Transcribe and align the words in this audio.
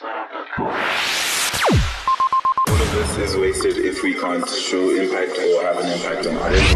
All 0.00 0.08
of 2.68 2.92
this 2.92 3.16
is 3.18 3.36
wasted 3.36 3.76
if 3.76 4.02
we 4.02 4.14
can't 4.14 4.48
show 4.48 4.88
impact 4.88 5.38
or 5.38 5.62
have 5.64 5.76
an 5.78 5.92
impact 5.92 6.26
on 6.26 6.36
others. 6.38 6.74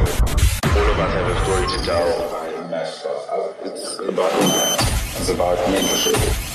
All 0.76 0.90
of 0.90 0.98
us 0.98 1.12
have 1.14 1.26
a 1.26 1.44
story 1.44 1.66
to 1.66 1.78
tell. 1.82 2.30
by 2.30 2.50
Mash 2.68 2.92
Startup. 2.92 3.56
It's 3.64 3.98
about 4.00 4.32
impact. 4.32 4.82
It's 5.16 5.30
about 5.30 5.56
mentorship. 5.56 6.52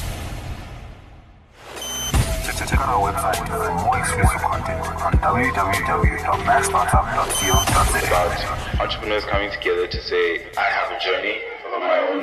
Check 2.46 2.74
out 2.80 2.90
our 2.90 3.02
website 3.12 3.42
for 3.48 3.72
more 3.84 3.98
exclusive 3.98 4.42
content 4.42 4.86
on 5.02 5.14
www.masstartup.co.za. 5.14 7.98
It's 7.98 8.08
about 8.08 8.46
entrepreneurs 8.80 9.26
coming 9.26 9.50
together 9.52 9.88
to 9.88 10.00
say, 10.02 10.46
I 10.56 10.62
have 10.62 10.92
a 10.92 11.00
journey 11.00 11.42
of 11.66 11.82
my 11.82 11.98
own. 12.08 12.22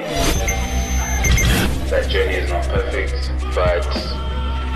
That 1.91 2.09
journey 2.09 2.35
is 2.35 2.51
not 2.51 2.65
perfect, 2.69 3.33
but 3.55 3.85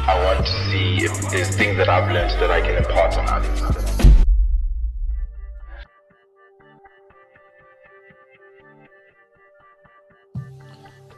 I 0.05 0.25
want 0.25 0.45
to 0.45 0.53
see 0.69 1.05
if 1.05 1.30
there's 1.30 1.54
things 1.54 1.77
that 1.77 1.89
I've 1.89 2.11
learned 2.11 2.32
that 2.40 2.50
I 2.50 2.61
can 2.61 2.75
impart 2.75 3.17
on 3.17 3.29
others. 3.29 3.63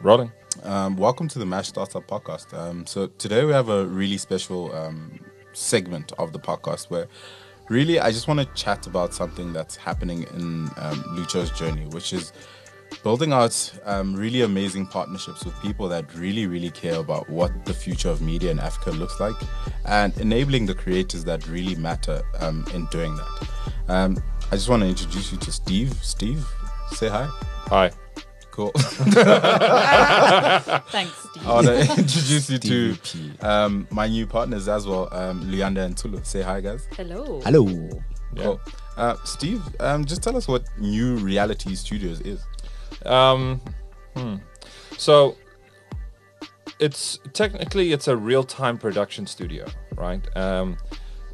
Rolling. 0.03 0.31
Um, 0.65 0.97
welcome 0.97 1.29
to 1.29 1.39
the 1.39 1.47
Mash 1.47 1.69
Startup 1.69 2.07
Podcast. 2.07 2.53
Um, 2.53 2.85
so 2.85 3.07
today 3.07 3.47
we 3.47 3.53
have 3.53 3.71
a 3.71 3.87
really 3.87 4.19
special 4.19 4.75
um, 4.75 5.19
segment 5.55 6.13
of 6.19 6.35
the 6.35 6.39
podcast 6.39 6.91
where 6.91 7.09
really 7.71 7.99
I 8.01 8.11
just 8.11 8.29
want 8.29 8.41
to 8.41 8.47
chat 8.53 8.87
about 8.87 9.15
something 9.15 9.55
that's 9.55 9.77
happening 9.77 10.25
in 10.35 10.69
um, 10.77 11.03
Lucha's 11.17 11.51
journey, 11.53 11.87
which 11.87 12.13
is 12.13 12.35
building 13.03 13.33
out 13.33 13.73
um, 13.85 14.15
really 14.15 14.43
amazing 14.43 14.87
partnerships 14.87 15.45
with 15.45 15.61
people 15.61 15.89
that 15.89 16.15
really, 16.15 16.47
really 16.47 16.71
care 16.71 16.97
about 17.01 17.29
what 17.29 17.65
the 17.65 17.75
future 17.75 18.09
of 18.09 18.21
media 18.21 18.51
in 18.51 18.59
Africa 18.59 18.91
looks 18.91 19.19
like 19.21 19.37
and 19.87 20.17
enabling 20.19 20.67
the 20.67 20.75
creators 20.75 21.25
that 21.25 21.47
really 21.49 21.75
matter 21.75 22.23
um, 22.41 22.67
in 22.75 22.87
doing 22.87 23.15
that. 23.17 23.49
Um, 23.89 24.23
I 24.51 24.57
just 24.57 24.69
want 24.69 24.83
to 24.83 24.89
introduce 24.89 25.33
you 25.33 25.39
to 25.39 25.53
Steve. 25.53 25.93
Steve, 26.03 26.47
say 26.93 27.09
hi. 27.09 27.27
Hi. 27.69 27.91
Cool. 28.51 28.71
Thanks, 30.91 31.13
Steve. 31.31 31.47
I 31.47 31.55
want 31.55 31.67
to 31.67 31.81
introduce 31.81 32.49
you 32.49 32.59
to 32.59 32.97
um, 33.41 33.89
my 33.91 34.07
new 34.07 34.27
partners 34.29 34.69
as 34.69 34.87
well, 34.87 35.09
um, 35.13 35.43
Luyanda 35.51 35.85
and 35.85 35.97
Tulu. 35.97 36.23
Say 36.23 36.43
hi, 36.43 36.61
guys. 36.61 36.87
Hello. 36.97 37.41
Hello. 37.41 37.67
Cool. 38.37 38.61
Uh, 38.97 39.17
Steve, 39.25 39.61
um, 39.81 40.05
just 40.05 40.23
tell 40.23 40.37
us 40.37 40.47
what 40.47 40.65
New 40.79 41.17
Reality 41.17 41.75
Studios 41.75 42.21
is. 42.21 42.45
Um, 43.07 43.61
hmm. 44.17 44.37
So 44.97 45.37
it's 46.79 47.19
technically 47.33 47.93
it's 47.93 48.09
a 48.09 48.17
real-time 48.17 48.79
production 48.79 49.27
studio, 49.27 49.67
right? 49.97 50.21
Um, 50.37 50.77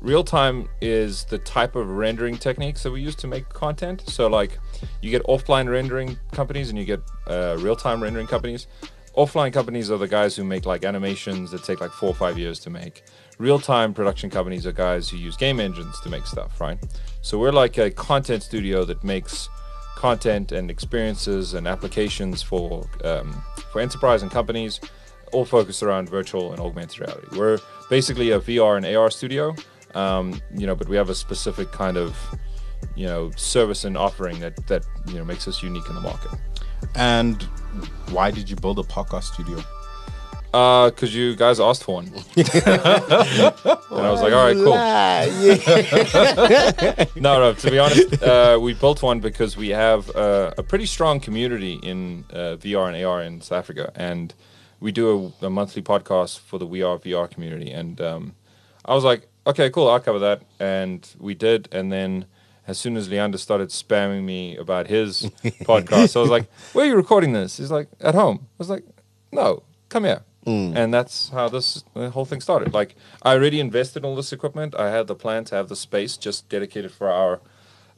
real-time 0.00 0.68
is 0.80 1.24
the 1.24 1.38
type 1.38 1.76
of 1.76 1.88
rendering 1.88 2.36
techniques 2.36 2.82
that 2.82 2.90
we 2.90 3.00
use 3.00 3.14
to 3.16 3.26
make 3.26 3.48
content. 3.48 4.02
So 4.06 4.26
like 4.28 4.58
you 5.02 5.10
get 5.10 5.22
offline 5.24 5.68
rendering 5.68 6.18
companies 6.32 6.70
and 6.70 6.78
you 6.78 6.84
get 6.84 7.00
uh, 7.26 7.56
real-time 7.60 8.02
rendering 8.02 8.26
companies. 8.26 8.66
Offline 9.16 9.52
companies 9.52 9.90
are 9.90 9.98
the 9.98 10.08
guys 10.08 10.36
who 10.36 10.44
make 10.44 10.66
like 10.66 10.84
animations 10.84 11.50
that 11.50 11.64
take 11.64 11.80
like 11.80 11.90
four 11.90 12.10
or 12.10 12.14
five 12.14 12.38
years 12.38 12.60
to 12.60 12.70
make. 12.70 13.02
Real-time 13.38 13.92
production 13.92 14.30
companies 14.30 14.66
are 14.66 14.72
guys 14.72 15.08
who 15.08 15.16
use 15.16 15.36
game 15.36 15.58
engines 15.58 15.98
to 16.00 16.08
make 16.08 16.26
stuff, 16.26 16.60
right? 16.60 16.78
So 17.22 17.38
we're 17.38 17.52
like 17.52 17.78
a 17.78 17.90
content 17.90 18.42
studio 18.42 18.84
that 18.84 19.02
makes 19.02 19.48
content 20.00 20.50
and 20.50 20.70
experiences 20.70 21.52
and 21.52 21.68
applications 21.68 22.42
for 22.42 22.88
um, 23.04 23.44
for 23.70 23.80
enterprise 23.80 24.22
and 24.22 24.30
companies, 24.30 24.80
all 25.32 25.44
focused 25.44 25.82
around 25.82 26.08
virtual 26.08 26.52
and 26.52 26.60
augmented 26.60 27.00
reality. 27.00 27.26
We're 27.36 27.58
basically 27.90 28.30
a 28.30 28.40
VR 28.40 28.78
and 28.78 28.86
AR 28.96 29.10
studio, 29.10 29.54
um, 29.94 30.40
you 30.56 30.66
know, 30.66 30.74
but 30.74 30.88
we 30.88 30.96
have 30.96 31.10
a 31.10 31.14
specific 31.14 31.70
kind 31.70 31.98
of 31.98 32.16
you 32.96 33.06
know 33.06 33.30
service 33.36 33.84
and 33.84 33.96
offering 33.96 34.40
that 34.40 34.56
that 34.68 34.84
you 35.06 35.16
know 35.18 35.24
makes 35.24 35.46
us 35.46 35.62
unique 35.62 35.88
in 35.90 35.94
the 35.94 36.00
market. 36.00 36.30
And 36.94 37.42
why 38.10 38.30
did 38.30 38.48
you 38.48 38.56
build 38.56 38.78
a 38.78 38.82
podcast 38.82 39.24
studio? 39.34 39.62
Uh, 40.52 40.90
cause 40.90 41.14
you 41.14 41.36
guys 41.36 41.60
asked 41.60 41.84
for 41.84 41.94
one, 41.96 42.06
and 42.36 42.50
I 42.56 44.10
was 44.10 44.20
like, 44.20 44.32
all 44.32 44.46
right, 44.46 44.56
cool. 44.56 44.74
no, 47.22 47.38
no. 47.38 47.54
To 47.54 47.70
be 47.70 47.78
honest, 47.78 48.20
uh, 48.20 48.58
we 48.60 48.74
built 48.74 49.00
one 49.00 49.20
because 49.20 49.56
we 49.56 49.68
have 49.68 50.10
uh, 50.16 50.52
a 50.58 50.64
pretty 50.64 50.86
strong 50.86 51.20
community 51.20 51.74
in 51.74 52.24
uh, 52.30 52.56
VR 52.56 52.92
and 52.92 53.04
AR 53.04 53.22
in 53.22 53.40
South 53.40 53.58
Africa, 53.58 53.92
and 53.94 54.34
we 54.80 54.90
do 54.90 55.32
a, 55.40 55.46
a 55.46 55.50
monthly 55.50 55.82
podcast 55.82 56.40
for 56.40 56.58
the 56.58 56.66
We 56.66 56.82
Are 56.82 56.98
VR 56.98 57.30
community. 57.30 57.70
And 57.70 58.00
um, 58.00 58.34
I 58.84 58.94
was 58.94 59.04
like, 59.04 59.28
okay, 59.46 59.70
cool, 59.70 59.88
I'll 59.88 60.00
cover 60.00 60.18
that, 60.18 60.42
and 60.58 61.08
we 61.20 61.34
did. 61.34 61.68
And 61.70 61.92
then 61.92 62.24
as 62.66 62.78
soon 62.78 62.96
as 62.96 63.08
Luyanda 63.08 63.38
started 63.38 63.68
spamming 63.68 64.24
me 64.24 64.56
about 64.56 64.88
his 64.88 65.30
podcast, 65.44 66.16
I 66.16 66.20
was 66.20 66.30
like, 66.30 66.50
where 66.72 66.84
are 66.86 66.88
you 66.88 66.96
recording 66.96 67.34
this? 67.34 67.58
He's 67.58 67.70
like, 67.70 67.88
at 68.00 68.14
home. 68.14 68.40
I 68.42 68.54
was 68.58 68.70
like, 68.70 68.84
no, 69.30 69.62
come 69.88 70.04
here. 70.04 70.22
Mm. 70.50 70.76
And 70.76 70.94
that's 70.94 71.30
how 71.30 71.48
this 71.48 71.84
whole 71.94 72.24
thing 72.24 72.40
started. 72.40 72.74
Like 72.74 72.96
I 73.22 73.34
already 73.34 73.60
invested 73.60 74.00
in 74.00 74.04
all 74.08 74.16
this 74.16 74.32
equipment. 74.32 74.74
I 74.74 74.90
had 74.90 75.06
the 75.06 75.14
plan 75.14 75.44
to 75.46 75.54
have 75.54 75.68
the 75.68 75.76
space 75.76 76.16
just 76.16 76.48
dedicated 76.48 76.92
for 76.92 77.10
our 77.10 77.40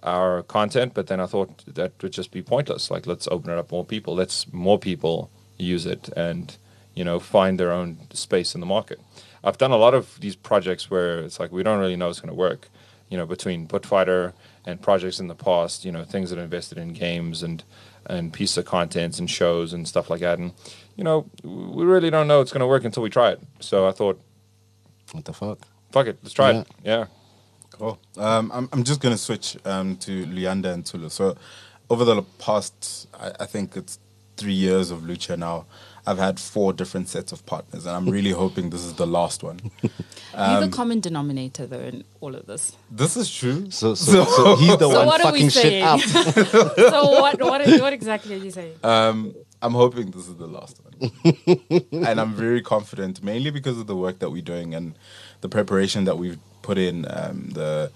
our 0.03 0.43
content, 0.43 0.95
but 0.95 1.07
then 1.07 1.21
I 1.21 1.27
thought 1.27 1.65
that 1.67 1.93
would 2.03 2.13
just 2.13 2.33
be 2.33 2.43
pointless. 2.43 2.91
Like 2.91 3.07
let's 3.07 3.29
open 3.29 3.51
it 3.51 3.59
up 3.59 3.71
more 3.71 3.85
people. 3.85 4.15
Let's 4.15 4.53
more 4.53 4.79
people 4.79 5.31
use 5.59 5.87
it 5.87 6.09
and 6.17 6.57
you 6.95 7.05
know 7.05 7.19
find 7.21 7.59
their 7.59 7.73
own 7.73 7.99
space 8.13 8.55
in 8.55 8.61
the 8.61 8.67
market. 8.67 9.01
I've 9.45 9.59
done 9.59 9.73
a 9.73 9.77
lot 9.77 9.95
of 9.95 10.21
these 10.21 10.37
projects 10.37 10.91
where 10.91 11.21
it's 11.21 11.41
like 11.41 11.53
we 11.53 11.63
don't 11.63 11.81
really 11.81 11.97
know 11.97 12.09
it's 12.09 12.21
going 12.21 12.37
to 12.37 12.43
work. 12.49 12.69
You 13.09 13.19
know, 13.19 13.27
between 13.27 13.69
Putfighter 13.69 14.33
and 14.65 14.81
projects 14.81 15.21
in 15.21 15.29
the 15.29 15.35
past, 15.35 15.85
you 15.85 15.93
know, 15.93 16.03
things 16.05 16.31
that 16.31 16.39
are 16.39 16.45
invested 16.45 16.79
in 16.79 16.93
games 16.95 17.43
and 17.43 17.63
and 18.07 18.33
pieces 18.33 18.59
of 18.59 18.65
contents 18.65 19.19
and 19.19 19.31
shows 19.31 19.73
and 19.73 19.87
stuff 19.87 20.11
like 20.11 20.21
that. 20.21 20.39
And 20.39 20.53
you 20.97 21.05
know, 21.05 21.27
we 21.43 21.85
really 21.85 22.11
don't 22.11 22.27
know 22.29 22.41
it's 22.41 22.53
going 22.53 22.61
to 22.61 22.67
work 22.67 22.85
until 22.85 23.03
we 23.03 23.11
try 23.11 23.31
it. 23.31 23.41
So 23.61 23.87
I 23.89 23.93
thought, 23.93 24.21
What 25.13 25.25
the 25.25 25.33
fuck? 25.33 25.59
fuck 25.91 26.07
it, 26.07 26.19
let's 26.23 26.33
try 26.35 26.53
it. 26.53 26.67
Yeah. 26.85 27.07
Cool. 27.71 27.99
Um, 28.19 28.51
I'm, 28.53 28.69
I'm 28.73 28.85
just 28.85 29.01
going 29.01 29.15
to 29.15 29.19
switch 29.19 29.57
um, 29.65 29.97
to 29.99 30.27
Luyanda 30.27 30.73
and 30.73 30.85
Tulu. 30.85 31.09
So, 31.09 31.37
over 31.91 32.05
the 32.05 32.23
past, 32.39 33.09
I, 33.19 33.33
I 33.41 33.47
think 33.47 33.77
it's 33.77 33.99
three 34.37 34.53
years 34.53 34.91
of 34.91 35.01
Lucha 35.01 35.39
now, 35.39 35.67
I've 36.07 36.19
had 36.19 36.39
four 36.41 36.73
different 36.73 37.09
sets 37.09 37.33
of 37.33 37.45
partners, 37.47 37.87
and 37.87 37.95
I'm 37.97 38.09
really 38.09 38.31
hoping 38.45 38.71
this 38.71 38.83
is 38.85 38.95
the 38.95 39.07
last 39.07 39.43
one. 39.43 39.59
You're 39.83 40.61
the 40.61 40.69
common 40.71 41.01
denominator, 41.01 41.67
though, 41.67 41.81
in 41.81 42.05
all 42.21 42.35
of 42.35 42.47
this. 42.47 42.77
This 42.91 43.17
is 43.17 43.33
true. 43.35 43.71
So, 43.71 43.95
so, 43.95 44.25
so 44.25 44.57
he's 44.57 44.77
the 44.77 44.91
So 44.91 44.99
one 44.99 45.07
what 45.07 45.25
are 45.25 45.33
we 45.33 45.49
fucking 45.49 45.51
shit 45.51 45.63
saying? 45.63 45.85
up. 45.85 46.01
so 46.77 47.11
what, 47.21 47.41
what, 47.43 47.61
is- 47.63 47.81
what 47.81 47.93
exactly 47.93 48.35
are 48.35 48.45
you 48.45 48.51
saying? 48.51 48.75
Um, 48.83 49.35
I'm 49.63 49.73
hoping 49.75 50.11
this 50.11 50.29
is 50.29 50.37
the 50.37 50.47
last 50.49 50.81
one. 50.85 51.87
and 52.07 52.21
I'm 52.21 52.35
very 52.35 52.61
confident, 52.61 53.23
mainly 53.23 53.51
because 53.51 53.79
of 53.79 53.87
the 53.87 53.97
work 53.97 54.19
that 54.19 54.31
we're 54.31 54.43
doing 54.43 54.75
and 54.75 54.95
the 55.41 55.49
preparation 55.49 56.05
that 56.05 56.19
we've 56.19 56.39
put 56.63 56.79
in, 56.79 57.07
um, 57.09 57.51
the 57.51 57.91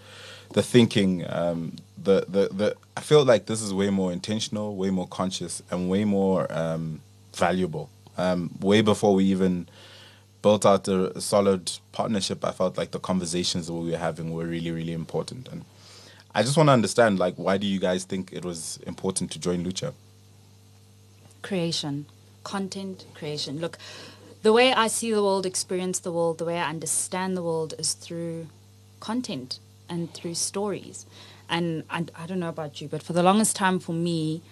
the 0.55 0.63
thinking, 0.63 1.25
um, 1.29 1.77
the, 2.03 2.25
the 2.29 2.49
the 2.53 2.77
I 2.97 3.01
feel 3.01 3.25
like 3.25 3.47
this 3.47 3.61
is 3.63 3.75
way 3.75 3.91
more 3.91 4.13
intentional, 4.13 4.77
way 4.77 4.91
more 4.91 5.09
conscious, 5.09 5.61
and 5.71 5.91
way 5.91 6.05
more 6.05 6.51
um, 6.53 7.01
valuable. 7.35 7.91
Um, 8.17 8.55
way 8.61 8.81
before 8.81 9.15
we 9.15 9.25
even 9.25 9.69
built 10.43 10.65
out 10.65 10.87
a 10.87 11.21
solid 11.21 11.73
partnership, 11.93 12.45
I 12.45 12.53
felt 12.53 12.79
like 12.79 12.93
the 12.93 13.01
conversations 13.01 13.67
that 13.67 13.75
we 13.75 13.91
were 13.91 13.99
having 13.99 14.33
were 14.33 14.47
really, 14.47 14.71
really 14.71 14.93
important. 14.93 15.49
And 15.49 15.65
I 16.35 16.43
just 16.43 16.57
want 16.57 16.69
to 16.69 16.73
understand, 16.73 17.19
like, 17.19 17.35
why 17.35 17.59
do 17.59 17.67
you 17.67 17.81
guys 17.81 18.05
think 18.05 18.33
it 18.33 18.45
was 18.45 18.79
important 18.87 19.33
to 19.33 19.41
join 19.41 19.65
Lucha? 19.65 19.93
Creation, 21.47 22.07
content 22.43 23.05
creation. 23.15 23.61
Look, 23.61 23.79
the 24.43 24.53
way 24.53 24.73
I 24.73 24.89
see 24.89 25.13
the 25.13 25.23
world, 25.23 25.47
experience 25.47 26.01
the 26.01 26.11
world, 26.11 26.39
the 26.39 26.45
way 26.45 26.59
I 26.59 26.69
understand 26.69 27.37
the 27.37 27.43
world 27.43 27.73
is 27.79 27.93
through 27.93 28.49
content 28.99 29.61
and 29.89 30.13
through 30.13 30.35
stories. 30.35 31.07
And 31.49 31.85
I, 31.89 32.27
don't 32.27 32.41
know 32.41 32.49
about 32.49 32.81
you, 32.81 32.89
but 32.89 33.01
for 33.01 33.13
the 33.13 33.23
longest 33.23 33.55
time 33.55 33.79
for 33.79 33.93
me, 33.93 34.43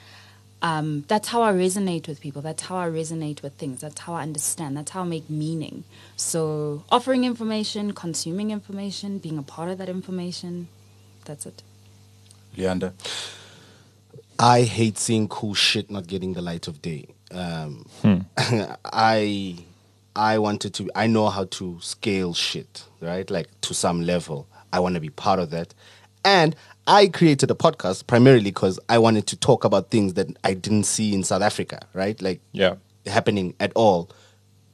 um, 0.63 1.05
that's 1.09 1.29
how 1.29 1.43
I 1.43 1.53
resonate 1.53 2.07
with 2.07 2.21
people. 2.21 2.41
That's 2.41 2.63
how 2.63 2.77
I 2.77 2.87
resonate 2.87 3.43
with 3.43 3.55
things. 3.55 3.81
That's 3.81 4.01
how 4.03 4.15
I 4.15 4.23
understand. 4.23 4.77
That's 4.77 4.93
how 4.93 5.01
I 5.03 5.05
make 5.05 5.29
meaning. 5.29 5.83
So, 6.17 6.85
offering 6.93 7.25
information, 7.25 7.93
consuming 7.93 8.53
information, 8.53 9.19
being 9.19 9.37
a 9.37 9.43
part 9.43 9.69
of 9.69 9.79
that 9.79 9.89
information, 9.89 10.69
that's 11.25 11.45
it. 11.45 11.63
Luyanda? 12.57 12.93
I 14.45 14.63
hate 14.65 14.99
seeing 14.99 15.27
cool 15.29 15.55
shit 15.55 15.91
not 15.91 16.07
getting 16.07 16.35
the 16.35 16.43
light 16.43 16.69
of 16.69 16.83
day. 16.83 17.15
Um, 17.31 17.87
I 18.85 19.57
I 20.15 20.39
wanted 20.39 20.75
to. 20.75 20.91
I 20.95 21.07
know 21.07 21.29
how 21.31 21.45
to 21.45 21.79
scale 21.81 22.35
shit, 22.35 22.85
right? 23.01 23.29
Like 23.31 23.49
to 23.63 23.73
some 23.73 24.03
level. 24.03 24.47
I 24.71 24.81
want 24.81 24.97
to 24.97 25.01
be 25.01 25.09
part 25.09 25.39
of 25.39 25.49
that, 25.51 25.73
and 26.25 26.55
I 26.87 27.07
created 27.09 27.51
a 27.51 27.55
podcast 27.55 28.07
primarily 28.07 28.51
because 28.51 28.79
I 28.89 28.99
wanted 28.99 29.27
to 29.29 29.37
talk 29.37 29.65
about 29.65 29.91
things 29.91 30.13
that 30.15 30.27
I 30.45 30.53
didn't 30.55 30.85
see 30.85 31.15
in 31.15 31.25
South 31.25 31.43
Africa, 31.43 31.79
right? 31.95 32.21
Like 32.21 32.41
Yeah. 32.53 32.75
happening 33.07 33.55
at 33.61 33.73
all, 33.75 34.11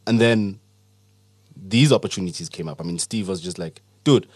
and 0.07 0.21
then 0.21 0.59
these 1.57 1.93
opportunities 1.93 2.49
came 2.49 2.67
up. 2.69 2.81
I 2.81 2.85
mean, 2.85 2.99
Steve 2.99 3.29
was 3.29 3.41
just 3.41 3.59
like, 3.59 3.83
dude, 4.03 4.27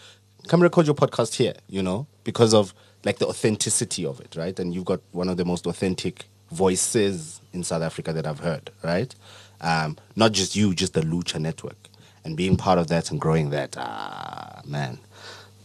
come 0.47 0.61
record 0.63 0.85
your 0.85 0.95
podcast 0.95 1.33
here, 1.35 1.55
you 1.67 1.83
know, 1.83 2.07
because 2.23 2.53
of 2.53 2.73
like 3.05 3.19
the 3.19 3.27
authenticity 3.27 4.05
of 4.05 4.19
it, 4.19 4.35
right? 4.35 4.59
And 4.59 4.73
you've 4.73 4.85
got 4.85 4.99
one 5.11 5.29
of 5.29 5.37
the 5.37 5.45
most 5.45 5.65
authentic 5.67 6.25
voices 6.51 7.39
in 7.53 7.63
South 7.63 7.81
Africa 7.83 8.11
that 8.13 8.25
I've 8.27 8.39
heard, 8.39 8.71
right? 8.83 9.13
Um, 9.61 9.97
not 10.15 10.31
just 10.33 10.55
you, 10.55 10.73
just 10.73 10.93
the 10.93 11.01
Lucha 11.01 11.39
Network. 11.39 11.77
And 12.23 12.35
being 12.35 12.57
part 12.57 12.79
of 12.79 12.87
that 12.87 13.11
and 13.11 13.21
growing 13.21 13.51
that, 13.51 13.75
ah, 13.77 14.61
man, 14.65 14.97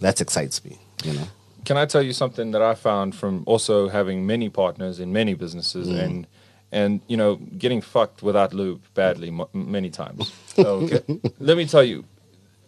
that 0.00 0.20
excites 0.20 0.62
me, 0.64 0.78
you 1.02 1.14
know? 1.14 1.26
Can 1.64 1.76
I 1.78 1.86
tell 1.86 2.02
you 2.02 2.12
something 2.12 2.50
that 2.52 2.62
I 2.62 2.74
found 2.74 3.14
from 3.14 3.42
also 3.46 3.88
having 3.88 4.26
many 4.26 4.48
partners 4.50 5.00
in 5.00 5.12
many 5.12 5.34
businesses 5.34 5.88
and 5.88 6.26
and 6.72 7.00
you 7.08 7.16
know 7.16 7.36
getting 7.58 7.80
fucked 7.80 8.22
without 8.22 8.54
lube 8.54 8.80
badly 8.94 9.28
m- 9.28 9.46
many 9.52 9.90
times. 9.90 10.32
Okay. 10.58 11.00
Let 11.38 11.56
me 11.56 11.66
tell 11.66 11.82
you, 11.82 12.04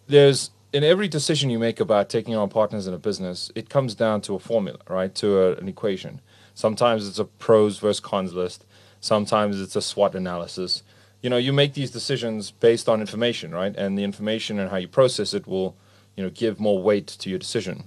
there's 0.07 0.49
in 0.73 0.83
every 0.83 1.07
decision 1.07 1.51
you 1.51 1.59
make 1.59 1.79
about 1.79 2.09
taking 2.09 2.35
on 2.35 2.49
partners 2.49 2.87
in 2.87 2.93
a 2.93 2.97
business, 2.97 3.51
it 3.53 3.69
comes 3.69 3.93
down 3.93 4.21
to 4.21 4.33
a 4.33 4.39
formula, 4.39 4.79
right? 4.89 5.13
To 5.15 5.39
a, 5.39 5.55
an 5.55 5.69
equation. 5.69 6.19
Sometimes 6.55 7.07
it's 7.07 7.19
a 7.19 7.25
pros 7.25 7.77
versus 7.77 7.99
cons 7.99 8.33
list. 8.33 8.65
Sometimes 8.99 9.61
it's 9.61 9.75
a 9.75 9.81
SWOT 9.81 10.15
analysis. 10.15 10.81
You 11.21 11.29
know, 11.29 11.37
you 11.37 11.53
make 11.53 11.73
these 11.73 11.91
decisions 11.91 12.51
based 12.51 12.89
on 12.89 13.01
information, 13.01 13.51
right? 13.51 13.73
And 13.77 13.97
the 13.97 14.03
information 14.03 14.59
and 14.59 14.71
how 14.71 14.77
you 14.77 14.87
process 14.87 15.33
it 15.33 15.47
will, 15.47 15.75
you 16.15 16.23
know, 16.23 16.31
give 16.31 16.59
more 16.59 16.81
weight 16.81 17.07
to 17.07 17.29
your 17.29 17.39
decision. 17.39 17.83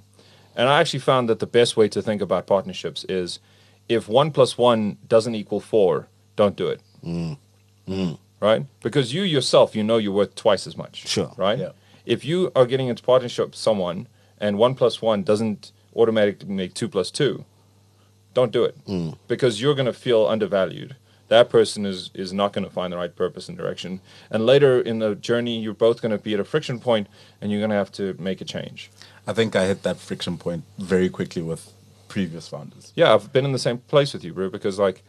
And 0.54 0.68
I 0.68 0.80
actually 0.80 1.00
found 1.00 1.28
that 1.28 1.40
the 1.40 1.46
best 1.46 1.76
way 1.76 1.88
to 1.88 2.00
think 2.00 2.22
about 2.22 2.46
partnerships 2.46 3.04
is 3.08 3.40
if 3.88 4.08
one 4.08 4.30
plus 4.30 4.56
one 4.56 4.96
doesn't 5.06 5.34
equal 5.34 5.60
four, 5.60 6.08
don't 6.36 6.56
do 6.56 6.68
it. 6.68 6.80
Mm. 7.04 7.36
Mm. 7.88 8.18
Right? 8.40 8.64
Because 8.82 9.12
you 9.12 9.22
yourself, 9.22 9.74
you 9.74 9.82
know 9.82 9.96
you're 9.98 10.12
worth 10.12 10.34
twice 10.34 10.66
as 10.66 10.76
much. 10.76 11.06
Sure. 11.06 11.32
Right? 11.36 11.58
Yeah. 11.58 11.72
If 12.06 12.24
you 12.24 12.50
are 12.56 12.66
getting 12.66 12.88
into 12.88 13.02
partnership 13.02 13.46
with 13.46 13.56
someone 13.56 14.06
and 14.38 14.58
one 14.58 14.74
plus 14.74 15.02
one 15.02 15.22
doesn't 15.22 15.72
automatically 15.94 16.48
make 16.48 16.72
two 16.74 16.88
plus 16.88 17.10
two, 17.10 17.44
don't 18.34 18.52
do 18.52 18.64
it. 18.64 18.76
Hmm. 18.86 19.10
Because 19.28 19.60
you're 19.60 19.74
going 19.74 19.86
to 19.86 19.92
feel 19.92 20.26
undervalued. 20.26 20.96
That 21.28 21.50
person 21.50 21.84
is, 21.84 22.10
is 22.14 22.32
not 22.32 22.52
going 22.52 22.64
to 22.64 22.70
find 22.70 22.92
the 22.92 22.96
right 22.96 23.14
purpose 23.14 23.48
and 23.48 23.58
direction. 23.58 24.00
And 24.30 24.46
later 24.46 24.80
in 24.80 25.00
the 25.00 25.16
journey, 25.16 25.58
you're 25.58 25.74
both 25.74 26.00
going 26.00 26.12
to 26.12 26.18
be 26.18 26.34
at 26.34 26.40
a 26.40 26.44
friction 26.44 26.78
point 26.78 27.08
and 27.40 27.50
you're 27.50 27.60
going 27.60 27.70
to 27.70 27.76
have 27.76 27.90
to 27.92 28.14
make 28.20 28.40
a 28.40 28.44
change. 28.44 28.90
I 29.26 29.32
think 29.32 29.56
I 29.56 29.66
hit 29.66 29.82
that 29.82 29.96
friction 29.96 30.38
point 30.38 30.62
very 30.78 31.08
quickly 31.08 31.42
with 31.42 31.72
previous 32.06 32.46
founders. 32.46 32.92
Yeah, 32.94 33.12
I've 33.12 33.32
been 33.32 33.44
in 33.44 33.50
the 33.52 33.58
same 33.58 33.78
place 33.78 34.12
with 34.12 34.22
you, 34.22 34.32
bro, 34.32 34.50
because 34.50 34.78
like, 34.78 35.02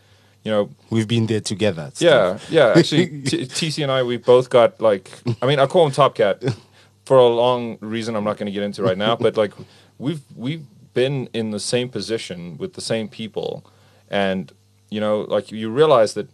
you 0.44 0.51
know, 0.51 0.69
We've 0.89 1.07
been 1.07 1.27
there 1.27 1.41
together. 1.41 1.91
Yeah, 1.99 2.39
yeah. 2.49 2.73
Actually, 2.75 3.07
T- 3.25 3.45
TC 3.45 3.83
and 3.83 3.91
I, 3.91 4.01
we 4.01 4.17
both 4.17 4.49
got 4.49 4.81
like, 4.81 5.11
I 5.41 5.45
mean, 5.45 5.59
I 5.59 5.67
call 5.67 5.85
him 5.85 5.91
Top 5.91 6.15
Cat 6.15 6.41
for 7.07 7.18
a 7.18 7.27
long 7.27 7.77
reason 7.80 8.18
I'm 8.18 8.25
not 8.25 8.36
going 8.36 8.48
to 8.48 8.51
get 8.51 8.63
into 8.63 8.83
right 8.83 8.98
now, 8.98 9.15
but 9.15 9.38
like, 9.38 9.54
we've 9.98 10.21
we've 10.36 10.65
been 10.94 11.30
in 11.33 11.51
the 11.51 11.59
same 11.59 11.88
position 11.88 12.57
with 12.57 12.74
the 12.74 12.81
same 12.81 13.07
people, 13.07 13.65
and 14.09 14.51
you 14.89 15.00
know, 15.00 15.21
like 15.21 15.50
you 15.50 15.69
realize 15.69 16.15
that 16.15 16.27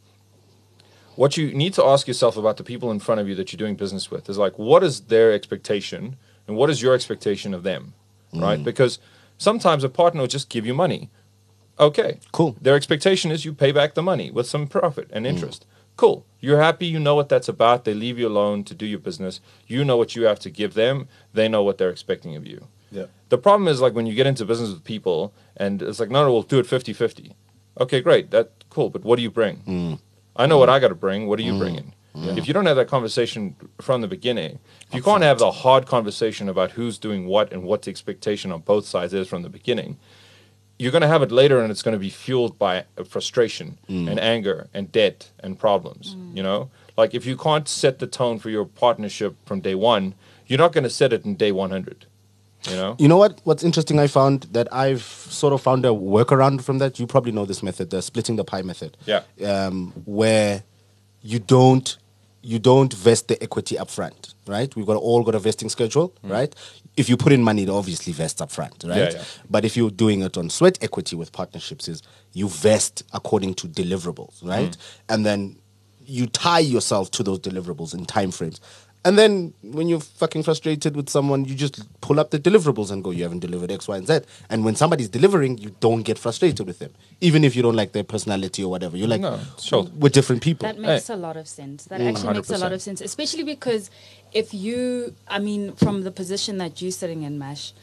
what 1.16 1.38
you 1.38 1.54
need 1.54 1.76
to 1.76 1.86
ask 1.86 2.08
yourself 2.08 2.38
about 2.38 2.58
the 2.58 2.64
people 2.64 2.90
in 2.90 3.00
front 3.00 3.22
of 3.22 3.30
you 3.30 3.36
that 3.36 3.54
you're 3.54 3.64
doing 3.66 3.76
business 3.76 4.10
with 4.10 4.28
is 4.28 4.40
like, 4.40 4.58
what 4.58 4.84
is 4.84 5.02
their 5.02 5.32
expectation, 5.32 6.18
and 6.48 6.58
what 6.58 6.72
is 6.72 6.82
your 6.82 6.96
expectation 6.96 7.54
of 7.54 7.62
them, 7.62 7.94
right? 8.34 8.62
Mm. 8.62 8.64
Because 8.64 8.98
sometimes 9.38 9.84
a 9.84 9.90
partner 9.90 10.22
will 10.22 10.28
just 10.28 10.50
give 10.50 10.66
you 10.66 10.74
money. 10.74 11.12
Okay, 11.80 12.20
Cool. 12.32 12.56
Their 12.60 12.76
expectation 12.76 13.30
is 13.30 13.46
you 13.46 13.54
pay 13.54 13.72
back 13.72 13.94
the 13.94 14.02
money 14.02 14.32
with 14.32 14.48
some 14.48 14.66
profit 14.66 15.08
and 15.14 15.26
mm. 15.26 15.30
interest. 15.30 15.68
Cool. 15.96 16.26
You're 16.40 16.62
happy. 16.62 16.86
You 16.86 17.00
know 17.00 17.16
what 17.16 17.30
that's 17.30 17.48
about. 17.48 17.86
They 17.86 17.94
leave 17.94 18.20
you 18.20 18.28
alone 18.28 18.64
to 18.66 18.74
do 18.74 18.86
your 18.86 19.00
business. 19.00 19.40
You 19.68 19.86
know 19.86 19.96
what 19.96 20.16
you 20.16 20.24
have 20.24 20.40
to 20.40 20.50
give 20.50 20.74
them. 20.74 21.08
They 21.34 21.48
know 21.48 21.64
what 21.64 21.78
they're 21.78 21.90
expecting 21.90 22.36
of 22.36 22.46
you. 22.46 22.68
Yeah. 22.92 23.06
The 23.30 23.38
problem 23.38 23.68
is 23.68 23.82
like 23.82 23.94
when 23.94 24.06
you 24.06 24.14
get 24.14 24.28
into 24.28 24.46
business 24.46 24.70
with 24.70 24.84
people 24.84 25.34
and 25.58 25.82
it's 25.82 26.00
like, 26.00 26.10
no, 26.10 26.24
no, 26.26 26.32
we'll 26.32 26.44
do 26.44 26.60
it 26.60 26.68
50 26.68 26.94
50. 26.94 27.36
Okay, 27.80 28.02
great. 28.02 28.32
That 28.32 28.52
cool. 28.70 28.90
But 28.90 29.04
what 29.04 29.16
do 29.16 29.24
you 29.24 29.32
bring? 29.32 29.58
Mm. 29.68 30.00
I 30.36 30.46
know 30.46 30.58
what 30.58 30.70
I 30.70 30.80
got 30.80 30.90
to 30.90 30.96
bring. 30.96 31.28
What 31.28 31.40
are 31.40 31.44
you 31.44 31.54
mm. 31.54 31.60
bringing? 31.60 31.94
If 32.16 32.48
you 32.48 32.54
don't 32.54 32.68
have 32.68 32.76
that 32.76 32.88
conversation 32.88 33.56
from 33.82 34.02
the 34.02 34.08
beginning, 34.08 34.60
if 34.88 34.94
you 34.94 35.02
can't 35.02 35.24
have 35.24 35.40
the 35.40 35.52
hard 35.52 35.88
conversation 35.88 36.48
about 36.48 36.72
who's 36.72 37.00
doing 37.00 37.26
what 37.26 37.52
and 37.52 37.64
what 37.64 37.82
the 37.82 37.90
expectation 37.90 38.52
on 38.52 38.62
both 38.62 38.86
sides 38.86 39.16
is 39.16 39.28
from 39.28 39.42
the 39.42 39.50
beginning, 39.50 39.98
you're 40.84 40.92
going 40.92 41.02
to 41.02 41.08
have 41.08 41.22
it 41.22 41.32
later 41.32 41.62
and 41.62 41.72
it's 41.72 41.82
going 41.82 41.94
to 41.94 42.00
be 42.00 42.10
fueled 42.10 42.60
by 42.60 42.86
uh, 42.98 43.04
frustration 43.04 43.78
mm. 43.90 44.10
and 44.10 44.20
anger 44.20 44.68
and 44.74 44.92
debt 44.92 45.32
and 45.40 45.58
problems 45.58 46.16
mm. 46.16 46.36
you 46.38 46.44
know 46.44 46.70
like 46.98 47.14
if 47.14 47.26
you 47.26 47.36
can't 47.38 47.68
set 47.68 48.00
the 48.00 48.08
tone 48.08 48.38
for 48.38 48.50
your 48.50 48.66
partnership 48.66 49.36
from 49.46 49.62
day 49.62 49.76
one 49.76 50.14
you're 50.48 50.60
not 50.60 50.74
going 50.74 50.84
to 50.84 50.90
set 50.90 51.14
it 51.14 51.24
in 51.26 51.36
day 51.36 51.52
100 51.52 52.06
you 52.70 52.76
know 52.76 52.96
You 52.98 53.08
know 53.08 53.18
what? 53.18 53.42
What's 53.44 53.64
interesting, 53.64 54.00
I 54.00 54.08
found 54.08 54.44
that 54.52 54.74
I've 54.74 55.04
sort 55.04 55.54
of 55.54 55.62
found 55.62 55.86
a 55.86 55.90
workaround 55.90 56.64
from 56.64 56.78
that. 56.80 57.00
You 57.00 57.08
probably 57.08 57.32
know 57.32 57.46
this 57.46 57.62
method, 57.62 57.90
the 57.90 58.02
splitting 58.02 58.38
the 58.38 58.46
pie 58.46 58.62
method. 58.62 58.96
Yeah. 59.06 59.24
Um, 59.46 59.92
where 60.06 60.64
you 61.22 61.40
don't 61.40 61.98
you 62.42 62.60
don't 62.60 62.94
vest 62.94 63.30
the 63.30 63.42
equity 63.42 63.78
up 63.78 63.90
front, 63.90 64.34
right? 64.48 64.74
We've 64.76 64.86
got 64.86 64.98
all 64.98 65.24
got 65.24 65.36
a 65.36 65.40
vesting 65.40 65.70
schedule, 65.70 66.14
mm. 66.24 66.32
right? 66.32 66.54
If 66.96 67.10
you 67.10 67.18
put 67.18 67.32
in 67.32 67.42
money, 67.42 67.64
it 67.64 67.70
obviously 67.70 68.14
vests 68.14 68.40
up 68.42 68.52
front, 68.52 68.84
right? 68.86 69.10
Mm. 69.10 69.14
yeah. 69.14 69.24
But 69.50 69.66
if 69.66 69.76
you're 69.76 69.90
doing 69.92 70.22
it 70.22 70.38
on 70.38 70.50
sweat 70.50 70.78
equity 70.84 71.16
with 71.16 71.32
partnerships, 71.32 71.88
is 71.88 72.02
you 72.34 72.48
vest 72.50 73.04
according 73.14 73.56
to 73.56 73.68
deliverables, 73.68 74.44
right? 74.44 74.72
Mm. 74.72 74.78
And 75.10 75.26
then 75.26 75.56
you 76.06 76.28
tie 76.28 76.60
yourself 76.60 77.10
to 77.12 77.24
those 77.24 77.40
deliverables 77.40 77.94
in 77.94 78.06
time 78.06 78.32
frames. 78.32 78.60
And 79.06 79.18
then 79.18 79.54
when 79.64 79.90
you're 79.90 80.00
fucking 80.00 80.44
frustrated 80.44 80.96
with 80.96 81.10
someone, 81.10 81.44
you 81.44 81.56
just 81.56 81.82
pull 82.00 82.22
up 82.22 82.32
the 82.32 82.40
deliverables 82.40 82.90
and 82.90 83.04
go, 83.04 83.12
you 83.12 83.24
haven't 83.24 83.40
delivered 83.40 83.70
X, 83.70 83.86
Y, 83.86 83.98
and 83.98 84.08
Z. 84.08 84.22
And 84.50 84.64
when 84.64 84.78
somebody's 84.78 85.10
delivering, 85.10 85.58
you 85.58 85.76
don't 85.82 86.04
get 86.04 86.18
frustrated 86.18 86.66
with 86.66 86.80
them. 86.80 86.92
Even 87.20 87.44
if 87.44 87.54
you 87.54 87.62
don't 87.62 87.76
like 87.76 87.92
their 87.92 88.06
personality 88.06 88.64
or 88.64 88.72
whatever. 88.72 88.96
You're 88.96 89.10
like, 89.10 89.20
No, 89.20 89.42
sure. 89.60 89.84
we're 89.96 90.08
different 90.08 90.42
people. 90.42 90.66
That 90.70 90.80
makes 90.80 91.10
a 91.10 91.18
lot 91.18 91.36
of 91.36 91.50
sense. 91.50 91.84
That 91.86 92.00
Mm, 92.00 92.12
actually 92.16 92.34
makes 92.36 92.50
a 92.50 92.58
lot 92.58 92.72
of 92.72 92.82
sense, 92.82 93.02
especially 93.02 93.44
because 93.44 93.90
if 94.34 94.54
you, 94.54 95.16
I 95.28 95.40
mean, 95.40 95.74
from 95.74 96.04
the 96.04 96.12
position 96.12 96.58
that 96.58 96.82
you're 96.82 96.92
sitting 96.92 97.24
in, 97.24 97.38
Mash, 97.38 97.74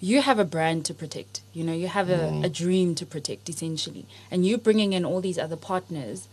you 0.00 0.22
have 0.22 0.38
a 0.38 0.44
brand 0.44 0.84
to 0.86 0.94
protect. 0.94 1.40
You 1.52 1.64
know, 1.64 1.72
you 1.72 1.88
have 1.88 2.08
a, 2.10 2.42
a 2.44 2.48
dream 2.48 2.94
to 2.96 3.06
protect, 3.06 3.48
essentially. 3.48 4.06
And 4.30 4.46
you 4.46 4.56
bringing 4.58 4.92
in 4.92 5.04
all 5.04 5.20
these 5.20 5.38
other 5.38 5.56
partners. 5.56 6.28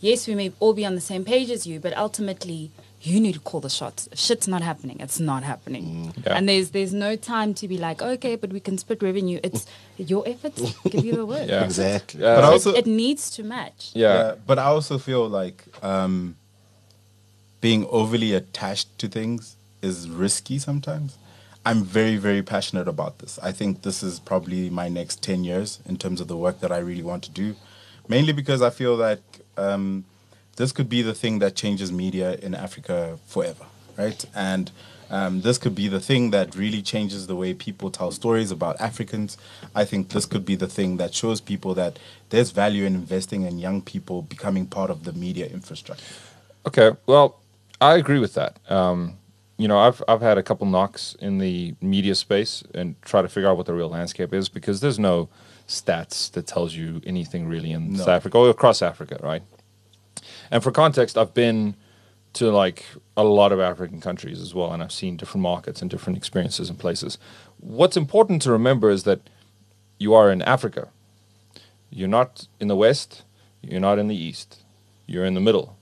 Yes, 0.00 0.26
we 0.26 0.34
may 0.34 0.52
all 0.60 0.72
be 0.72 0.86
on 0.86 0.94
the 0.94 1.00
same 1.02 1.24
page 1.26 1.50
as 1.50 1.66
you, 1.66 1.78
but 1.78 1.94
ultimately, 1.94 2.70
you 3.02 3.20
need 3.20 3.34
to 3.34 3.40
call 3.40 3.60
the 3.60 3.68
shots. 3.68 4.08
If 4.10 4.18
shit's 4.18 4.48
not 4.48 4.62
happening, 4.62 4.98
it's 5.00 5.20
not 5.20 5.42
happening. 5.42 6.14
Yeah. 6.24 6.36
And 6.36 6.48
there's 6.48 6.70
there's 6.70 6.94
no 6.94 7.16
time 7.16 7.52
to 7.54 7.68
be 7.68 7.76
like, 7.76 8.00
okay, 8.00 8.34
but 8.36 8.50
we 8.50 8.60
can 8.60 8.78
split 8.78 9.02
revenue. 9.02 9.40
It's 9.42 9.66
your 9.98 10.22
efforts 10.26 10.74
give 10.88 11.04
you 11.04 11.16
the 11.16 11.26
work. 11.26 11.46
Yeah. 11.48 11.64
Exactly. 11.64 12.24
Uh, 12.24 12.36
But 12.36 12.46
So 12.46 12.52
also, 12.52 12.70
it, 12.72 12.78
it 12.78 12.86
needs 12.86 13.30
to 13.32 13.42
match. 13.42 13.90
yeah, 13.94 14.36
but 14.46 14.58
I 14.58 14.64
also 14.64 14.96
feel 14.96 15.28
like 15.28 15.64
um, 15.82 16.36
being 17.60 17.86
overly 17.90 18.32
attached 18.32 18.98
to 18.98 19.08
things 19.08 19.56
is 19.82 20.08
risky 20.08 20.58
sometimes. 20.58 21.16
I'm 21.64 21.84
very, 21.84 22.16
very 22.16 22.42
passionate 22.42 22.88
about 22.88 23.18
this. 23.18 23.38
I 23.42 23.52
think 23.52 23.82
this 23.82 24.02
is 24.02 24.18
probably 24.18 24.70
my 24.70 24.88
next 24.88 25.22
10 25.22 25.44
years 25.44 25.80
in 25.86 25.98
terms 25.98 26.20
of 26.20 26.28
the 26.28 26.36
work 26.36 26.60
that 26.60 26.72
I 26.72 26.78
really 26.78 27.02
want 27.02 27.22
to 27.24 27.30
do. 27.30 27.54
Mainly 28.08 28.32
because 28.32 28.62
I 28.62 28.70
feel 28.70 28.96
that 28.96 29.20
um, 29.58 30.04
this 30.56 30.72
could 30.72 30.88
be 30.88 31.02
the 31.02 31.14
thing 31.14 31.38
that 31.40 31.54
changes 31.54 31.92
media 31.92 32.34
in 32.36 32.54
Africa 32.54 33.18
forever, 33.26 33.66
right? 33.98 34.24
And 34.34 34.70
um, 35.10 35.42
this 35.42 35.58
could 35.58 35.74
be 35.74 35.88
the 35.88 36.00
thing 36.00 36.30
that 36.30 36.54
really 36.54 36.82
changes 36.82 37.26
the 37.26 37.36
way 37.36 37.52
people 37.52 37.90
tell 37.90 38.10
stories 38.10 38.50
about 38.50 38.80
Africans. 38.80 39.36
I 39.74 39.84
think 39.84 40.10
this 40.10 40.24
could 40.24 40.46
be 40.46 40.54
the 40.54 40.68
thing 40.68 40.96
that 40.96 41.14
shows 41.14 41.40
people 41.40 41.74
that 41.74 41.98
there's 42.30 42.52
value 42.52 42.84
in 42.84 42.94
investing 42.94 43.42
in 43.42 43.58
young 43.58 43.82
people 43.82 44.22
becoming 44.22 44.66
part 44.66 44.88
of 44.88 45.04
the 45.04 45.12
media 45.12 45.46
infrastructure. 45.46 46.04
Okay, 46.66 46.92
well, 47.06 47.39
I 47.80 47.96
agree 47.96 48.18
with 48.18 48.34
that. 48.34 48.58
Um, 48.70 49.16
you 49.56 49.68
know, 49.68 49.78
I've 49.78 50.02
I've 50.08 50.20
had 50.20 50.38
a 50.38 50.42
couple 50.42 50.66
knocks 50.66 51.16
in 51.20 51.38
the 51.38 51.74
media 51.80 52.14
space 52.14 52.62
and 52.74 53.00
try 53.02 53.22
to 53.22 53.28
figure 53.28 53.48
out 53.48 53.56
what 53.56 53.66
the 53.66 53.74
real 53.74 53.88
landscape 53.88 54.32
is 54.32 54.48
because 54.48 54.80
there's 54.80 54.98
no 54.98 55.28
stats 55.68 56.30
that 56.32 56.46
tells 56.46 56.74
you 56.74 57.00
anything 57.06 57.46
really 57.46 57.70
in 57.72 57.92
No. 57.92 57.98
South 57.98 58.08
Africa 58.08 58.38
or 58.38 58.50
across 58.50 58.82
Africa, 58.82 59.18
right? 59.22 59.42
And 60.50 60.62
for 60.62 60.72
context, 60.72 61.16
I've 61.16 61.34
been 61.34 61.76
to 62.32 62.50
like 62.50 62.84
a 63.16 63.24
lot 63.24 63.52
of 63.52 63.60
African 63.60 64.00
countries 64.00 64.40
as 64.40 64.54
well, 64.54 64.72
and 64.72 64.82
I've 64.82 64.92
seen 64.92 65.16
different 65.16 65.42
markets 65.42 65.80
and 65.82 65.90
different 65.90 66.16
experiences 66.16 66.68
and 66.70 66.78
places. 66.78 67.18
What's 67.58 67.96
important 67.96 68.42
to 68.42 68.52
remember 68.52 68.90
is 68.90 69.02
that 69.04 69.20
you 69.98 70.14
are 70.14 70.30
in 70.30 70.40
Africa. 70.42 70.88
You're 71.90 72.08
not 72.08 72.46
in 72.60 72.68
the 72.68 72.76
West. 72.76 73.24
You're 73.62 73.80
not 73.80 73.98
in 73.98 74.08
the 74.08 74.16
East. 74.16 74.62
You're 75.06 75.24
in 75.24 75.34
the 75.34 75.40
middle, 75.40 75.76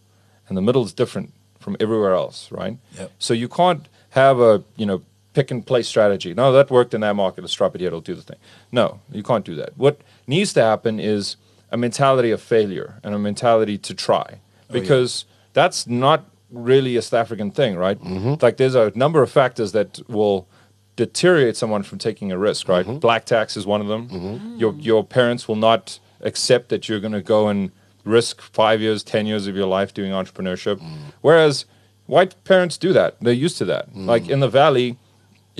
and 0.48 0.56
the 0.56 0.62
middle 0.62 0.82
is 0.84 0.92
different 0.92 1.32
from 1.58 1.76
everywhere 1.80 2.14
else, 2.14 2.50
right? 2.50 2.78
Yep. 2.98 3.12
So 3.18 3.34
you 3.34 3.48
can't 3.48 3.88
have 4.10 4.40
a 4.40 4.62
you 4.76 4.86
know 4.86 5.02
pick 5.34 5.50
and 5.50 5.66
play 5.66 5.82
strategy. 5.82 6.34
No, 6.34 6.52
that 6.52 6.70
worked 6.70 6.94
in 6.94 7.00
that 7.02 7.14
market. 7.14 7.42
Let's 7.42 7.54
drop 7.54 7.74
it 7.74 7.80
here. 7.80 7.88
It'll 7.88 8.00
do 8.00 8.14
the 8.14 8.22
thing. 8.22 8.38
No, 8.72 9.00
you 9.10 9.22
can't 9.22 9.44
do 9.44 9.54
that. 9.56 9.76
What 9.76 10.00
needs 10.26 10.52
to 10.54 10.62
happen 10.62 10.98
is 10.98 11.36
a 11.70 11.76
mentality 11.76 12.30
of 12.30 12.40
failure 12.40 13.00
and 13.02 13.14
a 13.14 13.18
mentality 13.18 13.78
to 13.78 13.94
try, 13.94 14.40
because 14.70 15.24
that's 15.52 15.86
not 15.86 16.24
really 16.50 16.96
a 16.96 17.02
South 17.02 17.20
African 17.20 17.50
thing, 17.50 17.76
right? 17.76 18.00
Mm-hmm. 18.02 18.34
Like 18.40 18.56
there's 18.56 18.74
a 18.74 18.90
number 18.94 19.22
of 19.22 19.30
factors 19.30 19.72
that 19.72 20.00
will 20.08 20.48
deteriorate 20.96 21.56
someone 21.56 21.82
from 21.82 21.98
taking 21.98 22.32
a 22.32 22.38
risk, 22.38 22.68
right? 22.68 22.86
Mm-hmm. 22.86 22.98
Black 22.98 23.24
tax 23.24 23.56
is 23.56 23.66
one 23.66 23.80
of 23.80 23.86
them. 23.86 24.56
Your 24.58 24.74
your 24.74 25.04
parents 25.04 25.46
will 25.46 25.56
not 25.56 26.00
accept 26.20 26.68
that 26.70 26.88
you're 26.88 27.00
going 27.00 27.12
to 27.12 27.22
go 27.22 27.48
and 27.48 27.70
risk 28.08 28.40
five 28.40 28.80
years, 28.80 29.02
ten 29.02 29.26
years 29.26 29.46
of 29.46 29.54
your 29.56 29.66
life 29.66 29.92
doing 29.94 30.12
entrepreneurship, 30.12 30.78
Mm. 30.80 31.12
whereas 31.20 31.64
white 32.06 32.32
parents 32.44 32.78
do 32.78 32.92
that. 32.92 33.10
They're 33.20 33.32
used 33.46 33.58
to 33.58 33.64
that. 33.66 33.84
Mm. 33.94 34.06
Like 34.06 34.28
in 34.28 34.40
the 34.40 34.48
valley. 34.48 34.96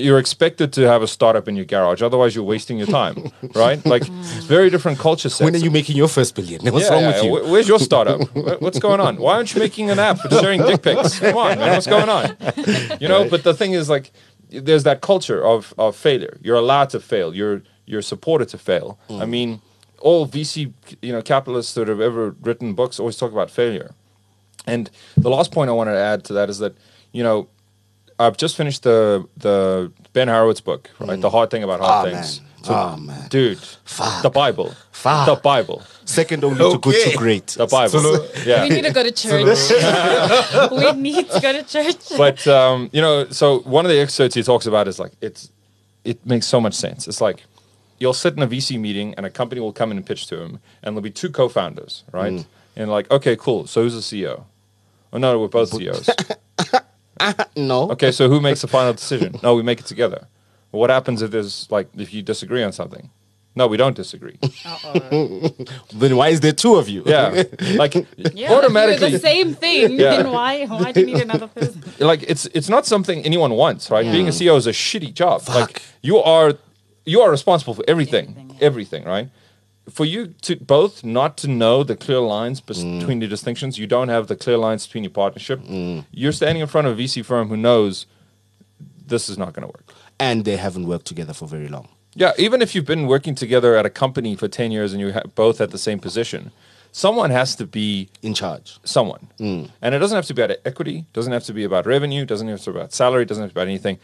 You're 0.09 0.21
expected 0.21 0.73
to 0.75 0.83
have 0.83 1.03
a 1.03 1.09
startup 1.09 1.49
in 1.49 1.57
your 1.57 1.65
garage, 1.65 2.03
otherwise 2.03 2.33
you're 2.37 2.45
wasting 2.55 2.79
your 2.79 2.87
time, 2.87 3.17
right? 3.65 3.85
Like 3.85 4.03
it's 4.07 4.45
very 4.57 4.71
different 4.71 5.01
culture 5.01 5.29
sets. 5.29 5.41
When 5.45 5.57
are 5.57 5.65
you 5.67 5.73
making 5.73 5.97
your 5.97 6.07
first 6.07 6.37
billion? 6.37 6.61
What's 6.73 6.85
Yeah, 6.87 6.93
wrong 6.95 7.03
yeah, 7.03 7.15
with 7.15 7.25
you? 7.25 7.51
Where's 7.53 7.67
your 7.67 7.81
startup? 7.81 8.21
What's 8.63 8.79
going 8.79 9.01
on? 9.01 9.17
Why 9.17 9.33
aren't 9.35 9.53
you 9.55 9.61
making 9.61 9.91
an 9.91 9.99
app 9.99 10.19
for 10.21 10.31
sharing 10.31 10.61
dick 10.63 10.83
pics? 10.83 11.19
Come 11.19 11.37
on, 11.37 11.59
man. 11.59 11.73
What's 11.73 11.89
going 11.89 12.09
on? 12.09 12.25
You 13.03 13.09
know, 13.09 13.29
but 13.29 13.43
the 13.43 13.55
thing 13.55 13.73
is, 13.73 13.91
like, 13.91 14.13
there's 14.51 14.85
that 14.85 15.01
culture 15.01 15.45
of, 15.45 15.75
of 15.79 15.97
failure. 15.97 16.35
You're 16.43 16.61
allowed 16.65 16.91
to 16.91 17.01
fail. 17.01 17.35
You're 17.35 17.63
you're 17.91 18.03
supported 18.15 18.49
to 18.51 18.59
fail. 18.59 19.01
I 19.11 19.27
mean, 19.27 19.61
all 20.01 20.27
VC, 20.27 20.73
you 21.03 21.13
know, 21.13 21.23
capitalists 21.23 21.75
that 21.75 21.89
have 21.89 22.01
ever 22.01 22.35
written 22.43 22.75
books 22.75 22.99
always 23.01 23.17
talk 23.17 23.33
about 23.33 23.51
failure. 23.51 23.93
And 24.67 24.91
the 25.17 25.31
last 25.31 25.51
point 25.53 25.71
I 25.71 25.73
wanted 25.73 25.93
to 25.93 25.99
add 25.99 26.25
to 26.25 26.33
that 26.35 26.51
is 26.51 26.59
that, 26.59 26.75
you 27.13 27.23
know, 27.23 27.49
I've 28.19 28.37
just 28.37 28.57
finished 28.57 28.83
the 28.83 29.27
the 29.37 29.93
Ben 30.13 30.29
Horowitz 30.29 30.61
book, 30.61 30.91
right? 30.99 31.21
The 31.21 31.31
hard 31.31 31.51
thing 31.51 31.63
about 31.63 31.81
hard 31.81 32.09
Ah, 32.09 32.11
things. 32.11 32.41
man. 32.41 32.49
Ah, 32.71 32.97
man. 32.97 33.29
Dude, 33.29 33.59
Fuck. 33.85 34.23
the 34.23 34.31
Bible. 34.31 34.75
Fuck. 34.91 35.27
The 35.27 35.37
Bible. 35.37 35.83
Second 36.05 36.43
only 36.45 36.59
to 36.59 36.79
good 36.79 37.11
to 37.13 37.17
great. 37.17 37.47
The 37.47 37.67
Bible. 37.67 38.27
yeah. 38.45 38.63
We 38.65 38.69
need 38.71 38.83
to 38.85 38.93
go 38.93 39.03
to 39.05 39.13
church. 39.23 39.47
we 40.73 40.93
need 41.01 41.31
to 41.31 41.41
go 41.41 41.53
to 41.53 41.63
church. 41.63 42.19
but 42.19 42.47
um, 42.49 42.91
you 42.93 43.01
know, 43.01 43.27
so 43.31 43.61
one 43.61 43.85
of 43.87 43.91
the 43.91 44.01
excerpts 44.01 44.35
he 44.35 44.43
talks 44.43 44.67
about 44.67 44.89
is 44.89 44.99
like 44.99 45.13
it's 45.21 45.51
it 46.05 46.25
makes 46.27 46.47
so 46.47 46.61
much 46.61 46.75
sense. 46.75 47.07
It's 47.09 47.21
like 47.21 47.45
you'll 47.99 48.15
sit 48.15 48.37
in 48.37 48.43
a 48.43 48.47
VC 48.47 48.79
meeting 48.79 49.15
and 49.17 49.27
a 49.27 49.31
company 49.31 49.61
will 49.61 49.73
come 49.73 49.91
in 49.91 49.97
and 49.97 50.07
pitch 50.07 50.27
to 50.29 50.41
him, 50.41 50.61
and 50.83 50.95
there'll 50.95 51.03
be 51.03 51.11
two 51.11 51.31
co-founders, 51.31 52.05
right? 52.13 52.33
Mm. 52.33 52.47
And 52.77 52.91
like, 52.91 53.11
okay, 53.11 53.37
cool. 53.37 53.67
So 53.67 53.83
who's 53.83 53.95
the 53.95 54.01
CEO? 54.23 54.45
Oh 55.13 55.19
no, 55.19 55.39
we're 55.39 55.49
both 55.49 55.71
CEOs. 55.71 56.09
no. 57.57 57.91
okay, 57.91 58.13
so 58.13 58.29
who 58.29 58.41
makes 58.41 58.61
the 58.61 58.69
final 58.69 58.93
decision? 58.93 59.35
No, 59.43 59.55
we 59.55 59.63
make 59.63 59.81
it 59.81 59.87
together. 59.87 60.29
Well, 60.71 60.81
what 60.81 60.91
happens 60.91 61.23
if 61.23 61.31
there's 61.31 61.71
like 61.71 61.89
if 61.97 62.13
you 62.13 62.23
disagree 62.23 62.63
on 62.63 62.73
something? 62.73 63.11
No, 63.57 63.67
we 63.67 63.77
don't 63.77 63.97
disagree. 63.97 64.39
Then 65.93 66.17
why 66.17 66.29
is 66.29 66.41
there 66.41 66.53
two 66.53 66.77
of 66.77 66.89
you? 66.89 67.03
Yeah, 67.05 67.43
like 67.75 67.95
Yeah, 68.35 68.53
automatically. 68.53 69.11
the 69.11 69.19
same 69.19 69.55
thing. 69.55 69.99
Yeah. 69.99 70.17
Then 70.17 70.31
why? 70.31 70.67
Why 70.67 70.93
do 70.93 71.01
you 71.01 71.07
need 71.07 71.23
another 71.23 71.49
person? 71.49 71.83
like 71.99 72.23
it's 72.23 72.47
it's 72.55 72.69
not 72.69 72.87
something 72.87 73.25
anyone 73.25 73.53
wants, 73.55 73.91
right? 73.91 74.05
Yeah. 74.05 74.13
Being 74.13 74.29
a 74.29 74.31
CEO 74.31 74.57
is 74.57 74.69
a 74.69 74.73
shitty 74.73 75.13
job. 75.13 75.43
Like 75.49 75.83
you 76.03 76.19
are 76.19 76.53
you 77.09 77.21
are 77.23 77.31
responsible 77.31 77.75
for 77.75 77.85
everything, 77.89 78.27
Everything, 78.29 78.51
yeah. 78.51 78.67
everything, 78.69 79.05
right? 79.05 79.29
For 79.99 80.05
you 80.05 80.21
to 80.43 80.57
both 80.57 81.03
not 81.03 81.39
to 81.43 81.49
know 81.49 81.83
the 81.83 81.97
clear 81.97 82.21
lines 82.21 82.61
bes- 82.61 82.85
mm. 82.85 82.99
between 82.99 83.21
the 83.21 83.27
distinctions, 83.27 83.79
you 83.79 83.87
don't 83.87 84.09
have 84.11 84.27
the 84.27 84.37
clear 84.37 84.59
lines 84.59 84.87
between 84.87 85.05
your 85.05 85.11
partnership. 85.23 85.59
Mm. 85.65 86.05
You're 86.13 86.33
standing 86.41 86.61
in 86.61 86.69
front 86.69 86.87
of 86.89 86.99
a 86.99 87.03
VC 87.03 87.25
firm 87.25 87.49
who 87.49 87.57
knows 87.57 88.07
this 89.07 89.29
is 89.31 89.39
not 89.39 89.55
going 89.55 89.63
to 89.67 89.69
work. 89.69 89.95
And 90.21 90.45
they 90.45 90.57
haven't 90.57 90.87
worked 90.87 91.07
together 91.07 91.33
for 91.33 91.47
very 91.49 91.69
long. 91.69 91.89
Yeah, 92.15 92.33
even 92.39 92.61
if 92.63 92.75
you've 92.75 92.85
been 92.95 93.07
working 93.07 93.35
together 93.35 93.77
at 93.77 93.87
a 93.87 93.91
company 93.91 94.35
for 94.37 94.49
10 94.49 94.73
years 94.73 94.93
and 94.93 95.01
you 95.01 95.13
ha- 95.13 95.23
both 95.35 95.61
at 95.61 95.71
the 95.71 95.79
same 95.79 95.99
position, 96.01 96.51
someone 96.93 97.31
has 97.31 97.55
to 97.57 97.65
be 97.67 98.09
In 98.23 98.35
charge. 98.35 98.79
someone. 98.85 99.29
Mm. 99.39 99.71
And 99.81 99.95
it 99.95 99.99
doesn't 100.01 100.17
have 100.17 100.27
to 100.27 100.35
be 100.35 100.43
about 100.43 100.57
equity, 100.65 101.05
doesn't 101.13 101.33
have 101.33 101.45
to 101.45 101.53
be 101.53 101.65
about 101.65 101.87
revenue, 101.87 102.25
doesn't 102.27 102.49
have 102.49 102.61
to 102.65 102.73
be 102.73 102.79
about 102.79 102.93
salary, 102.93 103.25
doesn't 103.25 103.43
have 103.43 103.51
to 103.51 103.55
be 103.55 103.61
about 103.61 103.69
anything. 103.69 103.99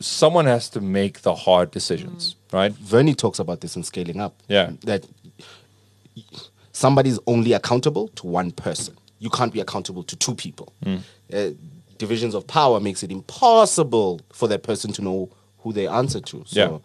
Someone 0.00 0.46
has 0.46 0.68
to 0.70 0.80
make 0.80 1.22
the 1.22 1.34
hard 1.34 1.70
decisions, 1.70 2.36
right? 2.52 2.72
Verne 2.72 3.14
talks 3.14 3.38
about 3.38 3.60
this 3.60 3.76
in 3.76 3.82
scaling 3.82 4.20
up. 4.20 4.42
Yeah. 4.48 4.72
That 4.84 5.06
somebody's 6.72 7.18
only 7.26 7.52
accountable 7.52 8.08
to 8.08 8.26
one 8.26 8.50
person. 8.50 8.96
You 9.18 9.30
can't 9.30 9.52
be 9.52 9.60
accountable 9.60 10.02
to 10.04 10.16
two 10.16 10.34
people. 10.34 10.72
Hmm. 10.82 10.96
Uh, 11.32 11.50
divisions 11.98 12.34
of 12.34 12.46
power 12.46 12.80
makes 12.80 13.02
it 13.02 13.10
impossible 13.12 14.20
for 14.32 14.48
that 14.48 14.62
person 14.62 14.92
to 14.92 15.02
know 15.02 15.30
who 15.60 15.72
they 15.72 15.86
answer 15.86 16.20
to. 16.20 16.42
So, 16.46 16.60
Yeah. 16.60 16.78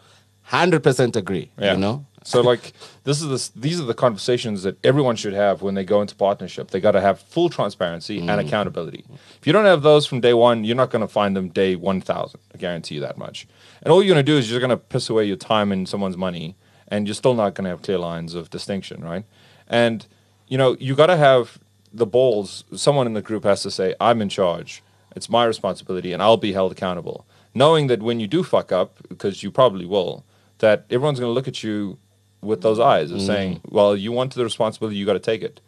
hundred 0.43 0.83
percent 0.83 1.15
agree. 1.15 1.49
Yeah. 1.59 1.73
You 1.73 1.79
know. 1.79 2.05
So 2.27 2.41
like 2.41 2.73
this 3.05 3.21
is 3.21 3.51
the, 3.51 3.59
these 3.59 3.79
are 3.79 3.85
the 3.85 3.93
conversations 3.93 4.63
that 4.63 4.77
everyone 4.85 5.15
should 5.15 5.33
have 5.33 5.61
when 5.61 5.75
they 5.75 5.85
go 5.85 6.01
into 6.01 6.13
partnership. 6.13 6.71
They 6.71 6.81
got 6.81 6.91
to 6.91 6.99
have 6.99 7.21
full 7.21 7.49
transparency 7.49 8.19
and 8.19 8.29
mm. 8.29 8.45
accountability. 8.45 9.05
If 9.39 9.47
you 9.47 9.53
don't 9.53 9.63
have 9.63 9.81
those 9.81 10.05
from 10.05 10.19
day 10.19 10.33
one, 10.33 10.65
you're 10.65 10.75
not 10.75 10.89
going 10.89 11.03
to 11.03 11.07
find 11.07 11.37
them 11.37 11.47
day 11.47 11.77
one 11.77 12.01
thousand. 12.01 12.41
I 12.53 12.57
guarantee 12.57 12.95
you 12.95 13.01
that 13.01 13.17
much. 13.17 13.47
And 13.81 13.93
all 13.93 14.03
you're 14.03 14.13
going 14.13 14.25
to 14.25 14.29
do 14.29 14.37
is 14.37 14.51
you're 14.51 14.59
going 14.59 14.71
to 14.71 14.77
piss 14.77 15.09
away 15.09 15.23
your 15.23 15.37
time 15.37 15.71
and 15.71 15.87
someone's 15.87 16.17
money, 16.17 16.57
and 16.89 17.07
you're 17.07 17.15
still 17.15 17.33
not 17.33 17.55
going 17.55 17.63
to 17.63 17.69
have 17.69 17.81
clear 17.81 17.97
lines 17.97 18.35
of 18.35 18.49
distinction, 18.49 19.05
right? 19.05 19.23
And 19.69 20.05
you 20.49 20.57
know 20.57 20.75
you 20.81 20.95
got 20.95 21.07
to 21.07 21.17
have 21.17 21.59
the 21.93 22.05
balls. 22.05 22.65
Someone 22.75 23.07
in 23.07 23.13
the 23.13 23.21
group 23.21 23.45
has 23.45 23.63
to 23.63 23.71
say, 23.71 23.95
"I'm 24.01 24.21
in 24.21 24.27
charge. 24.27 24.83
It's 25.15 25.29
my 25.29 25.45
responsibility, 25.45 26.11
and 26.11 26.21
I'll 26.21 26.35
be 26.35 26.51
held 26.51 26.73
accountable." 26.73 27.25
Knowing 27.53 27.87
that 27.87 28.03
when 28.03 28.19
you 28.19 28.27
do 28.27 28.43
fuck 28.43 28.73
up, 28.73 28.97
because 29.07 29.43
you 29.43 29.49
probably 29.49 29.85
will, 29.85 30.25
that 30.57 30.85
everyone's 30.89 31.21
going 31.21 31.29
to 31.29 31.33
look 31.33 31.47
at 31.47 31.63
you 31.63 31.97
with 32.41 32.61
those 32.61 32.79
eyes 32.79 33.11
of 33.11 33.21
saying, 33.21 33.61
"Well, 33.69 33.95
you 33.95 34.11
want 34.11 34.33
the 34.33 34.43
responsibility, 34.43 34.97
you 34.97 35.05
got 35.05 35.13
to 35.13 35.19
take 35.19 35.41
it." 35.41 35.59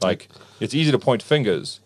Like 0.00 0.28
it's 0.60 0.74
easy 0.74 0.90
to 0.90 0.98
point 0.98 1.22
fingers, 1.22 1.80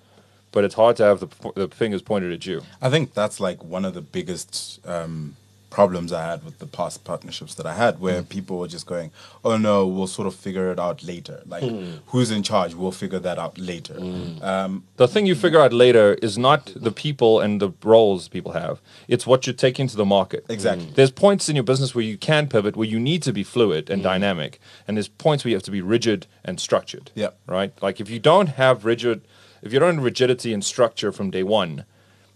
but 0.52 0.64
it's 0.64 0.74
hard 0.74 0.96
to 0.96 1.04
have 1.04 1.20
the, 1.20 1.28
the 1.54 1.68
fingers 1.68 2.02
pointed 2.02 2.32
at 2.32 2.46
you. 2.46 2.62
I 2.80 2.90
think 2.90 3.14
that's 3.14 3.40
like 3.40 3.62
one 3.62 3.84
of 3.84 3.94
the 3.94 4.00
biggest 4.00 4.80
um, 4.86 5.36
problems 5.76 6.10
I 6.10 6.24
had 6.30 6.42
with 6.42 6.58
the 6.58 6.66
past 6.66 7.04
partnerships 7.04 7.54
that 7.56 7.66
I 7.66 7.74
had, 7.74 8.00
where 8.00 8.22
mm. 8.22 8.28
people 8.36 8.54
were 8.60 8.72
just 8.76 8.86
going, 8.86 9.08
"Oh 9.44 9.56
no, 9.58 9.76
we'll 9.86 10.12
sort 10.18 10.26
of 10.30 10.34
figure 10.34 10.68
it 10.72 10.78
out 10.86 10.98
later. 11.12 11.38
Like, 11.52 11.64
hmm. 11.64 11.96
who's 12.10 12.30
in 12.36 12.42
charge? 12.50 12.72
We'll 12.80 12.98
figure 13.04 13.22
that 13.28 13.38
out 13.44 13.58
later." 13.58 13.96
Hmm. 14.04 14.42
Um, 14.50 14.72
The 15.02 15.08
thing 15.12 15.26
you 15.26 15.34
figure 15.34 15.60
out 15.64 15.74
later 15.84 16.06
is 16.28 16.38
not 16.48 16.60
the 16.88 16.94
people 17.04 17.32
and 17.44 17.60
the 17.60 17.70
roles 17.92 18.22
people 18.36 18.52
have. 18.62 18.80
It's 19.06 19.26
what 19.30 19.40
you're 19.46 19.62
taking 19.66 19.86
to 19.92 19.96
the 20.02 20.08
market. 20.18 20.42
Exactly. 20.48 20.86
Hmm. 20.86 20.94
There's 20.96 21.14
points 21.26 21.44
in 21.50 21.56
your 21.56 21.68
business 21.72 21.94
where 21.94 22.08
you 22.12 22.16
can 22.30 22.44
pivot, 22.54 22.74
where 22.78 22.92
you 22.94 23.00
need 23.10 23.20
to 23.28 23.32
be 23.40 23.44
fluid 23.54 23.90
and 23.90 24.02
dynamic, 24.12 24.52
and 24.88 24.96
there's 24.96 25.12
points 25.26 25.44
where 25.44 25.50
you 25.50 25.56
have 25.56 25.68
to 25.70 25.76
be 25.80 25.84
rigid 25.96 26.20
and 26.42 26.54
structured. 26.58 27.06
Yeah. 27.22 27.32
Right. 27.58 27.72
Like 27.86 27.96
if 28.04 28.08
you 28.08 28.20
don't 28.30 28.50
have 28.62 28.76
rigid, 28.92 29.18
if 29.64 29.74
you 29.74 29.78
don't 29.82 29.96
have 29.96 30.08
rigidity 30.12 30.50
and 30.54 30.64
structure 30.64 31.10
from 31.12 31.26
day 31.36 31.44
one, 31.60 31.84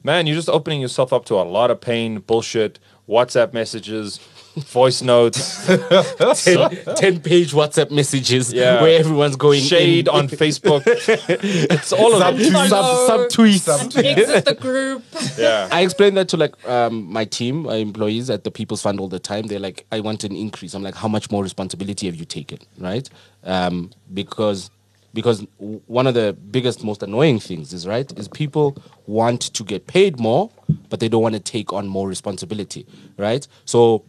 man, 0.02 0.26
you're 0.26 0.36
just 0.36 0.48
opening 0.58 0.80
yourself 0.80 1.10
up 1.12 1.24
to 1.26 1.34
a 1.34 1.46
lot 1.58 1.70
of 1.70 1.80
pain, 1.80 2.20
bullshit, 2.20 2.78
WhatsApp 3.10 3.52
messages, 3.52 4.18
voice 4.56 5.02
notes, 5.02 5.66
10, 6.44 6.94
10 6.96 7.20
page 7.20 7.52
WhatsApp 7.52 7.90
messages 7.90 8.52
Yeah. 8.52 8.80
where 8.82 8.98
everyone's 8.98 9.36
going 9.36 9.60
shade 9.60 10.06
in. 10.08 10.14
on 10.14 10.28
Facebook. 10.28 10.82
it's 10.86 11.92
all 11.92 12.14
of 12.22 12.40
it. 12.40 12.52
sub, 12.52 12.68
sub 12.68 13.20
tweets. 13.30 13.96
Exit 13.96 14.44
the 14.44 14.54
group. 14.54 15.02
Yeah. 15.38 15.68
I 15.72 15.80
explain 15.82 16.14
that 16.14 16.28
to 16.30 16.36
like 16.36 16.54
um, 16.68 17.10
my 17.10 17.24
team, 17.24 17.62
my 17.62 17.76
employees 17.76 18.28
at 18.30 18.44
the 18.44 18.50
People's 18.50 18.82
Fund 18.82 19.00
all 19.00 19.08
the 19.08 19.18
time. 19.18 19.46
They're 19.46 19.58
like, 19.60 19.86
I 19.90 20.00
want 20.00 20.24
an 20.24 20.34
increase. 20.36 20.74
I'm 20.74 20.82
like, 20.82 20.94
how 20.94 21.08
much 21.08 21.30
more 21.30 21.42
responsibility 21.42 22.06
have 22.06 22.16
you 22.16 22.24
taken, 22.24 22.58
right? 22.78 23.08
Um, 23.44 23.90
because 24.12 24.70
because 25.12 25.46
one 25.58 26.06
of 26.06 26.14
the 26.14 26.36
biggest, 26.50 26.84
most 26.84 27.02
annoying 27.02 27.40
things 27.40 27.72
is 27.72 27.86
right 27.86 28.10
is 28.18 28.28
people 28.28 28.76
want 29.06 29.40
to 29.54 29.64
get 29.64 29.86
paid 29.86 30.18
more, 30.18 30.50
but 30.88 31.00
they 31.00 31.08
don't 31.08 31.22
want 31.22 31.34
to 31.34 31.40
take 31.40 31.72
on 31.72 31.88
more 31.88 32.08
responsibility, 32.08 32.86
right? 33.16 33.46
So 33.64 34.04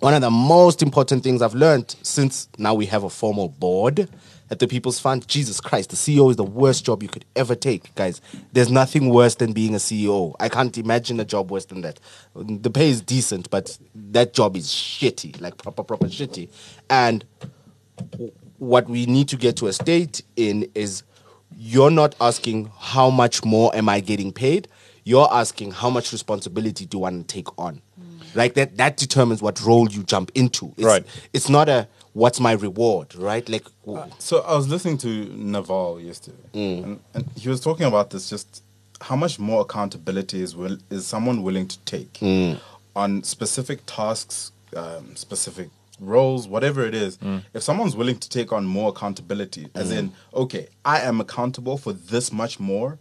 one 0.00 0.14
of 0.14 0.22
the 0.22 0.30
most 0.30 0.82
important 0.82 1.22
things 1.22 1.42
I've 1.42 1.54
learned 1.54 1.94
since 2.02 2.48
now 2.58 2.74
we 2.74 2.86
have 2.86 3.04
a 3.04 3.10
formal 3.10 3.48
board 3.48 4.08
at 4.50 4.58
the 4.58 4.68
People's 4.68 4.98
Fund. 4.98 5.26
Jesus 5.28 5.60
Christ, 5.60 5.90
the 5.90 5.96
CEO 5.96 6.30
is 6.30 6.36
the 6.36 6.44
worst 6.44 6.84
job 6.84 7.02
you 7.02 7.08
could 7.08 7.24
ever 7.36 7.54
take, 7.54 7.94
guys. 7.94 8.20
There's 8.52 8.70
nothing 8.70 9.10
worse 9.10 9.36
than 9.36 9.52
being 9.52 9.74
a 9.74 9.78
CEO. 9.78 10.34
I 10.40 10.48
can't 10.48 10.76
imagine 10.76 11.20
a 11.20 11.24
job 11.24 11.50
worse 11.50 11.64
than 11.66 11.80
that. 11.82 12.00
The 12.34 12.70
pay 12.70 12.90
is 12.90 13.00
decent, 13.00 13.50
but 13.50 13.78
that 13.94 14.34
job 14.34 14.56
is 14.56 14.68
shitty, 14.68 15.40
like 15.40 15.56
proper, 15.58 15.82
proper 15.82 16.06
shitty. 16.06 16.50
And 16.90 17.24
what 18.58 18.88
we 18.88 19.06
need 19.06 19.28
to 19.28 19.36
get 19.36 19.56
to 19.56 19.66
a 19.66 19.72
state 19.72 20.22
in 20.36 20.70
is 20.74 21.02
you're 21.56 21.90
not 21.90 22.14
asking 22.20 22.70
how 22.78 23.10
much 23.10 23.44
more 23.44 23.74
am 23.74 23.88
I 23.88 24.00
getting 24.00 24.32
paid. 24.32 24.68
You're 25.04 25.28
asking 25.32 25.72
how 25.72 25.90
much 25.90 26.12
responsibility 26.12 26.86
do 26.86 26.98
I 26.98 27.10
want 27.10 27.28
to 27.28 27.34
take 27.34 27.48
on. 27.58 27.82
Mm. 28.00 28.34
Like 28.34 28.54
that 28.54 28.76
that 28.78 28.96
determines 28.96 29.42
what 29.42 29.60
role 29.62 29.88
you 29.90 30.02
jump 30.02 30.30
into. 30.34 30.72
It's, 30.76 30.84
Right. 30.86 31.04
It's 31.32 31.48
not 31.48 31.68
a 31.68 31.86
what's 32.14 32.40
my 32.40 32.52
reward, 32.52 33.14
right? 33.14 33.46
Like 33.48 33.66
w- 33.84 34.02
So 34.18 34.40
I 34.40 34.54
was 34.56 34.68
listening 34.68 34.98
to 34.98 35.08
Naval 35.08 36.00
yesterday, 36.00 36.48
mm. 36.54 36.84
and, 36.84 37.00
and 37.12 37.28
he 37.36 37.48
was 37.48 37.60
talking 37.60 37.86
about 37.86 38.10
this. 38.10 38.30
Just 38.30 38.62
how 39.00 39.16
much 39.16 39.38
more 39.38 39.60
accountability 39.62 40.40
is 40.40 40.56
will, 40.56 40.78
is 40.90 41.06
someone 41.06 41.42
willing 41.42 41.68
to 41.68 41.78
take 41.80 42.14
mm. 42.14 42.58
on 42.96 43.22
specific 43.22 43.80
tasks, 43.86 44.52
um, 44.74 45.14
specific 45.16 45.68
roles, 46.00 46.46
whatever 46.48 46.84
it 46.84 46.94
is. 46.94 47.16
Mm. 47.18 47.42
If 47.54 47.62
someone's 47.62 47.96
willing 47.96 48.18
to 48.18 48.28
take 48.28 48.52
on 48.52 48.64
more 48.66 48.90
accountability, 48.90 49.68
as 49.74 49.92
mm. 49.92 49.98
in, 49.98 50.12
okay, 50.32 50.68
I 50.84 51.00
am 51.00 51.20
accountable 51.20 51.78
for 51.78 51.92
this 51.92 52.32
much 52.32 52.58
more. 52.60 52.98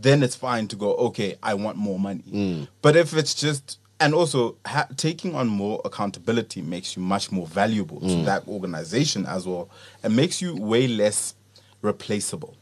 then 0.00 0.22
it's 0.22 0.36
fine 0.36 0.68
to 0.68 0.76
go, 0.76 0.94
okay, 0.94 1.36
I 1.42 1.54
want 1.54 1.76
more 1.76 1.98
money. 1.98 2.22
Mm. 2.30 2.68
But 2.82 2.96
if 2.96 3.14
it's 3.14 3.34
just, 3.34 3.78
and 4.00 4.14
also 4.14 4.56
ha- 4.64 4.86
taking 4.96 5.34
on 5.34 5.48
more 5.48 5.80
accountability 5.84 6.62
makes 6.62 6.96
you 6.96 7.02
much 7.02 7.32
more 7.32 7.46
valuable 7.46 8.00
to 8.00 8.22
that 8.22 8.46
organization 8.46 9.26
as 9.26 9.46
well, 9.46 9.68
and 10.02 10.14
makes 10.14 10.40
you 10.40 10.54
way 10.56 10.86
less 10.86 11.34
replaceable. 11.82 12.56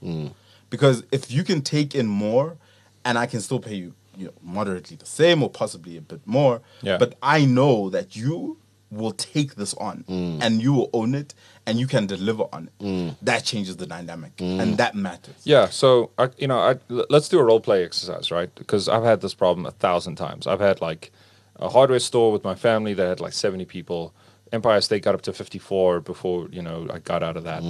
Because 0.70 1.04
if 1.12 1.30
you 1.30 1.44
can 1.44 1.60
take 1.62 1.94
in 1.94 2.06
more, 2.06 2.56
and 3.04 3.18
I 3.18 3.26
can 3.26 3.40
still 3.40 3.60
pay 3.60 3.74
you, 3.74 3.92
you 4.16 4.26
know, 4.26 4.32
moderately 4.42 4.96
the 4.96 5.06
same 5.06 5.42
or 5.42 5.50
possibly 5.50 5.96
a 5.96 6.00
bit 6.00 6.26
more, 6.26 6.62
Yeah. 6.82 6.96
but 6.98 7.16
I 7.22 7.44
know 7.44 7.90
that 7.90 8.16
you 8.16 8.56
will 8.90 9.12
take 9.12 9.56
this 9.56 9.74
on 9.74 10.04
mm. 10.08 10.38
and 10.40 10.62
you 10.62 10.72
will 10.72 10.90
own 10.92 11.14
it 11.14 11.34
and 11.66 11.78
you 11.78 11.86
can 11.86 12.06
deliver 12.06 12.44
on 12.52 12.68
it. 12.68 12.84
Mm. 12.84 13.16
That 13.22 13.44
changes 13.44 13.76
the 13.76 13.86
dynamic 13.86 14.36
mm. 14.36 14.60
and 14.60 14.78
that 14.78 14.94
matters. 14.94 15.34
Yeah, 15.44 15.68
so 15.68 16.10
I, 16.18 16.30
you 16.38 16.46
know, 16.46 16.58
I, 16.58 16.76
l- 16.90 17.06
let's 17.10 17.28
do 17.28 17.38
a 17.38 17.44
role 17.44 17.60
play 17.60 17.84
exercise, 17.84 18.30
right? 18.30 18.54
Because 18.54 18.88
I've 18.88 19.04
had 19.04 19.20
this 19.20 19.34
problem 19.34 19.66
a 19.66 19.72
thousand 19.72 20.16
times. 20.16 20.46
I've 20.46 20.60
had 20.60 20.80
like 20.80 21.12
a 21.56 21.68
hardware 21.68 21.98
store 21.98 22.32
with 22.32 22.44
my 22.44 22.54
family 22.54 22.94
that 22.94 23.06
had 23.06 23.20
like 23.20 23.32
seventy 23.32 23.64
people. 23.64 24.14
Empire 24.52 24.80
State 24.80 25.02
got 25.02 25.14
up 25.14 25.22
to 25.22 25.32
fifty 25.32 25.58
four 25.58 26.00
before 26.00 26.48
you 26.52 26.62
know 26.62 26.86
I 26.92 27.00
got 27.00 27.22
out 27.22 27.36
of 27.36 27.44
that. 27.44 27.62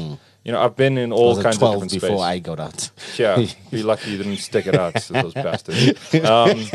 You 0.46 0.52
know, 0.52 0.60
I've 0.60 0.76
been 0.76 0.96
in 0.96 1.10
all 1.10 1.30
was 1.30 1.38
at 1.38 1.42
kinds 1.42 1.56
of 1.56 1.60
12 1.60 1.74
different 1.74 1.92
before 1.92 2.08
spaces. 2.08 2.22
I 2.22 2.38
got 2.38 2.60
out. 2.60 2.90
Yeah, 3.18 3.46
be 3.70 3.82
lucky 3.90 4.12
you 4.12 4.18
didn't 4.18 4.36
stick 4.36 4.68
it 4.68 4.76
out, 4.76 4.94
those 4.94 5.34
bastards. 5.46 6.14
Um, 6.14 6.66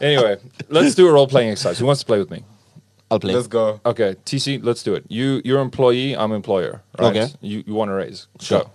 anyway, 0.00 0.38
let's 0.70 0.94
do 0.94 1.06
a 1.06 1.12
role 1.12 1.26
playing 1.26 1.50
exercise. 1.50 1.78
Who 1.78 1.84
wants 1.84 2.00
to 2.00 2.06
play 2.06 2.18
with 2.18 2.30
me? 2.30 2.44
I'll 3.12 3.20
play. 3.20 3.34
Let's 3.34 3.46
go. 3.48 3.80
Okay, 3.84 4.16
TC, 4.24 4.64
let's 4.64 4.82
do 4.82 4.94
it. 4.94 5.04
You, 5.08 5.42
you're 5.44 5.60
employee. 5.60 6.16
I'm 6.16 6.32
employer. 6.32 6.82
Right? 6.98 7.14
Okay. 7.16 7.28
You, 7.42 7.62
you 7.66 7.74
want 7.74 7.90
to 7.90 7.94
raise? 7.94 8.26
Sure. 8.40 8.60
Go. 8.62 8.70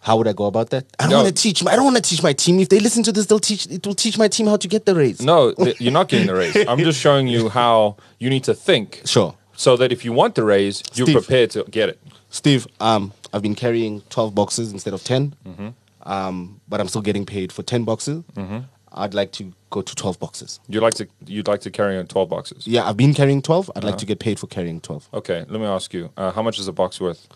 How 0.00 0.16
would 0.16 0.28
I 0.28 0.32
go 0.32 0.44
about 0.46 0.70
that? 0.70 0.86
I 0.98 1.04
don't 1.04 1.10
No. 1.10 1.22
want 1.24 1.36
to 1.36 1.42
teach. 1.42 1.62
My, 1.64 1.72
I 1.72 1.76
don't 1.76 1.84
want 1.84 1.96
to 1.96 2.02
teach 2.02 2.22
my 2.22 2.32
team. 2.32 2.60
If 2.60 2.68
they 2.68 2.78
listen 2.78 3.02
to 3.02 3.12
this, 3.12 3.26
they'll 3.26 3.40
teach. 3.40 3.66
It 3.66 3.84
will 3.86 3.94
teach 3.94 4.16
my 4.18 4.28
team 4.28 4.46
how 4.46 4.56
to 4.56 4.68
get 4.68 4.86
the 4.86 4.94
raise. 4.94 5.20
No, 5.20 5.52
th- 5.52 5.80
you're 5.80 5.92
not 5.92 6.08
getting 6.08 6.28
the 6.28 6.34
raise. 6.34 6.56
I'm 6.68 6.78
just 6.78 7.00
showing 7.00 7.26
you 7.28 7.48
how 7.48 7.96
you 8.20 8.30
need 8.30 8.44
to 8.44 8.54
think. 8.54 9.02
Sure. 9.04 9.34
So 9.56 9.76
that 9.76 9.90
if 9.92 10.04
you 10.04 10.12
want 10.12 10.34
the 10.36 10.44
raise, 10.44 10.82
you're 10.94 11.06
Steve. 11.06 11.16
prepared 11.18 11.50
to 11.52 11.64
get 11.64 11.88
it. 11.88 11.98
Steve, 12.30 12.66
um, 12.80 13.12
I've 13.32 13.42
been 13.42 13.54
carrying 13.54 14.02
12 14.10 14.34
boxes 14.34 14.72
instead 14.72 14.94
of 14.94 15.02
10, 15.02 15.34
Mm-hmm. 15.46 15.68
um, 16.10 16.60
but 16.68 16.80
I'm 16.80 16.88
still 16.88 17.02
getting 17.02 17.26
paid 17.26 17.50
for 17.52 17.62
10 17.62 17.84
boxes. 17.84 18.22
I'd 18.96 19.14
like 19.14 19.32
to 19.32 19.52
go 19.70 19.82
to 19.82 19.94
12 19.94 20.18
boxes. 20.18 20.60
You'd 20.68 20.82
like 20.82 20.94
to 20.94 21.06
you'd 21.26 21.48
like 21.48 21.60
to 21.62 21.70
carry 21.70 21.98
on 21.98 22.06
12 22.06 22.28
boxes. 22.28 22.66
Yeah, 22.66 22.88
I've 22.88 22.96
been 22.96 23.14
carrying 23.14 23.42
12. 23.42 23.70
I'd 23.74 23.78
Uh-huh. 23.78 23.88
like 23.90 23.98
to 23.98 24.06
get 24.06 24.18
paid 24.18 24.38
for 24.38 24.46
carrying 24.46 24.80
12. 24.80 25.08
Okay, 25.14 25.44
let 25.48 25.60
me 25.60 25.66
ask 25.66 25.92
you, 25.94 26.10
uh, 26.16 26.30
how 26.32 26.42
much 26.42 26.58
is 26.58 26.68
a 26.68 26.72
box 26.72 27.00
worth? 27.00 27.26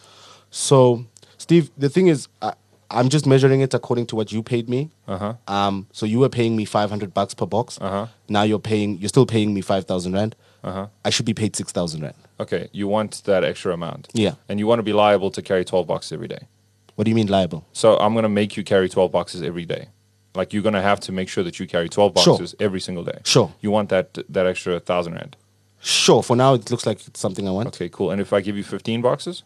So, 0.51 1.05
Steve, 1.39 1.71
the 1.79 1.89
thing 1.89 2.09
is, 2.09 2.29
I, 2.43 2.55
I'm 2.91 3.09
just 3.09 3.27
measuring 3.27 3.61
it 3.61 3.73
according 3.75 4.07
to 4.07 4.17
what 4.17 4.33
you 4.33 4.43
paid 4.43 4.69
me. 4.69 4.91
Uh-huh. 5.07 5.35
Um, 5.47 5.87
so 5.93 6.07
you 6.07 6.19
were 6.19 6.29
paying 6.29 6.57
me 6.57 6.65
500 6.65 7.15
bucks 7.15 7.35
per 7.35 7.47
box. 7.47 7.79
Uh-huh. 7.81 8.07
Now 8.29 8.43
you're 8.43 8.59
paying, 8.59 8.99
you're 8.99 9.09
still 9.09 9.27
paying 9.27 9.55
me 9.55 9.61
5,000 9.61 10.13
rand. 10.13 10.35
Uh-huh. 10.65 10.89
I 11.05 11.11
should 11.11 11.25
be 11.27 11.35
paid 11.35 11.55
6,000 11.55 12.03
rand. 12.03 12.15
Okay, 12.41 12.69
you 12.73 12.89
want 12.89 13.23
that 13.25 13.45
extra 13.45 13.73
amount. 13.73 14.09
Yeah. 14.13 14.35
And 14.49 14.59
you 14.59 14.67
want 14.67 14.81
to 14.81 14.83
be 14.83 14.93
liable 14.93 15.31
to 15.31 15.41
carry 15.43 15.65
12 15.65 15.87
boxes 15.87 16.13
every 16.13 16.27
day. 16.29 16.49
What 16.97 17.05
do 17.05 17.11
you 17.11 17.15
mean 17.15 17.29
liable? 17.29 17.65
So 17.73 17.97
I'm 17.99 18.13
going 18.13 18.25
to 18.25 18.29
make 18.29 18.57
you 18.57 18.65
carry 18.65 18.89
12 18.89 19.13
boxes 19.13 19.43
every 19.43 19.65
day. 19.65 19.89
Like 20.35 20.53
you're 20.53 20.63
going 20.63 20.75
to 20.75 20.83
have 20.83 21.01
to 21.01 21.13
make 21.13 21.29
sure 21.29 21.43
that 21.45 21.59
you 21.59 21.67
carry 21.67 21.89
12 21.89 22.13
Sure. 22.19 22.35
boxes 22.35 22.55
every 22.61 22.81
single 22.81 23.05
day. 23.05 23.21
Sure. 23.25 23.53
You 23.61 23.71
want 23.71 23.89
that 23.89 24.19
that 24.29 24.47
extra 24.47 24.75
1000 24.75 25.15
rand. 25.15 25.37
Sure. 25.81 26.23
For 26.23 26.37
now, 26.37 26.55
it 26.55 26.71
looks 26.71 26.87
like 26.87 27.07
it's 27.07 27.19
something 27.21 27.49
I 27.49 27.51
want. 27.51 27.69
Okay, 27.69 27.89
cool. 27.89 28.11
And 28.11 28.21
if 28.21 28.33
I 28.33 28.41
give 28.41 28.57
you 28.57 28.63
15 28.63 29.01
boxes, 29.03 29.43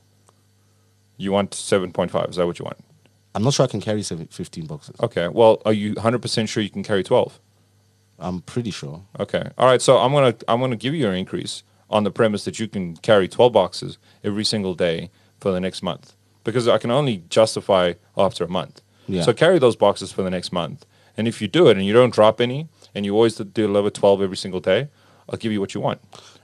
you 1.16 1.32
want 1.32 1.52
7.5. 1.52 2.30
Is 2.30 2.36
that 2.36 2.46
what 2.46 2.58
you 2.58 2.64
want? 2.64 2.78
I'm 3.34 3.42
not 3.42 3.54
sure 3.54 3.64
I 3.64 3.68
can 3.68 3.80
carry 3.80 4.02
seven, 4.02 4.26
15 4.26 4.66
boxes. 4.66 4.96
Okay. 5.00 5.28
Well, 5.28 5.60
are 5.64 5.72
you 5.72 5.94
100% 5.94 6.48
sure 6.48 6.62
you 6.62 6.70
can 6.70 6.82
carry 6.82 7.02
12? 7.02 7.40
I'm 8.18 8.42
pretty 8.42 8.70
sure. 8.70 9.02
Okay. 9.18 9.48
All 9.58 9.66
right. 9.66 9.82
So 9.82 9.98
I'm 9.98 10.12
gonna 10.12 10.34
I'm 10.46 10.60
gonna 10.60 10.76
give 10.76 10.94
you 10.94 11.08
an 11.08 11.14
increase 11.16 11.62
on 11.90 12.04
the 12.04 12.10
premise 12.12 12.44
that 12.44 12.58
you 12.60 12.68
can 12.68 12.96
carry 12.98 13.26
12 13.26 13.52
boxes 13.52 13.98
every 14.22 14.44
single 14.44 14.74
day 14.74 15.10
for 15.40 15.50
the 15.50 15.60
next 15.60 15.82
month 15.82 16.14
because 16.44 16.68
I 16.68 16.78
can 16.78 16.90
only 16.92 17.24
justify 17.28 17.94
after 18.16 18.44
a 18.44 18.48
month. 18.48 18.80
Yeah. 19.08 19.22
So 19.22 19.32
carry 19.32 19.58
those 19.58 19.76
boxes 19.76 20.12
for 20.12 20.22
the 20.22 20.30
next 20.30 20.52
month, 20.52 20.84
and 21.16 21.28
if 21.28 21.40
you 21.42 21.48
do 21.48 21.68
it 21.68 21.76
and 21.76 21.86
you 21.86 21.92
don't 21.92 22.12
drop 22.14 22.40
any, 22.40 22.68
and 22.94 23.04
you 23.04 23.14
always 23.14 23.36
deliver 23.36 23.90
12 23.90 24.22
every 24.22 24.36
single 24.36 24.60
day, 24.60 24.88
I'll 25.28 25.38
give 25.38 25.52
you 25.52 25.60
what 25.60 25.74
you 25.74 25.80
want, 25.80 26.00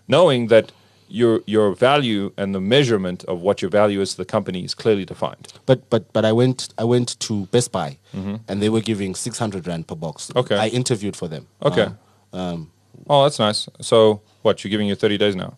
knowing 0.08 0.48
that 0.48 0.72
your 1.12 1.40
your 1.46 1.74
value 1.74 2.32
and 2.36 2.54
the 2.54 2.60
measurement 2.60 3.24
of 3.24 3.40
what 3.42 3.60
your 3.62 3.70
value 3.70 4.00
is 4.00 4.10
to 4.12 4.16
the 4.18 4.24
company 4.24 4.64
is 4.64 4.74
clearly 4.74 5.04
defined. 5.04 5.52
But 5.66 5.90
but 5.90 6.12
but 6.12 6.24
I 6.24 6.32
went 6.32 6.72
I 6.78 6.84
went 6.84 7.18
to 7.20 7.46
Best 7.46 7.72
Buy 7.72 7.98
and 8.12 8.62
they 8.62 8.68
were 8.68 8.80
giving 8.80 9.14
600 9.16 9.66
rand 9.66 9.86
per 9.88 9.96
box. 9.96 10.28
Mm-hmm. 10.28 10.38
Okay. 10.38 10.56
I 10.56 10.68
interviewed 10.68 11.16
for 11.16 11.28
them. 11.28 11.46
Okay. 11.62 11.88
Uh, 12.32 12.36
um, 12.36 12.70
Oh, 13.08 13.22
that's 13.24 13.38
nice. 13.40 13.68
So 13.80 14.20
what? 14.42 14.62
You're 14.62 14.70
giving 14.70 14.86
you 14.86 14.94
30 14.94 15.18
days 15.18 15.34
now. 15.34 15.56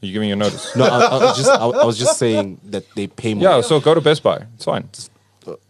You're 0.00 0.12
giving 0.12 0.28
your 0.28 0.38
notice. 0.38 0.74
no, 0.76 0.84
I, 0.84 1.00
I 1.00 1.18
was 1.24 1.36
just 1.36 1.50
I, 1.50 1.64
I 1.66 1.84
was 1.84 1.98
just 1.98 2.18
saying 2.18 2.60
that 2.70 2.84
they 2.94 3.08
pay 3.08 3.34
more. 3.34 3.42
Yeah, 3.44 3.60
so 3.62 3.78
go 3.80 3.94
to 3.94 4.00
Best 4.00 4.22
Buy. 4.22 4.46
It's 4.54 4.64
fine. 4.64 4.88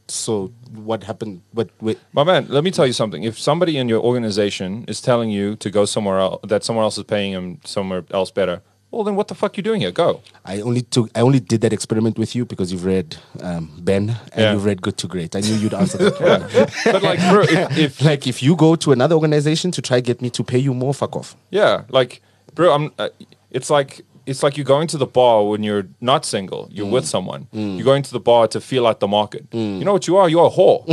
So 0.09 0.53
what 0.75 1.05
happened? 1.05 1.43
Wait, 1.55 1.99
My 2.13 2.25
man, 2.25 2.47
let 2.49 2.65
me 2.65 2.71
tell 2.71 2.87
you 2.87 2.93
something. 2.93 3.23
If 3.25 3.39
somebody 3.39 3.77
in 3.77 3.89
your 3.89 4.01
organization 4.03 4.85
is 4.89 5.01
telling 5.01 5.31
you 5.31 5.57
to 5.57 5.71
go 5.71 5.85
somewhere 5.85 6.19
else, 6.19 6.41
that 6.49 6.65
someone 6.65 6.85
else 6.85 6.99
is 6.99 7.05
paying 7.05 7.33
them 7.35 7.61
somewhere 7.65 8.05
else 8.11 8.31
better, 8.31 8.63
well, 8.91 9.05
then 9.05 9.17
what 9.17 9.29
the 9.29 9.35
fuck 9.35 9.57
you 9.59 9.63
doing 9.63 9.83
here? 9.83 9.91
Go. 9.93 10.23
I 10.47 10.63
only 10.63 10.81
took 10.81 11.11
I 11.15 11.21
only 11.21 11.41
did 11.41 11.61
that 11.61 11.73
experiment 11.75 12.17
with 12.19 12.35
you 12.35 12.47
because 12.47 12.73
you've 12.73 12.87
read 12.87 13.17
um, 13.43 13.71
Ben 13.81 14.17
and 14.33 14.41
Yeah. 14.41 14.53
you've 14.55 14.65
read 14.65 14.81
Good 14.81 14.97
to 14.99 15.07
Great. 15.07 15.37
I 15.37 15.41
knew 15.41 15.55
you'd 15.57 15.75
answer 15.75 15.99
that. 15.99 16.71
But 16.93 17.03
like, 17.03 17.19
bro, 17.31 17.43
if, 17.43 17.79
if 17.87 18.03
like 18.03 18.27
if 18.27 18.43
you 18.43 18.57
go 18.57 18.77
to 18.77 18.93
another 18.93 19.15
organization 19.15 19.71
to 19.73 19.83
try 19.83 20.01
get 20.01 20.23
me 20.23 20.31
to 20.31 20.43
pay 20.43 20.59
you 20.59 20.73
more, 20.73 20.95
fuck 20.95 21.17
off. 21.17 21.37
yeah, 21.51 21.83
like, 21.91 22.23
bro, 22.55 22.73
I'm. 22.73 22.91
Uh, 22.99 23.11
it's 23.51 23.69
like 23.71 24.01
it's 24.29 24.43
like 24.43 24.59
you're 24.59 24.73
going 24.77 24.87
to 24.89 24.99
the 24.99 25.07
bar 25.07 25.45
when 25.47 25.63
you're 25.63 25.89
not 26.03 26.27
single. 26.27 26.69
You're 26.71 26.87
mm. 26.87 26.91
with 26.91 27.07
someone. 27.07 27.49
Mm. 27.55 27.77
You're 27.77 27.85
going 27.85 28.03
to 28.03 28.13
the 28.13 28.21
bar 28.21 28.47
to 28.49 28.61
feel 28.61 28.87
out 28.87 29.01
the 29.01 29.09
market. 29.09 29.49
Mm. 29.51 29.79
You 29.79 29.85
know 29.87 29.95
what 29.95 30.07
you 30.07 30.19
are? 30.19 30.29
You're 30.29 30.47
a 30.47 30.51
whore. 30.51 30.85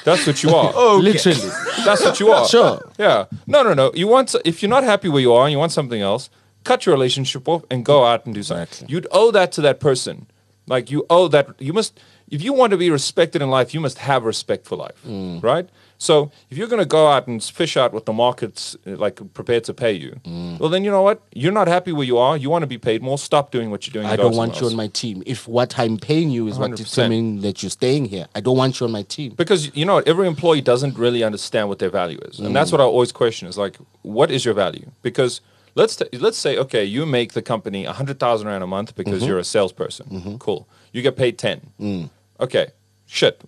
That's 0.04 0.26
what 0.26 0.42
you 0.42 0.50
are. 0.50 0.72
Oh, 0.74 0.96
Literally. 0.96 1.50
That's 1.84 2.02
what 2.02 2.18
you 2.18 2.32
are. 2.32 2.48
Sure. 2.48 2.80
Yeah. 2.98 3.26
No, 3.46 3.62
no, 3.62 3.74
no. 3.74 3.92
You 3.94 4.08
want 4.08 4.34
if 4.46 4.62
you're 4.62 4.70
not 4.70 4.84
happy 4.84 5.10
where 5.10 5.20
you 5.20 5.32
are 5.34 5.44
and 5.44 5.52
you 5.52 5.58
want 5.58 5.72
something 5.72 6.00
else, 6.00 6.30
cut 6.64 6.86
your 6.86 6.94
relationship 6.94 7.46
off 7.48 7.64
and 7.70 7.84
go 7.84 8.04
out 8.04 8.24
and 8.24 8.34
do 8.34 8.42
something. 8.42 8.62
Exactly. 8.62 8.86
You'd 8.94 9.06
owe 9.10 9.30
that 9.30 9.52
to 9.52 9.60
that 9.60 9.78
person. 9.78 10.26
Like 10.66 10.90
you 10.90 11.04
owe 11.10 11.28
that. 11.28 11.60
You 11.60 11.74
must. 11.74 12.00
If 12.30 12.42
you 12.42 12.52
want 12.52 12.70
to 12.70 12.76
be 12.76 12.90
respected 12.90 13.42
in 13.42 13.50
life, 13.50 13.74
you 13.74 13.80
must 13.80 13.98
have 13.98 14.24
respect 14.24 14.66
for 14.66 14.76
life, 14.76 15.00
Mm. 15.06 15.42
right? 15.42 15.68
So 15.98 16.30
if 16.50 16.56
you're 16.56 16.68
going 16.68 16.80
to 16.80 16.86
go 16.98 17.08
out 17.08 17.26
and 17.26 17.42
fish 17.42 17.76
out 17.76 17.92
what 17.92 18.06
the 18.06 18.12
market's 18.12 18.74
uh, 18.86 18.96
like 18.96 19.20
prepared 19.34 19.64
to 19.64 19.74
pay 19.74 19.92
you, 19.92 20.12
Mm. 20.24 20.58
well, 20.60 20.70
then 20.70 20.82
you 20.84 20.90
know 20.90 21.02
what? 21.02 21.20
You're 21.34 21.52
not 21.60 21.68
happy 21.68 21.92
where 21.92 22.06
you 22.06 22.16
are. 22.18 22.36
You 22.38 22.48
want 22.48 22.62
to 22.62 22.66
be 22.66 22.78
paid 22.78 23.02
more. 23.02 23.18
Stop 23.18 23.50
doing 23.50 23.70
what 23.70 23.80
you're 23.86 23.92
doing. 23.92 24.06
I 24.06 24.16
don't 24.16 24.36
want 24.36 24.60
you 24.60 24.66
on 24.68 24.76
my 24.76 24.86
team. 25.02 25.22
If 25.26 25.46
what 25.48 25.78
I'm 25.78 25.98
paying 25.98 26.30
you 26.30 26.46
is 26.48 26.58
what 26.58 26.70
100%. 26.70 26.76
determining 26.76 27.40
that 27.42 27.62
you're 27.62 27.70
staying 27.82 28.06
here, 28.06 28.26
I 28.34 28.40
don't 28.40 28.56
want 28.56 28.80
you 28.80 28.86
on 28.86 28.92
my 28.92 29.02
team. 29.02 29.34
Because 29.36 29.62
you 29.76 29.84
know 29.84 29.94
what, 29.96 30.08
every 30.08 30.26
employee 30.26 30.62
doesn't 30.62 30.96
really 30.96 31.22
understand 31.22 31.68
what 31.68 31.78
their 31.80 31.90
value 31.90 32.18
is, 32.30 32.38
and 32.38 32.54
that's 32.56 32.70
what 32.72 32.80
I 32.80 32.84
always 32.84 33.12
question: 33.12 33.46
is 33.48 33.58
like, 33.58 33.76
what 34.02 34.30
is 34.30 34.44
your 34.46 34.54
value? 34.54 34.86
Because 35.02 35.40
let's 35.74 35.96
t- 35.96 36.06
let's 36.26 36.38
say, 36.38 36.56
okay, 36.64 36.84
you 36.84 37.04
make 37.04 37.32
the 37.34 37.42
company 37.42 37.84
a 37.84 37.92
hundred 37.92 38.18
thousand 38.18 38.46
rand 38.48 38.62
a 38.64 38.66
month 38.66 38.94
because 38.94 39.26
you're 39.26 39.38
a 39.38 39.44
salesperson. 39.44 40.38
Cool, 40.38 40.66
you 40.94 41.02
get 41.02 41.16
paid 41.16 41.36
ten. 41.36 41.58
Okay, 42.40 42.68
shit. 43.06 43.42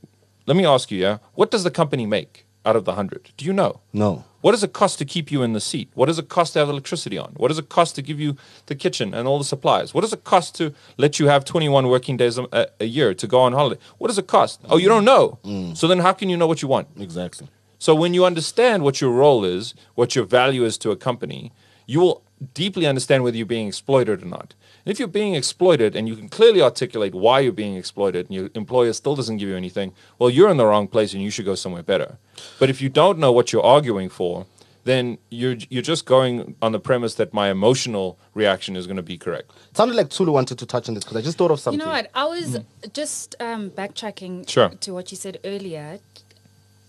Let 0.47 0.57
me 0.57 0.67
ask 0.67 0.91
you, 0.91 0.99
yeah, 1.01 1.19
what 1.35 1.51
does 1.51 1.65
the 1.65 1.71
company 1.71 2.05
make 2.07 2.47
out 2.67 2.77
of 2.77 2.85
the 2.85 2.95
hundred? 2.95 3.31
Do 3.37 3.45
you 3.45 3.53
know? 3.53 3.81
No. 3.93 4.25
What 4.41 4.53
does 4.53 4.65
it 4.65 4.73
cost 4.73 4.99
to 4.99 5.05
keep 5.05 5.31
you 5.31 5.43
in 5.45 5.53
the 5.53 5.61
seat? 5.61 5.89
What 5.95 6.07
does 6.07 6.19
it 6.19 6.29
cost 6.29 6.53
to 6.55 6.59
have 6.59 6.69
electricity 6.69 7.17
on? 7.17 7.33
What 7.37 7.49
does 7.49 7.59
it 7.61 7.69
cost 7.69 7.95
to 7.95 8.03
give 8.03 8.19
you 8.19 8.37
the 8.67 8.75
kitchen 8.75 9.15
and 9.15 9.29
all 9.29 9.39
the 9.39 9.45
supplies? 9.45 9.95
What 9.95 10.01
does 10.01 10.13
it 10.13 10.25
cost 10.25 10.57
to 10.57 10.75
let 10.99 11.21
you 11.21 11.29
have 11.29 11.45
21 11.45 11.87
working 11.89 12.17
days 12.17 12.39
a, 12.39 12.47
a- 12.53 12.67
a 12.81 12.85
year 12.87 13.15
to 13.15 13.27
go 13.29 13.41
on 13.41 13.53
holiday? 13.53 13.81
What 13.99 14.09
does 14.09 14.19
it 14.19 14.27
cost? 14.27 14.61
Oh, 14.69 14.79
you 14.79 14.89
don't 14.89 15.05
know. 15.05 15.39
Mm. 15.45 15.77
So 15.77 15.87
then 15.87 16.01
how 16.01 16.13
can 16.13 16.29
you 16.29 16.37
know 16.37 16.49
what 16.49 16.61
you 16.61 16.67
want? 16.69 16.89
Exactly. 16.99 17.47
So 17.79 17.95
when 17.95 18.15
you 18.15 18.25
understand 18.25 18.83
what 18.83 19.01
your 19.01 19.13
role 19.13 19.45
is, 19.45 19.75
what 19.95 20.17
your 20.17 20.25
value 20.25 20.65
is 20.65 20.77
to 20.79 20.91
a 20.91 20.97
company, 20.97 21.53
you 21.87 22.01
will 22.01 22.23
deeply 22.55 22.87
understand 22.87 23.23
whether 23.25 23.37
you're 23.37 23.47
being 23.47 23.69
exploited 23.69 24.23
or 24.23 24.27
not. 24.27 24.55
And 24.85 24.93
if 24.93 24.99
you're 24.99 25.09
being 25.09 25.35
exploited 25.35 25.95
and 25.95 26.09
you 26.09 26.17
can 26.17 26.29
clearly 26.29 26.61
articulate 26.61 27.15
why 27.15 27.41
you're 27.41 27.53
being 27.53 27.77
exploited 27.77 28.27
and 28.27 28.35
your 28.35 28.51
employer 28.55 28.93
still 28.93 29.15
doesn't 29.15 29.37
give 29.37 29.49
you 29.49 29.57
anything, 29.57 29.93
well, 30.19 30.31
you're 30.31 30.51
in 30.51 30.57
the 30.57 30.67
wrong 30.67 30.89
place 30.89 31.13
and 31.15 31.23
you 31.23 31.31
should 31.31 31.45
go 31.45 31.55
somewhere 31.55 31.83
better. 31.83 32.19
But 32.59 32.71
if 32.71 32.81
you 32.83 32.89
don't 32.89 33.19
know 33.19 33.33
what 33.33 33.53
you're 33.53 33.63
arguing 33.65 34.09
for, 34.09 34.47
then 34.85 35.19
you're 35.31 35.57
you're 35.71 35.83
just 35.83 36.07
going 36.07 36.57
on 36.61 36.73
the 36.73 36.81
premise 36.81 37.15
that 37.15 37.33
my 37.33 37.51
emotional 37.51 38.19
reaction 38.35 38.75
is 38.75 38.87
going 38.89 38.97
to 38.97 39.03
be 39.03 39.17
correct. 39.17 39.53
It 39.71 39.77
sounded 39.77 39.95
like 39.97 40.11
Tulu 40.11 40.33
wanted 40.33 40.59
to 40.59 40.67
touch 40.67 40.89
on 40.89 40.95
this 40.97 41.05
because 41.05 41.17
I 41.19 41.23
just 41.23 41.39
thought 41.39 41.53
of 41.53 41.61
something. 41.61 41.79
You 41.79 41.87
know 41.87 41.93
what? 41.93 42.11
I 42.15 42.25
was 42.25 42.59
just 42.93 43.37
um, 43.39 43.71
backtracking 43.71 44.49
Sure. 44.49 44.71
to 44.71 44.93
what 44.93 45.13
you 45.13 45.17
said 45.17 45.39
earlier. 45.45 46.01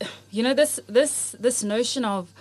You 0.32 0.42
know 0.42 0.56
this 0.56 0.80
this 0.88 1.36
this 1.40 1.64
notion 1.64 2.04
of 2.04 2.34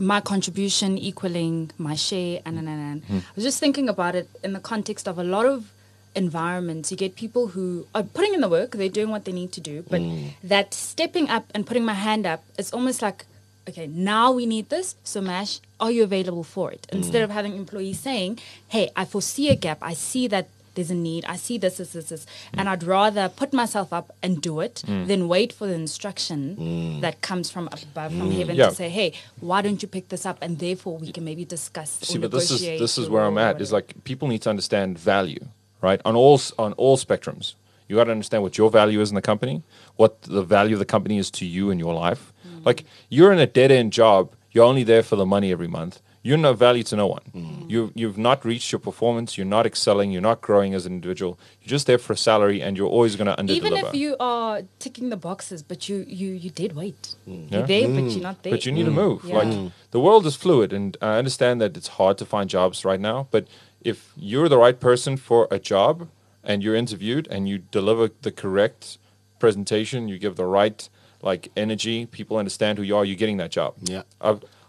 my 0.00 0.20
contribution 0.20 0.98
equaling 0.98 1.70
my 1.78 1.94
share 1.94 2.40
and 2.44 2.58
and 2.58 2.68
and. 2.68 2.80
and. 2.90 3.02
Mm-hmm. 3.02 3.16
I 3.18 3.32
was 3.36 3.44
just 3.44 3.60
thinking 3.60 3.88
about 3.88 4.14
it 4.14 4.28
in 4.42 4.52
the 4.54 4.60
context 4.60 5.06
of 5.06 5.18
a 5.18 5.24
lot 5.24 5.46
of 5.46 5.70
environments, 6.14 6.90
you 6.90 6.96
get 6.96 7.14
people 7.14 7.48
who 7.48 7.86
are 7.94 8.02
putting 8.02 8.34
in 8.34 8.40
the 8.40 8.48
work, 8.48 8.72
they're 8.72 8.88
doing 8.88 9.10
what 9.10 9.24
they 9.24 9.32
need 9.32 9.52
to 9.52 9.60
do, 9.60 9.84
but 9.88 10.00
mm. 10.00 10.30
that 10.42 10.74
stepping 10.74 11.28
up 11.28 11.44
and 11.54 11.66
putting 11.66 11.84
my 11.84 11.94
hand 11.94 12.26
up, 12.26 12.42
it's 12.58 12.72
almost 12.72 13.02
like, 13.02 13.24
okay, 13.68 13.86
now 13.86 14.32
we 14.32 14.46
need 14.46 14.68
this. 14.70 14.96
So, 15.04 15.20
Mash, 15.20 15.60
are 15.78 15.90
you 15.90 16.02
available 16.02 16.44
for 16.44 16.72
it? 16.72 16.86
Mm. 16.90 16.96
Instead 16.96 17.22
of 17.22 17.30
having 17.30 17.56
employees 17.56 18.00
saying, 18.00 18.38
hey, 18.68 18.90
I 18.96 19.04
foresee 19.04 19.50
a 19.50 19.56
gap, 19.56 19.78
I 19.82 19.94
see 19.94 20.26
that 20.28 20.48
there's 20.74 20.90
a 20.90 20.94
need, 20.94 21.24
I 21.26 21.36
see 21.36 21.58
this, 21.58 21.78
this, 21.78 21.92
this, 21.92 22.08
this, 22.08 22.26
and 22.52 22.68
I'd 22.68 22.82
rather 22.82 23.28
put 23.28 23.52
myself 23.52 23.92
up 23.92 24.14
and 24.22 24.40
do 24.40 24.60
it 24.60 24.82
mm. 24.86 25.06
than 25.06 25.28
wait 25.28 25.52
for 25.52 25.66
the 25.66 25.74
instruction 25.74 26.56
mm. 26.56 27.00
that 27.00 27.20
comes 27.20 27.50
from 27.50 27.68
above, 27.68 28.12
from 28.12 28.30
mm. 28.30 28.36
heaven 28.36 28.56
Yeah. 28.56 28.68
to 28.68 28.74
say, 28.74 28.88
hey, 28.88 29.14
why 29.40 29.62
don't 29.62 29.82
you 29.82 29.88
pick 29.88 30.08
this 30.08 30.24
up? 30.24 30.38
And 30.40 30.58
therefore, 30.58 30.98
we 30.98 31.12
can 31.12 31.24
maybe 31.24 31.44
discuss. 31.44 31.90
See, 32.02 32.18
or 32.18 32.22
but 32.22 32.30
this 32.30 32.50
is 32.50 32.60
this 32.60 32.98
is 32.98 33.08
where 33.08 33.24
I'm 33.24 33.38
at. 33.38 33.60
Is 33.60 33.72
like 33.72 34.04
people 34.04 34.28
need 34.28 34.42
to 34.42 34.50
understand 34.50 34.98
value, 34.98 35.44
right? 35.80 36.00
On 36.04 36.16
all 36.16 36.40
on 36.58 36.72
all 36.74 36.96
spectrums, 36.96 37.54
you 37.88 37.96
got 37.96 38.04
to 38.04 38.12
understand 38.12 38.42
what 38.42 38.56
your 38.56 38.70
value 38.70 39.00
is 39.00 39.10
in 39.10 39.16
the 39.16 39.22
company, 39.22 39.62
what 39.96 40.22
the 40.22 40.42
value 40.42 40.74
of 40.74 40.78
the 40.78 40.84
company 40.84 41.18
is 41.18 41.30
to 41.32 41.46
you 41.46 41.70
in 41.70 41.78
your 41.78 41.94
life. 41.94 42.32
Mm. 42.46 42.64
Like 42.64 42.84
you're 43.08 43.32
in 43.32 43.38
a 43.38 43.46
dead 43.46 43.70
end 43.70 43.92
job, 43.92 44.32
you're 44.52 44.64
only 44.64 44.84
there 44.84 45.02
for 45.02 45.16
the 45.16 45.26
money 45.26 45.50
every 45.52 45.68
month. 45.68 46.00
You're 46.22 46.36
no 46.36 46.52
value 46.52 46.82
to 46.84 46.96
no 46.96 47.06
one. 47.06 47.22
Mm. 47.34 47.70
You 47.70 47.92
you've 47.94 48.18
not 48.18 48.44
reached 48.44 48.72
your 48.72 48.78
performance. 48.78 49.38
You're 49.38 49.46
not 49.46 49.64
excelling. 49.64 50.10
You're 50.10 50.20
not 50.20 50.42
growing 50.42 50.74
as 50.74 50.84
an 50.84 50.92
individual. 50.92 51.38
You're 51.62 51.70
just 51.70 51.86
there 51.86 51.96
for 51.96 52.12
a 52.12 52.16
salary, 52.16 52.60
and 52.60 52.76
you're 52.76 52.88
always 52.88 53.16
going 53.16 53.26
to 53.34 53.42
underdeliver. 53.42 53.56
even 53.56 53.72
if 53.74 53.94
you 53.94 54.16
are 54.20 54.62
ticking 54.78 55.08
the 55.08 55.16
boxes, 55.16 55.62
but 55.62 55.88
you 55.88 56.04
you 56.06 56.32
you 56.32 56.50
did 56.50 56.74
wait. 56.76 57.14
Mm. 57.26 57.50
Yeah. 57.50 57.58
You're 57.58 57.66
there, 57.66 57.88
but 57.88 58.04
mm. 58.04 58.12
you're 58.12 58.22
not 58.22 58.42
there. 58.42 58.52
But 58.52 58.66
you 58.66 58.72
need 58.72 58.84
to 58.84 58.90
move. 58.90 59.24
Yeah. 59.24 59.38
Like 59.38 59.72
the 59.92 60.00
world 60.00 60.26
is 60.26 60.36
fluid, 60.36 60.72
and 60.74 60.96
I 61.00 61.16
understand 61.16 61.60
that 61.62 61.74
it's 61.76 61.88
hard 61.88 62.18
to 62.18 62.26
find 62.26 62.50
jobs 62.50 62.84
right 62.84 63.00
now. 63.00 63.28
But 63.30 63.46
if 63.80 64.12
you're 64.14 64.50
the 64.50 64.58
right 64.58 64.78
person 64.78 65.16
for 65.16 65.48
a 65.50 65.58
job, 65.58 66.08
and 66.44 66.62
you're 66.62 66.76
interviewed, 66.76 67.28
and 67.30 67.48
you 67.48 67.58
deliver 67.58 68.10
the 68.20 68.32
correct 68.32 68.98
presentation, 69.38 70.06
you 70.08 70.18
give 70.18 70.36
the 70.36 70.44
right 70.44 70.86
like 71.22 71.50
energy, 71.56 72.06
people 72.06 72.36
understand 72.36 72.78
who 72.78 72.84
you 72.84 72.96
are. 72.96 73.04
You're 73.04 73.16
getting 73.16 73.38
that 73.38 73.50
job. 73.50 73.74
Yeah. 73.82 74.02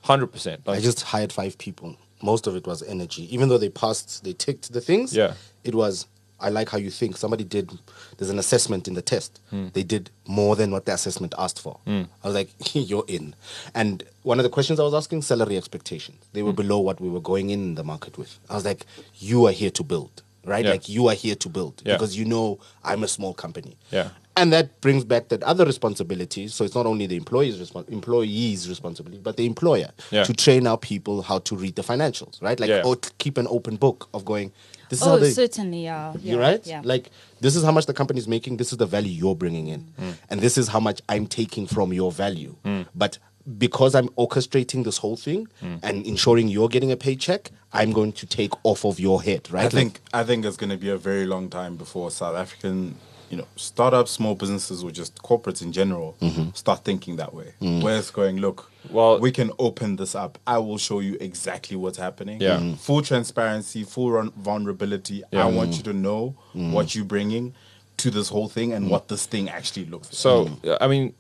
Hundred 0.02 0.28
percent. 0.28 0.62
I 0.68 0.80
just 0.80 1.02
hired 1.02 1.32
five 1.32 1.58
people. 1.58 1.96
Most 2.24 2.48
of 2.48 2.56
it 2.56 2.68
was 2.68 2.84
energy. 2.84 3.34
Even 3.34 3.50
though 3.50 3.58
they 3.58 3.70
passed, 3.70 4.24
they 4.24 4.34
ticked 4.34 4.72
the 4.74 4.82
things. 4.82 5.16
Yeah. 5.16 5.34
It 5.64 5.74
was. 5.76 6.08
I 6.40 6.50
like 6.50 6.70
how 6.70 6.80
you 6.80 6.90
think. 6.90 7.18
Somebody 7.18 7.44
did. 7.44 7.72
There's 8.18 8.32
an 8.32 8.40
assessment 8.40 8.88
in 8.88 8.96
the 8.96 9.02
test. 9.04 9.40
Hmm. 9.52 9.68
They 9.74 9.84
did 9.84 10.10
more 10.28 10.56
than 10.56 10.72
what 10.72 10.86
the 10.88 10.94
assessment 10.94 11.36
asked 11.38 11.62
for. 11.62 11.80
I 11.88 12.08
was 12.24 12.34
like, 12.34 12.50
you're 12.74 13.06
in. 13.08 13.36
And 13.76 14.04
one 14.24 14.40
of 14.40 14.44
the 14.44 14.50
questions 14.50 14.80
I 14.80 14.84
was 14.84 14.94
asking, 14.96 15.22
salary 15.22 15.56
expectations. 15.58 16.26
They 16.34 16.42
were 16.42 16.54
below 16.54 16.80
what 16.80 17.00
we 17.00 17.10
were 17.10 17.20
going 17.22 17.52
in 17.52 17.76
the 17.76 17.84
market 17.84 18.18
with. 18.18 18.40
I 18.50 18.56
was 18.56 18.66
like, 18.66 18.88
you 19.18 19.46
are 19.48 19.52
here 19.52 19.70
to 19.70 19.84
build, 19.84 20.24
right? 20.44 20.66
Yeah. 20.66 20.72
Like 20.72 20.90
you 20.90 21.08
are 21.10 21.14
here 21.16 21.36
to 21.36 21.48
build 21.50 21.82
Yeah. 21.86 21.94
because 21.94 22.18
you 22.18 22.26
know 22.26 22.60
I'm 22.84 23.04
a 23.04 23.08
small 23.08 23.36
company. 23.36 23.78
Yeah. 23.92 24.10
And 24.38 24.54
that 24.54 24.80
brings 24.82 25.04
back 25.04 25.28
that 25.30 25.44
other 25.44 25.66
responsibility. 25.66 26.48
So 26.48 26.64
it's 26.64 26.74
not 26.74 26.86
only 26.86 27.06
the 27.06 27.18
employee's 27.18 27.58
respons- 27.58 27.90
employee's 27.90 28.70
responsibility, 28.70 29.22
but 29.22 29.36
the 29.38 29.46
employer 29.46 29.90
Yeah. 30.10 30.24
to 30.24 30.34
train 30.34 30.68
our 30.68 30.78
people 30.78 31.22
how 31.22 31.40
to 31.40 31.56
read 31.56 31.76
the 31.76 31.82
financials, 31.84 32.42
right? 32.42 32.58
Like, 32.60 32.70
Yeah. 32.70 32.84
or 32.86 32.96
to 32.96 33.12
keep 33.18 33.38
an 33.38 33.48
open 33.50 33.76
book 33.76 34.08
of 34.14 34.24
going, 34.24 34.52
this 34.90 35.02
is 35.02 35.08
Oh, 35.08 35.12
how 35.12 35.18
they, 35.18 35.32
certainly, 35.32 35.84
yeah. 35.84 36.14
yeah 36.22 36.34
you 36.34 36.40
right? 36.40 36.66
Yeah. 36.66 36.82
Like, 36.84 37.10
this 37.42 37.56
is 37.58 37.64
how 37.64 37.72
much 37.72 37.86
the 37.88 37.94
company 37.94 38.20
is 38.20 38.28
making. 38.28 38.58
This 38.58 38.72
is 38.72 38.78
the 38.78 38.86
value 38.86 39.12
you're 39.12 39.36
bringing 39.36 39.68
in, 39.68 39.88
Mm. 40.00 40.14
and 40.30 40.40
this 40.40 40.58
is 40.58 40.70
how 40.70 40.80
much 40.80 41.02
I'm 41.10 41.28
taking 41.28 41.68
from 41.68 41.92
your 41.94 42.12
value. 42.12 42.56
But 42.96 43.18
because 43.58 43.96
I'm 43.96 44.08
orchestrating 44.10 44.84
this 44.86 44.98
whole 44.98 45.18
thing 45.18 45.48
Mm. 45.62 45.80
and 45.84 46.06
ensuring 46.06 46.48
you're 46.48 46.70
getting 46.70 46.92
a 46.92 46.96
paycheck, 46.98 47.52
I'm 47.74 47.92
going 47.92 48.14
to 48.14 48.26
take 48.26 48.54
off 48.64 48.86
of 48.86 49.00
your 49.00 49.24
head, 49.24 49.50
right? 49.52 49.62
I 49.62 49.64
Like, 49.64 49.72
think 49.74 50.02
I 50.14 50.24
think 50.24 50.46
it's 50.46 50.58
going 50.58 50.70
to 50.70 50.78
be 50.78 50.90
a 50.90 50.98
very 50.98 51.26
long 51.26 51.50
time 51.50 51.76
before 51.76 52.12
South 52.12 52.36
African, 52.36 52.96
you 53.32 53.38
know, 53.38 53.48
startups, 53.56 54.12
small 54.12 54.36
businesses, 54.36 54.84
or 54.84 54.92
just 54.92 55.16
corporates 55.24 55.62
in 55.62 55.72
general 55.72 56.18
mm-hmm. 56.22 56.50
start 56.54 56.84
thinking 56.84 57.16
that 57.16 57.34
way. 57.34 57.54
Mm. 57.62 57.82
Where 57.82 57.98
it's 57.98 58.12
going, 58.12 58.38
look, 58.38 58.70
Well- 58.90 59.20
we 59.20 59.32
can 59.32 59.52
open 59.58 59.96
this 59.96 60.14
up. 60.16 60.38
I 60.46 60.58
will 60.58 60.78
show 60.78 61.00
you 61.00 61.18
exactly 61.22 61.78
what's 61.78 61.98
happening. 61.98 62.42
Yeah. 62.42 62.58
Mhm. 62.60 62.78
full 62.78 63.02
transparency, 63.02 63.84
full 63.84 64.12
run- 64.12 64.34
vulnerability. 64.36 65.24
Yeah. 65.32 65.46
I 65.46 65.50
want 65.50 65.78
you 65.78 65.84
to 65.84 65.94
know 65.94 66.36
mm. 66.54 66.74
what 66.74 66.94
you're 66.94 67.06
bringing 67.06 67.54
to 67.98 68.12
this 68.12 68.30
whole 68.30 68.50
thing 68.50 68.74
and 68.74 68.88
mm. 68.88 68.90
what 68.90 69.08
this 69.08 69.26
thing 69.26 69.50
actually 69.50 69.86
looks 69.86 70.10
like. 70.10 70.16
So 70.16 70.78
I 70.82 70.88
mean, 70.88 71.14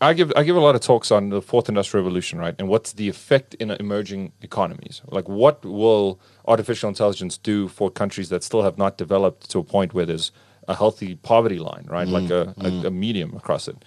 I 0.00 0.12
give 0.12 0.32
I 0.36 0.42
give 0.42 0.56
a 0.56 0.60
lot 0.60 0.74
of 0.74 0.82
talks 0.82 1.10
on 1.10 1.30
the 1.30 1.40
fourth 1.40 1.68
industrial 1.68 2.04
revolution, 2.04 2.38
right? 2.38 2.54
And 2.58 2.68
what's 2.68 2.92
the 2.92 3.08
effect 3.08 3.54
in 3.54 3.70
emerging 3.70 4.32
economies? 4.42 5.00
Like, 5.06 5.26
what 5.28 5.64
will 5.64 6.20
artificial 6.46 6.88
intelligence 6.88 7.38
do 7.38 7.68
for 7.68 7.90
countries 7.90 8.28
that 8.28 8.44
still 8.44 8.62
have 8.62 8.76
not 8.76 8.98
developed 8.98 9.50
to 9.50 9.58
a 9.58 9.64
point 9.64 9.94
where 9.94 10.04
there's 10.04 10.32
a 10.68 10.74
healthy 10.74 11.16
poverty 11.16 11.58
line, 11.58 11.86
right? 11.88 12.08
Like 12.08 12.24
mm, 12.24 12.30
a, 12.30 12.40
a, 12.60 12.70
mm. 12.70 12.84
a 12.86 12.90
medium 12.90 13.36
across 13.36 13.68
it. 13.68 13.84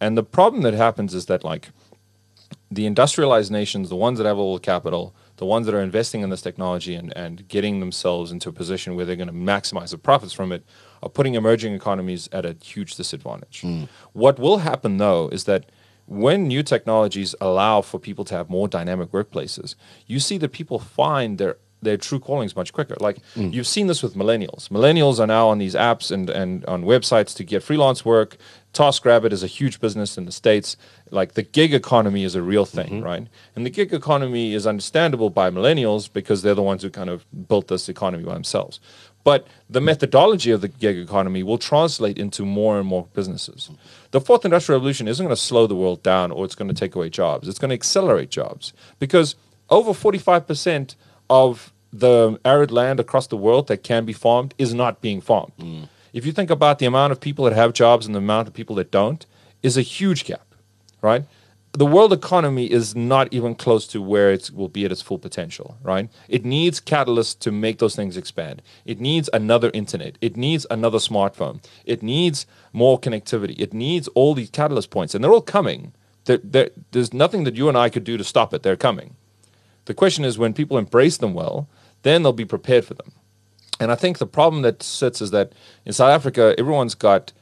And 0.00 0.16
the 0.16 0.22
problem 0.22 0.62
that 0.62 0.74
happens 0.74 1.14
is 1.14 1.26
that 1.26 1.44
like 1.44 1.70
the 2.70 2.86
industrialized 2.86 3.50
nations, 3.50 3.88
the 3.88 3.96
ones 3.96 4.18
that 4.18 4.26
have 4.26 4.38
all 4.38 4.54
the 4.54 4.60
capital, 4.60 5.14
the 5.36 5.46
ones 5.46 5.66
that 5.66 5.74
are 5.74 5.80
investing 5.80 6.22
in 6.22 6.30
this 6.30 6.42
technology 6.42 6.94
and, 6.94 7.16
and 7.16 7.48
getting 7.48 7.80
themselves 7.80 8.30
into 8.30 8.48
a 8.48 8.52
position 8.52 8.94
where 8.94 9.04
they're 9.04 9.16
going 9.16 9.26
to 9.26 9.34
maximize 9.34 9.90
the 9.90 9.98
profits 9.98 10.32
from 10.32 10.52
it, 10.52 10.64
are 11.02 11.08
putting 11.08 11.34
emerging 11.34 11.74
economies 11.74 12.28
at 12.30 12.44
a 12.44 12.56
huge 12.62 12.94
disadvantage. 12.94 13.62
Mm. 13.62 13.88
What 14.12 14.38
will 14.38 14.58
happen, 14.58 14.98
though, 14.98 15.28
is 15.28 15.44
that 15.44 15.66
when 16.06 16.48
new 16.48 16.62
technologies 16.62 17.34
allow 17.40 17.80
for 17.80 17.98
people 17.98 18.24
to 18.26 18.34
have 18.34 18.50
more 18.50 18.68
dynamic 18.68 19.10
workplaces, 19.10 19.74
you 20.06 20.20
see 20.20 20.38
that 20.38 20.50
people 20.50 20.78
find 20.78 21.38
their 21.38 21.56
their 21.82 21.96
true 21.96 22.18
callings 22.18 22.54
much 22.56 22.72
quicker. 22.72 22.96
Like 23.00 23.18
mm. 23.34 23.52
you've 23.52 23.66
seen 23.66 23.86
this 23.86 24.02
with 24.02 24.14
millennials. 24.14 24.68
Millennials 24.68 25.18
are 25.18 25.26
now 25.26 25.48
on 25.48 25.58
these 25.58 25.74
apps 25.74 26.10
and, 26.10 26.28
and 26.30 26.64
on 26.66 26.84
websites 26.84 27.34
to 27.36 27.44
get 27.44 27.62
freelance 27.62 28.04
work. 28.04 28.36
TaskRabbit 28.72 29.32
is 29.32 29.42
a 29.42 29.48
huge 29.48 29.80
business 29.80 30.16
in 30.16 30.26
the 30.26 30.32
States. 30.32 30.76
Like 31.10 31.34
the 31.34 31.42
gig 31.42 31.74
economy 31.74 32.24
is 32.24 32.34
a 32.34 32.42
real 32.42 32.64
thing, 32.64 32.88
mm-hmm. 32.88 33.04
right? 33.04 33.26
And 33.56 33.66
the 33.66 33.70
gig 33.70 33.92
economy 33.92 34.54
is 34.54 34.66
understandable 34.66 35.30
by 35.30 35.50
millennials 35.50 36.12
because 36.12 36.42
they're 36.42 36.54
the 36.54 36.62
ones 36.62 36.82
who 36.82 36.90
kind 36.90 37.10
of 37.10 37.24
built 37.48 37.68
this 37.68 37.88
economy 37.88 38.24
by 38.24 38.34
themselves. 38.34 38.78
But 39.22 39.46
the 39.68 39.80
methodology 39.80 40.50
of 40.50 40.60
the 40.60 40.68
gig 40.68 40.96
economy 40.96 41.42
will 41.42 41.58
translate 41.58 42.16
into 42.16 42.46
more 42.46 42.78
and 42.78 42.86
more 42.86 43.06
businesses. 43.12 43.64
Mm-hmm. 43.64 43.74
The 44.12 44.20
fourth 44.20 44.44
industrial 44.44 44.78
revolution 44.80 45.08
isn't 45.08 45.24
going 45.24 45.34
to 45.34 45.40
slow 45.40 45.66
the 45.66 45.74
world 45.74 46.02
down 46.02 46.30
or 46.30 46.44
it's 46.44 46.54
going 46.54 46.68
to 46.68 46.74
take 46.74 46.94
away 46.94 47.10
jobs. 47.10 47.48
It's 47.48 47.58
going 47.58 47.68
to 47.70 47.74
accelerate 47.74 48.30
jobs 48.30 48.72
because 48.98 49.34
over 49.68 49.92
45% 49.92 50.94
of 51.30 51.72
the 51.92 52.38
arid 52.44 52.70
land 52.70 53.00
across 53.00 53.26
the 53.28 53.36
world 53.36 53.68
that 53.68 53.82
can 53.82 54.04
be 54.04 54.12
farmed 54.12 54.54
is 54.58 54.74
not 54.74 55.00
being 55.00 55.20
farmed. 55.20 55.52
Mm. 55.58 55.88
If 56.12 56.26
you 56.26 56.32
think 56.32 56.50
about 56.50 56.78
the 56.78 56.86
amount 56.86 57.12
of 57.12 57.20
people 57.20 57.44
that 57.46 57.54
have 57.54 57.72
jobs 57.72 58.04
and 58.06 58.14
the 58.14 58.18
amount 58.18 58.48
of 58.48 58.54
people 58.54 58.76
that 58.76 58.90
don't, 58.90 59.24
is 59.62 59.76
a 59.76 59.82
huge 59.82 60.24
gap, 60.24 60.54
right? 61.02 61.24
The 61.72 61.86
world 61.86 62.12
economy 62.12 62.66
is 62.70 62.96
not 62.96 63.32
even 63.32 63.54
close 63.54 63.86
to 63.88 64.02
where 64.02 64.32
it 64.32 64.50
will 64.52 64.68
be 64.68 64.84
at 64.84 64.90
its 64.90 65.02
full 65.02 65.18
potential, 65.18 65.76
right? 65.84 66.08
It 66.28 66.44
needs 66.44 66.80
catalysts 66.80 67.38
to 67.40 67.52
make 67.52 67.78
those 67.78 67.94
things 67.94 68.16
expand. 68.16 68.60
It 68.84 69.00
needs 69.00 69.30
another 69.32 69.70
internet. 69.72 70.16
It 70.20 70.36
needs 70.36 70.66
another 70.68 70.98
smartphone. 70.98 71.62
It 71.84 72.02
needs 72.02 72.44
more 72.72 72.98
connectivity. 72.98 73.54
It 73.60 73.72
needs 73.72 74.08
all 74.16 74.34
these 74.34 74.50
catalyst 74.50 74.90
points, 74.90 75.14
and 75.14 75.22
they're 75.22 75.32
all 75.32 75.40
coming. 75.42 75.92
There- 76.24 76.40
there- 76.42 76.70
there's 76.90 77.14
nothing 77.14 77.44
that 77.44 77.54
you 77.54 77.68
and 77.68 77.78
I 77.78 77.88
could 77.88 78.04
do 78.04 78.16
to 78.16 78.24
stop 78.24 78.52
it. 78.52 78.62
They're 78.64 78.76
coming. 78.76 79.14
The 79.86 79.94
question 79.94 80.24
is 80.24 80.38
when 80.38 80.52
people 80.52 80.78
embrace 80.78 81.16
them 81.16 81.34
well, 81.34 81.68
then 82.02 82.22
they'll 82.22 82.32
be 82.32 82.44
prepared 82.44 82.84
for 82.84 82.94
them. 82.94 83.12
And 83.78 83.90
I 83.90 83.94
think 83.94 84.18
the 84.18 84.26
problem 84.26 84.62
that 84.62 84.82
sits 84.82 85.20
is 85.22 85.30
that 85.30 85.52
in 85.86 85.92
South 85.92 86.10
Africa, 86.10 86.54
everyone's 86.58 86.94
got 86.94 87.32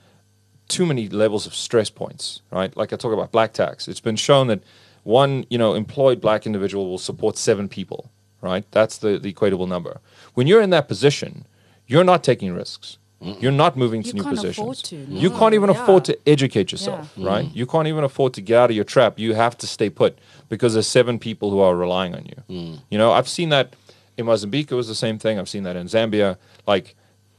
too 0.69 0.87
many 0.87 1.09
levels 1.09 1.47
of 1.47 1.55
stress 1.55 1.91
points, 1.91 2.43
right? 2.53 2.77
Like 2.77 2.93
I 2.93 2.97
talk 2.97 3.13
about 3.13 3.33
black 3.33 3.53
tax. 3.53 3.89
It's 3.89 4.01
been 4.01 4.17
shown 4.17 4.47
that 4.49 4.63
one, 5.03 5.47
you 5.51 5.59
know, 5.59 5.75
employed 5.75 6.21
black 6.21 6.47
individual 6.47 6.89
will 6.89 6.99
support 6.99 7.37
seven 7.37 7.69
people, 7.69 8.11
right? 8.41 8.65
That's 8.71 8.99
the, 8.99 9.19
the 9.19 9.33
equatable 9.33 9.67
number. 9.67 10.01
When 10.35 10.47
you're 10.47 10.61
in 10.61 10.71
that 10.71 10.87
position, 10.87 11.47
you're 11.87 12.05
not 12.05 12.23
taking 12.23 12.53
risks. 12.53 12.99
You're 13.21 13.51
not 13.53 13.77
moving 13.77 14.03
to 14.05 14.09
You 14.09 14.15
new 14.15 14.23
positions. 14.23 14.81
to, 14.83 14.97
You 14.97 15.31
can't 15.31 15.53
even 15.55 15.71
Yeah. 15.71 15.83
afford 15.83 16.05
to 16.05 16.17
educate 16.27 16.71
yourself, 16.71 17.13
Yeah. 17.17 17.27
right? 17.29 17.47
Mm-hmm. 17.47 17.59
You 17.59 17.67
can't 17.67 17.89
even 17.89 18.05
afford 18.05 18.33
to 18.35 18.41
get 18.41 18.57
out 18.59 18.71
of 18.71 18.77
your 18.77 18.85
trap. 18.85 19.19
You 19.19 19.35
have 19.35 19.59
to 19.59 19.67
stay 19.67 19.91
put 19.91 20.19
because 20.49 20.75
there's 20.75 20.87
seven 20.87 21.19
people 21.19 21.51
who 21.51 21.59
are 21.61 21.75
relying 21.75 22.15
on 22.15 22.27
you. 22.27 22.43
Mm. 22.49 22.79
You 22.91 22.99
know, 22.99 23.11
I've 23.13 23.29
seen 23.29 23.49
that 23.49 23.75
in 24.17 24.27
Mozambique. 24.27 24.71
It 24.71 24.77
was 24.77 24.87
the 24.89 24.95
same 24.95 25.19
thing. 25.19 25.39
I've 25.39 25.49
seen 25.49 25.65
that 25.65 25.75
in 25.75 25.87
Zambia. 25.89 26.37
Like, 26.67 26.95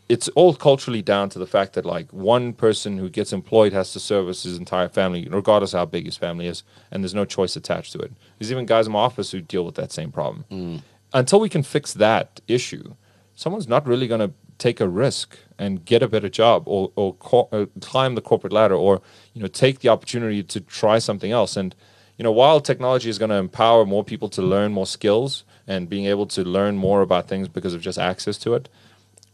it's 0.10 0.28
all 0.30 0.54
culturally 0.56 1.02
down 1.02 1.30
to 1.30 1.40
the 1.40 1.46
fact 1.46 1.74
that 1.74 1.86
like 1.86 2.12
one 2.12 2.52
person 2.52 2.98
who 2.98 3.10
gets 3.10 3.32
employed 3.32 3.72
has 3.74 3.94
to 3.94 4.00
service 4.00 4.44
his 4.44 4.58
entire 4.58 4.90
family, 4.90 5.28
regardless 5.30 5.72
how 5.74 5.86
big 5.86 6.06
his 6.06 6.18
family 6.18 6.48
is, 6.48 6.64
and 6.92 7.04
there's 7.04 7.14
no 7.16 7.26
choice 7.26 7.56
attached 7.56 7.94
to 7.94 8.00
it. 8.00 8.12
There's 8.38 8.52
even 8.52 8.66
guys 8.66 8.88
in 8.88 8.92
my 8.94 9.00
office 9.00 9.32
who 9.32 9.40
deal 9.40 9.64
with 9.64 9.76
that 9.76 9.92
same 9.92 10.12
problem. 10.12 10.46
Mm. 10.52 10.82
Until 11.14 11.40
we 11.40 11.48
can 11.48 11.64
fix 11.64 11.94
that 11.94 12.42
issue, 12.48 12.96
someone's 13.36 13.68
not 13.68 13.88
really 13.88 14.08
going 14.08 14.20
to 14.22 14.32
take 14.60 14.80
a 14.80 14.88
risk 14.88 15.38
and 15.58 15.84
get 15.86 16.04
a 16.04 16.08
better 16.08 16.30
job 16.30 16.64
or 16.68 16.92
or, 16.96 17.16
co- 17.16 17.50
uh 17.52 17.66
climb 17.82 18.16
the 18.16 18.22
corporate 18.22 18.54
ladder 18.54 18.76
or 18.76 19.02
you 19.34 19.42
know 19.42 19.48
take 19.48 19.80
the 19.80 19.90
opportunity 19.90 20.44
to 20.44 20.62
try 20.62 21.00
something 21.00 21.32
else 21.32 21.58
and 21.58 21.76
you 22.18 22.24
know 22.24 22.32
while 22.32 22.62
technology 22.62 23.10
is 23.10 23.18
going 23.18 23.30
to 23.30 23.36
empower 23.36 23.86
more 23.86 24.04
people 24.04 24.30
to 24.30 24.42
learn 24.42 24.72
more 24.72 24.86
skills 24.86 25.44
and 25.68 25.90
being 25.90 26.06
able 26.06 26.28
to 26.28 26.44
learn 26.44 26.78
more 26.78 27.02
about 27.02 27.28
things 27.28 27.48
because 27.48 27.74
of 27.74 27.82
just 27.82 27.98
access 27.98 28.38
to 28.38 28.54
it 28.54 28.70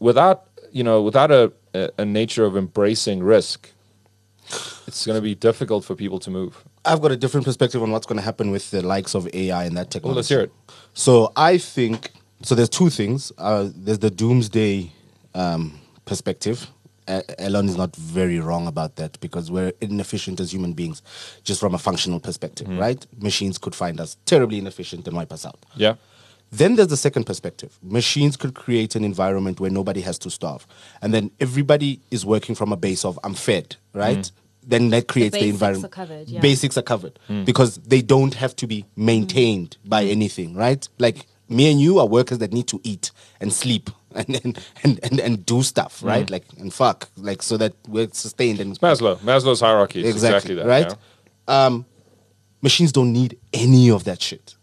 without 0.00 0.46
you 0.72 0.84
know, 0.84 1.00
without 1.02 1.30
a, 1.30 1.52
a, 1.74 1.90
a 1.98 2.04
nature 2.04 2.44
of 2.44 2.56
embracing 2.56 3.22
risk, 3.22 3.70
it's 4.86 5.06
going 5.06 5.16
to 5.16 5.22
be 5.22 5.34
difficult 5.34 5.84
for 5.86 5.94
people 5.94 6.18
to 6.20 6.30
move. 6.30 6.64
I've 6.84 7.00
got 7.00 7.12
a 7.12 7.16
different 7.16 7.46
perspective 7.46 7.82
on 7.82 7.90
what's 7.90 8.06
going 8.06 8.18
to 8.18 8.22
happen 8.22 8.50
with 8.50 8.70
the 8.70 8.82
likes 8.82 9.14
of 9.14 9.26
AI 9.34 9.64
and 9.64 9.76
that 9.76 9.90
technology. 9.90 10.08
Well, 10.08 10.16
let's 10.16 10.28
hear 10.28 10.40
it. 10.40 10.52
So 10.92 11.32
I 11.34 11.56
think 11.58 12.12
so. 12.42 12.54
There's 12.54 12.68
two 12.68 12.90
things. 12.90 13.32
Uh, 13.38 13.70
there's 13.74 14.00
the 14.00 14.10
doomsday 14.10 14.92
um, 15.36 15.78
perspective. 16.04 16.70
Elon 17.38 17.68
is 17.68 17.76
not 17.76 17.94
very 17.94 18.40
wrong 18.40 18.66
about 18.66 18.96
that 18.96 19.20
because 19.20 19.48
we're 19.48 19.72
inefficient 19.80 20.40
as 20.40 20.52
human 20.52 20.72
beings, 20.72 21.02
just 21.44 21.60
from 21.60 21.72
a 21.72 21.78
functional 21.78 22.18
perspective, 22.18 22.66
mm-hmm. 22.66 22.80
right? 22.80 23.06
Machines 23.20 23.58
could 23.58 23.76
find 23.76 24.00
us 24.00 24.16
terribly 24.26 24.58
inefficient 24.58 25.06
and 25.06 25.16
wipe 25.16 25.32
us 25.32 25.46
out. 25.46 25.64
Yeah. 25.76 25.94
Then 26.50 26.74
there's 26.74 26.88
the 26.88 26.96
second 26.96 27.24
perspective. 27.24 27.78
Machines 27.82 28.36
could 28.36 28.54
create 28.54 28.96
an 28.96 29.04
environment 29.04 29.60
where 29.60 29.70
nobody 29.70 30.00
has 30.00 30.18
to 30.20 30.30
starve. 30.30 30.66
And 31.00 31.14
then 31.14 31.30
everybody 31.38 32.00
is 32.10 32.26
working 32.26 32.54
from 32.54 32.72
a 32.72 32.76
base 32.76 33.04
of 33.04 33.18
I'm 33.22 33.34
fed, 33.34 33.76
right? 33.92 34.18
Mm. 34.18 34.32
Then 34.66 34.90
that 34.90 35.06
creates 35.06 35.36
the, 35.36 35.48
environment. 35.48 35.82
basics 35.82 35.84
environment. 35.84 35.84
are 35.84 35.88
covered, 35.88 36.28
yeah. 36.28 36.40
Basics 36.40 36.78
are 36.78 36.82
covered 36.82 37.18
mm. 37.28 37.44
because 37.44 37.76
they 37.78 38.02
don't 38.02 38.34
have 38.34 38.56
to 38.56 38.66
be 38.66 38.84
maintained 38.96 39.76
by 39.84 40.04
anything, 40.04 40.56
right? 40.56 40.88
Like 40.98 41.26
me 41.48 41.70
and 41.70 41.80
you 41.80 41.98
are 42.00 42.06
workers 42.06 42.38
that 42.38 42.52
need 42.52 42.66
to 42.68 42.80
eat 42.82 43.12
and 43.40 43.52
sleep 43.52 43.90
and 44.28 44.36
and, 44.44 44.58
and, 44.82 45.00
and, 45.02 45.20
and 45.20 45.46
do 45.46 45.62
stuff, 45.62 46.02
right? 46.02 46.28
Like 46.30 46.44
and 46.58 46.72
fuck. 46.72 47.08
Like 47.16 47.42
so 47.42 47.56
that 47.56 47.74
we're 47.88 48.08
sustained 48.12 48.60
and 48.60 48.78
Maslow. 48.80 49.16
Maslow's 49.18 49.60
hierarchy. 49.60 50.06
exactly, 50.06 50.36
exactly, 50.36 50.54
that. 50.56 50.66
right 50.66 50.94
yeah. 51.48 51.66
um, 51.66 51.86
machines 52.62 52.92
don't 52.92 53.12
need 53.12 53.38
any 53.52 53.90
of 53.90 54.04
that 54.04 54.20
shit 54.20 54.56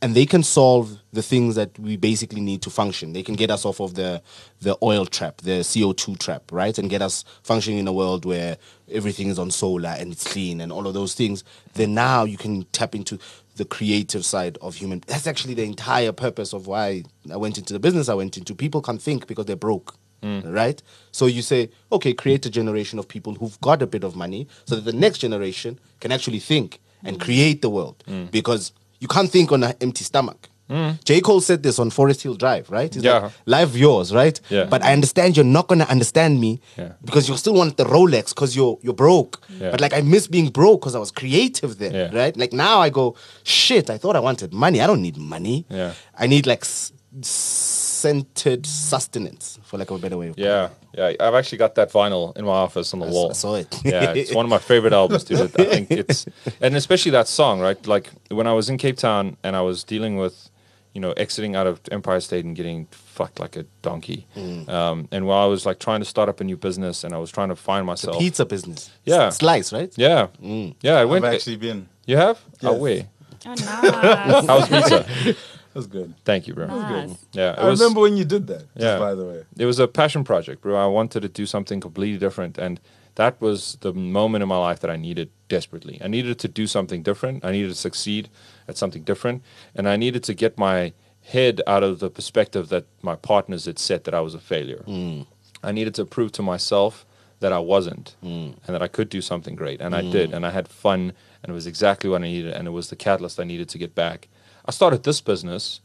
and 0.00 0.14
they 0.14 0.26
can 0.26 0.42
solve 0.42 0.98
the 1.12 1.22
things 1.22 1.56
that 1.56 1.76
we 1.78 1.96
basically 1.96 2.40
need 2.40 2.62
to 2.62 2.70
function 2.70 3.12
they 3.12 3.22
can 3.22 3.34
get 3.34 3.50
us 3.50 3.64
off 3.64 3.80
of 3.80 3.94
the 3.94 4.22
the 4.60 4.76
oil 4.82 5.04
trap 5.04 5.38
the 5.38 5.60
co2 5.60 6.18
trap 6.18 6.42
right 6.52 6.78
and 6.78 6.90
get 6.90 7.02
us 7.02 7.24
functioning 7.42 7.78
in 7.78 7.88
a 7.88 7.92
world 7.92 8.24
where 8.24 8.56
everything 8.90 9.28
is 9.28 9.38
on 9.38 9.50
solar 9.50 9.90
and 9.90 10.12
it's 10.12 10.30
clean 10.32 10.60
and 10.60 10.72
all 10.72 10.86
of 10.86 10.94
those 10.94 11.14
things 11.14 11.44
then 11.74 11.94
now 11.94 12.24
you 12.24 12.36
can 12.36 12.64
tap 12.72 12.94
into 12.94 13.18
the 13.58 13.64
creative 13.64 14.24
side 14.24 14.56
of 14.62 14.74
human 14.74 15.02
that's 15.06 15.26
actually 15.26 15.54
the 15.54 15.64
entire 15.64 16.12
purpose 16.12 16.52
of 16.52 16.66
why 16.66 17.02
i 17.32 17.36
went 17.36 17.58
into 17.58 17.72
the 17.72 17.78
business 17.78 18.08
i 18.08 18.14
went 18.14 18.36
into. 18.38 18.54
People 18.54 18.80
can't 18.80 19.02
think 19.02 19.26
because 19.26 19.46
they're 19.46 19.56
broke 19.56 19.94
mm. 20.22 20.52
right? 20.52 20.82
So 21.12 21.26
you 21.26 21.42
say 21.42 21.70
okay 21.92 22.12
create 22.12 22.46
a 22.46 22.50
generation 22.50 22.98
of 22.98 23.08
people 23.08 23.34
who've 23.34 23.60
got 23.60 23.82
a 23.82 23.86
bit 23.86 24.04
of 24.04 24.16
money 24.16 24.48
so 24.64 24.74
that 24.76 24.84
the 24.84 24.92
next 24.92 25.18
generation 25.18 25.78
can 26.00 26.12
actually 26.12 26.40
think 26.40 26.80
and 27.04 27.16
mm. 27.16 27.20
create 27.20 27.62
the 27.62 27.70
world. 27.70 28.02
Mm. 28.06 28.30
Because 28.30 28.72
you 29.00 29.08
can't 29.08 29.30
think 29.30 29.52
on 29.52 29.62
an 29.62 29.74
empty 29.80 30.04
stomach 30.04 30.48
Mm. 30.70 31.02
J. 31.04 31.20
Cole 31.20 31.40
said 31.40 31.62
this 31.62 31.78
on 31.78 31.90
Forest 31.90 32.22
Hill 32.22 32.34
Drive, 32.34 32.68
right? 32.70 32.92
He's 32.94 33.02
Yeah. 33.02 33.18
like, 33.18 33.32
life 33.46 33.74
yours, 33.76 34.12
right? 34.14 34.38
Yeah. 34.50 34.64
But 34.64 34.82
I 34.82 34.92
understand 34.92 35.36
you're 35.36 35.44
not 35.58 35.66
gonna 35.68 35.84
understand 35.88 36.40
me 36.40 36.60
Yeah. 36.76 36.92
because 37.04 37.28
you 37.28 37.36
still 37.36 37.54
want 37.54 37.76
the 37.76 37.84
Rolex 37.84 38.30
because 38.34 38.54
you're 38.56 38.78
you're 38.82 38.94
broke. 39.06 39.40
Yeah. 39.60 39.70
But 39.70 39.80
like 39.80 39.94
I 39.94 40.02
miss 40.02 40.26
being 40.28 40.50
broke 40.50 40.80
because 40.82 40.94
I 40.94 40.98
was 40.98 41.10
creative 41.10 41.78
then, 41.78 41.94
Yeah. 41.94 42.10
right? 42.20 42.36
Like 42.36 42.52
now 42.52 42.80
I 42.80 42.90
go, 42.90 43.14
shit, 43.44 43.88
I 43.90 43.96
thought 43.98 44.14
I 44.16 44.20
wanted 44.20 44.52
money. 44.52 44.80
I 44.80 44.86
don't 44.86 45.02
need 45.02 45.16
money. 45.16 45.64
Yeah. 45.70 45.92
I 46.18 46.26
need 46.26 46.46
like 46.46 46.62
s- 46.64 46.92
centered 47.22 48.66
sustenance, 48.66 49.58
for 49.64 49.76
lack 49.78 49.90
of 49.90 49.96
a 49.96 50.00
better 50.00 50.16
way 50.16 50.28
of 50.28 50.38
Yeah, 50.38 50.68
yeah. 50.96 51.12
I've 51.20 51.34
actually 51.34 51.58
got 51.58 51.74
that 51.76 51.90
vinyl 51.92 52.36
in 52.36 52.44
my 52.44 52.52
office 52.66 52.92
on 52.94 53.00
the 53.00 53.06
I 53.06 53.08
s- 53.08 53.14
wall. 53.14 53.30
I 53.30 53.32
saw 53.34 53.54
it. 53.56 53.74
yeah, 53.84 54.12
it's 54.20 54.34
one 54.34 54.44
of 54.44 54.50
my 54.50 54.58
favorite 54.58 54.92
albums, 54.92 55.24
dude. 55.24 55.40
I 55.40 55.46
think 55.46 55.90
it's, 55.90 56.26
and 56.60 56.76
especially 56.76 57.10
that 57.12 57.28
song, 57.28 57.60
right? 57.60 57.80
Like 57.86 58.10
when 58.30 58.46
I 58.46 58.52
was 58.52 58.68
in 58.70 58.78
Cape 58.78 58.96
Town 58.98 59.36
and 59.42 59.56
I 59.56 59.62
was 59.62 59.84
dealing 59.84 60.16
with, 60.16 60.50
you 60.94 61.00
know, 61.00 61.12
exiting 61.12 61.54
out 61.56 61.66
of 61.66 61.80
Empire 61.90 62.20
State 62.20 62.44
and 62.44 62.56
getting 62.56 62.86
fucked 62.90 63.38
like 63.40 63.56
a 63.56 63.64
donkey. 63.82 64.26
Mm. 64.36 64.68
Um, 64.68 65.08
and 65.12 65.26
while 65.26 65.42
I 65.44 65.46
was 65.46 65.64
like 65.66 65.78
trying 65.78 66.00
to 66.00 66.04
start 66.06 66.28
up 66.28 66.40
a 66.40 66.44
new 66.44 66.56
business 66.56 67.04
and 67.04 67.12
I 67.14 67.18
was 67.18 67.30
trying 67.30 67.48
to 67.50 67.56
find 67.56 67.86
myself. 67.86 68.18
Pizza 68.18 68.44
business. 68.46 68.90
Yeah. 69.04 69.26
S- 69.26 69.38
Slice, 69.38 69.72
right? 69.72 69.92
Yeah, 69.96 70.28
yeah. 70.40 70.94
I 70.94 71.02
I've 71.02 71.08
went. 71.10 71.24
actually 71.24 71.56
been. 71.56 71.88
you 72.06 72.16
have? 72.16 72.38
Oh 72.62 72.72
Yes. 72.72 72.80
wait. 72.80 73.06
Oh, 73.46 73.54
nice. 73.54 74.46
How's 74.46 74.68
pizza? 74.68 75.06
That 75.74 75.80
was 75.80 75.86
good. 75.86 76.14
Thank 76.24 76.48
you, 76.48 76.54
bro. 76.54 76.66
nice. 76.66 77.10
Yeah, 77.32 77.52
it 77.52 77.58
I 77.58 77.68
was. 77.68 77.78
remember 77.78 78.00
when 78.00 78.16
you 78.16 78.24
did 78.24 78.46
that. 78.46 78.60
Just 78.74 78.80
Yeah. 78.86 78.98
by 78.98 79.14
the 79.14 79.24
way. 79.26 79.44
it 79.58 79.66
was 79.66 79.78
a 79.78 79.86
passion 79.86 80.24
project, 80.24 80.62
bro. 80.62 80.74
I 80.76 80.86
wanted 80.86 81.20
to 81.20 81.28
do 81.28 81.44
something 81.46 81.78
completely 81.78 82.18
different, 82.18 82.56
and 82.58 82.80
that 83.16 83.38
was 83.40 83.76
the 83.82 83.92
moment 83.92 84.42
in 84.42 84.48
my 84.48 84.56
life 84.56 84.80
that 84.80 84.90
I 84.90 84.96
needed 84.96 85.30
desperately. 85.48 86.00
I 86.02 86.08
needed 86.08 86.38
to 86.40 86.48
do 86.48 86.66
something 86.66 87.02
different. 87.02 87.44
I 87.44 87.52
needed 87.52 87.68
to 87.68 87.74
succeed 87.76 88.28
at 88.68 88.76
something 88.76 89.02
different, 89.02 89.42
and 89.74 89.88
I 89.88 89.96
needed 89.96 90.22
to 90.24 90.34
get 90.34 90.58
my 90.58 90.92
head 91.22 91.60
out 91.66 91.82
of 91.82 91.98
the 91.98 92.10
perspective 92.10 92.68
that 92.68 92.86
my 93.02 93.16
partners 93.16 93.66
had 93.66 93.78
said 93.78 94.04
that 94.04 94.14
I 94.14 94.20
was 94.20 94.34
a 94.34 94.38
failure. 94.38 94.84
Mm. 94.86 95.26
I 95.62 95.72
needed 95.72 95.94
to 95.96 96.04
prove 96.04 96.32
to 96.32 96.42
myself 96.42 97.04
that 97.40 97.52
I 97.52 97.58
wasn't, 97.58 98.16
mm. 98.22 98.54
and 98.66 98.74
that 98.74 98.82
I 98.82 98.88
could 98.88 99.08
do 99.08 99.20
something 99.20 99.54
great, 99.54 99.80
and 99.80 99.94
I 99.94 100.02
mm. 100.02 100.12
did, 100.12 100.32
and 100.32 100.46
I 100.46 100.50
had 100.50 100.68
fun, 100.68 101.12
and 101.42 101.50
it 101.50 101.52
was 101.52 101.66
exactly 101.66 102.10
what 102.10 102.22
I 102.22 102.24
needed, 102.24 102.52
and 102.52 102.66
it 102.66 102.72
was 102.72 102.90
the 102.90 102.96
catalyst 102.96 103.38
I 103.38 103.44
needed 103.44 103.68
to 103.70 103.78
get 103.78 103.94
back. 103.94 104.28
I 104.64 104.70
started 104.70 105.04
this 105.04 105.20
business 105.20 105.80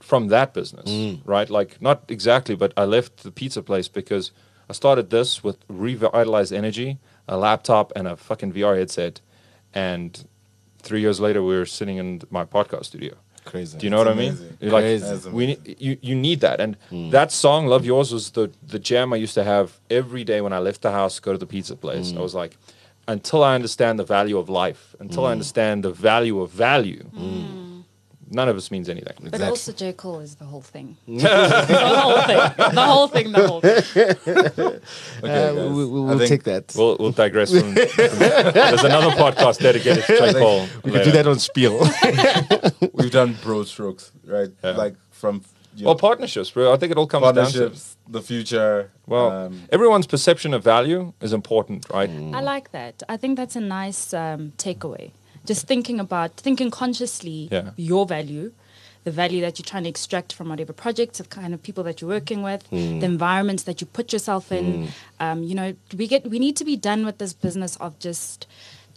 from 0.00 0.28
that 0.28 0.52
business, 0.54 1.18
right? 1.24 1.48
Like 1.48 1.80
not 1.80 2.04
exactly, 2.08 2.54
but 2.54 2.72
I 2.76 2.84
left 2.84 3.22
the 3.22 3.30
pizza 3.30 3.62
place 3.62 3.88
because 3.88 4.30
I 4.68 4.72
started 4.72 5.10
this 5.10 5.42
with 5.42 5.58
revitalized 5.68 6.52
energy, 6.52 6.98
a 7.26 7.36
laptop, 7.36 7.92
and 7.96 8.06
a 8.06 8.16
fucking 8.16 8.52
VR 8.52 8.76
headset, 8.76 9.20
and 9.72 10.26
three 10.84 11.00
years 11.00 11.18
later 11.20 11.42
we 11.42 11.56
were 11.56 11.66
sitting 11.66 11.96
in 11.96 12.22
my 12.30 12.44
podcast 12.44 12.86
studio. 12.86 13.14
Crazy. 13.44 13.78
Do 13.78 13.86
you 13.86 13.90
know 13.90 13.98
what 13.98 14.08
I 14.08 14.14
mean? 14.14 14.32
amazing. 14.32 14.58
You're 14.60 14.72
Like 14.72 14.84
Crazy. 14.84 15.06
That's 15.06 15.26
we 15.26 15.46
need, 15.46 15.76
you 15.78 15.98
you 16.00 16.14
need 16.14 16.40
that, 16.40 16.60
and 16.60 16.76
hmm. 16.88 17.10
that 17.10 17.30
song 17.30 17.66
"Love 17.66 17.84
Yours" 17.84 18.12
was 18.12 18.30
the 18.30 18.50
the 18.66 18.78
jam 18.78 19.12
I 19.12 19.16
used 19.16 19.34
to 19.34 19.44
have 19.44 19.78
every 19.90 20.24
day 20.24 20.40
when 20.40 20.52
I 20.52 20.60
left 20.60 20.80
the 20.82 20.92
house, 20.92 21.20
go 21.20 21.32
to 21.32 21.38
the 21.38 21.46
pizza 21.46 21.76
place. 21.76 22.10
Hmm. 22.10 22.18
I 22.18 22.22
was 22.22 22.34
like, 22.34 22.56
until 23.06 23.44
I 23.44 23.54
understand 23.54 23.98
the 23.98 24.04
value 24.04 24.38
of 24.38 24.48
life, 24.48 24.96
until 24.98 25.24
I 25.24 25.28
hmm. 25.28 25.32
understand 25.32 25.84
the 25.84 25.92
value 25.92 26.40
of 26.40 26.50
value, 26.50 27.04
none 28.30 28.48
of 28.48 28.56
us 28.56 28.70
means 28.70 28.88
anything. 28.88 29.14
But 29.20 29.26
Exactly. 29.34 29.48
also 29.48 29.72
J. 29.72 29.92
Cole 29.92 30.20
is 30.20 30.34
the 30.36 30.44
whole 30.44 30.60
thing. 30.62 30.96
the 31.06 31.98
whole 32.02 32.22
thing. 32.22 32.74
The 32.74 32.82
whole 32.82 33.08
thing, 33.08 33.32
the 33.32 33.48
whole 33.48 33.60
thing. 33.60 33.82
Okay, 35.24 35.48
Uh, 35.48 35.52
guys. 35.54 35.70
we, 35.70 35.84
we, 35.86 36.10
I 36.10 36.14
will 36.14 36.26
take 36.28 36.44
that. 36.44 36.72
We'll 36.76 36.96
we'll 36.98 37.12
digress 37.12 37.50
from. 37.50 37.74
from 37.74 38.18
there's 38.18 38.84
another 38.84 39.10
podcast 39.10 39.58
dedicated 39.60 40.04
to 40.04 40.16
J. 40.18 40.32
Cole. 40.34 40.66
we 40.84 40.90
could 40.92 41.04
do 41.04 41.12
that 41.12 41.26
on 41.26 41.38
Spiel. 41.38 41.78
We've 42.92 43.10
done 43.10 43.36
broad 43.42 43.66
strokes, 43.68 44.12
right? 44.26 44.50
Yeah. 44.62 44.70
Like 44.72 44.94
from 45.10 45.42
you 45.76 45.86
Well, 45.86 45.96
partnerships, 45.96 46.50
bro. 46.50 46.72
I 46.72 46.76
think 46.76 46.92
it 46.92 46.98
all 46.98 47.06
comes 47.06 47.24
down 47.24 47.34
to. 47.34 47.40
partnerships, 47.42 47.96
the 48.08 48.22
future. 48.22 48.90
Well, 49.06 49.30
um, 49.30 49.62
everyone's 49.72 50.06
perception 50.06 50.54
of 50.54 50.62
value 50.62 51.12
is 51.20 51.32
important, 51.32 51.86
right? 51.90 52.08
I 52.10 52.40
like 52.40 52.70
that. 52.72 53.02
I 53.08 53.16
think 53.16 53.36
that's 53.36 53.56
a 53.56 53.60
nice 53.60 54.14
um, 54.14 54.52
takeaway. 54.56 55.10
Just 55.46 55.66
thinking 55.66 56.00
about, 56.00 56.32
thinking 56.36 56.70
consciously 56.70 57.48
Yeah. 57.50 57.70
your 57.76 58.06
value, 58.06 58.52
the 59.04 59.10
value 59.10 59.40
that 59.42 59.58
you're 59.58 59.64
trying 59.66 59.82
to 59.84 59.88
extract 59.90 60.32
from 60.32 60.48
whatever 60.48 60.72
projects, 60.72 61.18
the 61.18 61.24
kind 61.24 61.52
of 61.52 61.62
people 61.62 61.84
that 61.84 62.00
you're 62.00 62.08
working 62.08 62.42
with, 62.42 62.68
the 62.70 63.04
environments 63.04 63.64
that 63.64 63.80
you 63.80 63.86
put 63.86 64.12
yourself 64.12 64.50
in. 64.50 64.88
Um, 65.20 65.42
you 65.42 65.54
know, 65.54 65.74
we 65.96 66.06
get 66.06 66.26
we 66.30 66.38
need 66.38 66.56
to 66.56 66.64
be 66.64 66.76
done 66.76 67.04
with 67.04 67.18
this 67.18 67.32
business 67.34 67.76
of 67.76 67.98
just 67.98 68.46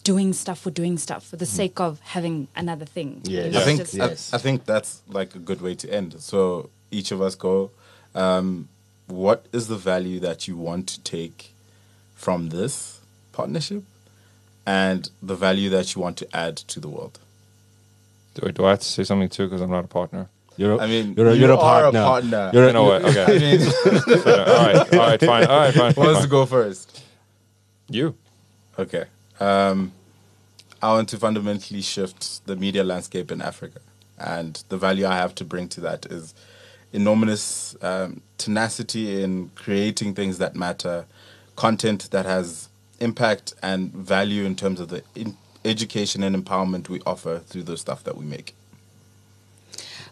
doing 0.04 0.32
stuff 0.32 0.60
for 0.60 0.72
doing 0.72 0.98
stuff 0.98 1.26
for 1.28 1.36
the 1.36 1.46
sake 1.46 1.82
of 1.82 2.00
having 2.00 2.48
another 2.56 2.86
thing. 2.86 3.20
Yeah. 3.26 3.46
You 3.46 3.52
know, 3.52 3.60
I 3.62 3.64
think 3.66 3.80
just- 3.80 3.94
Yes. 3.96 4.34
I, 4.34 4.38
I 4.38 4.40
think 4.40 4.64
that's 4.66 5.02
like 5.10 5.36
a 5.36 5.40
good 5.40 5.60
way 5.62 5.76
to 5.76 5.94
end. 5.94 6.16
So 6.20 6.70
each 6.92 7.12
of 7.12 7.22
us 7.22 7.36
go. 7.36 7.72
Um, 8.16 8.70
what 9.08 9.46
is 9.52 9.68
the 9.68 9.76
value 9.76 10.20
that 10.22 10.48
you 10.48 10.56
want 10.56 10.88
to 10.88 11.02
take 11.02 11.52
from 12.16 12.50
this 12.50 13.00
partnership, 13.34 13.84
and 14.68 15.10
the 15.24 15.36
value 15.36 15.70
that 15.70 15.96
you 15.96 16.02
want 16.02 16.18
to 16.18 16.28
add 16.36 16.58
to 16.58 16.80
the 16.82 16.90
world? 16.90 17.18
Do, 18.36 18.52
do 18.52 18.66
I 18.66 18.72
have 18.72 18.80
to 18.80 18.86
say 18.86 19.06
something 19.06 19.30
too? 19.30 19.46
Because 19.46 19.62
I'm 19.62 19.72
not 19.72 19.86
a 19.86 19.88
partner. 19.88 20.28
You're 20.58 20.74
a, 20.74 20.78
I 20.80 20.88
mean, 20.88 21.14
you're 21.16 21.28
a, 21.28 21.34
you 21.34 21.42
you're 21.42 21.52
a 21.52 21.58
are 21.58 21.86
a 21.86 21.92
partner. 21.92 22.04
partner. 22.04 22.52
You're 22.54 22.64
a, 22.66 22.68
You 22.68 22.74
know 22.74 22.84
what? 22.84 23.06
Okay. 23.06 23.24
I 23.28 23.40
mean, 23.40 23.62
all 23.66 24.66
right. 24.66 24.94
All 24.94 25.00
right. 25.00 25.20
Fine. 25.22 25.46
All 25.46 25.60
right. 25.60 25.74
Fine. 25.74 25.94
who 25.94 26.02
fine, 26.02 26.06
wants 26.06 26.22
to 26.24 26.28
go 26.28 26.46
first? 26.46 27.02
You. 27.90 28.16
Okay. 28.78 29.06
Um, 29.40 29.94
I 30.82 30.92
want 30.94 31.10
to 31.10 31.18
fundamentally 31.18 31.82
shift 31.82 32.46
the 32.46 32.56
media 32.56 32.84
landscape 32.84 33.32
in 33.32 33.42
Africa. 33.42 33.80
And 34.20 34.62
the 34.68 34.78
value 34.78 35.06
I 35.06 35.16
have 35.16 35.34
to 35.36 35.46
bring 35.46 35.70
to 35.70 35.82
that 35.82 36.08
is 36.08 36.34
enormous 36.92 37.76
um, 37.82 38.22
tenacity 38.38 39.24
in 39.24 39.52
creating 39.56 40.16
things 40.16 40.40
that 40.40 40.56
matter, 40.56 41.06
content 41.56 42.10
that 42.12 42.26
has 42.26 42.68
impact 43.00 43.54
and 43.62 43.92
value 43.94 44.44
in 44.44 44.56
terms 44.56 44.80
of 44.80 44.90
the 44.90 45.04
in- 45.16 45.38
education 45.66 46.24
and 46.24 46.36
empowerment 46.36 46.90
we 46.90 47.02
offer 47.06 47.40
through 47.40 47.64
the 47.64 47.78
stuff 47.78 48.04
that 48.04 48.18
we 48.18 48.26
make. 48.26 48.54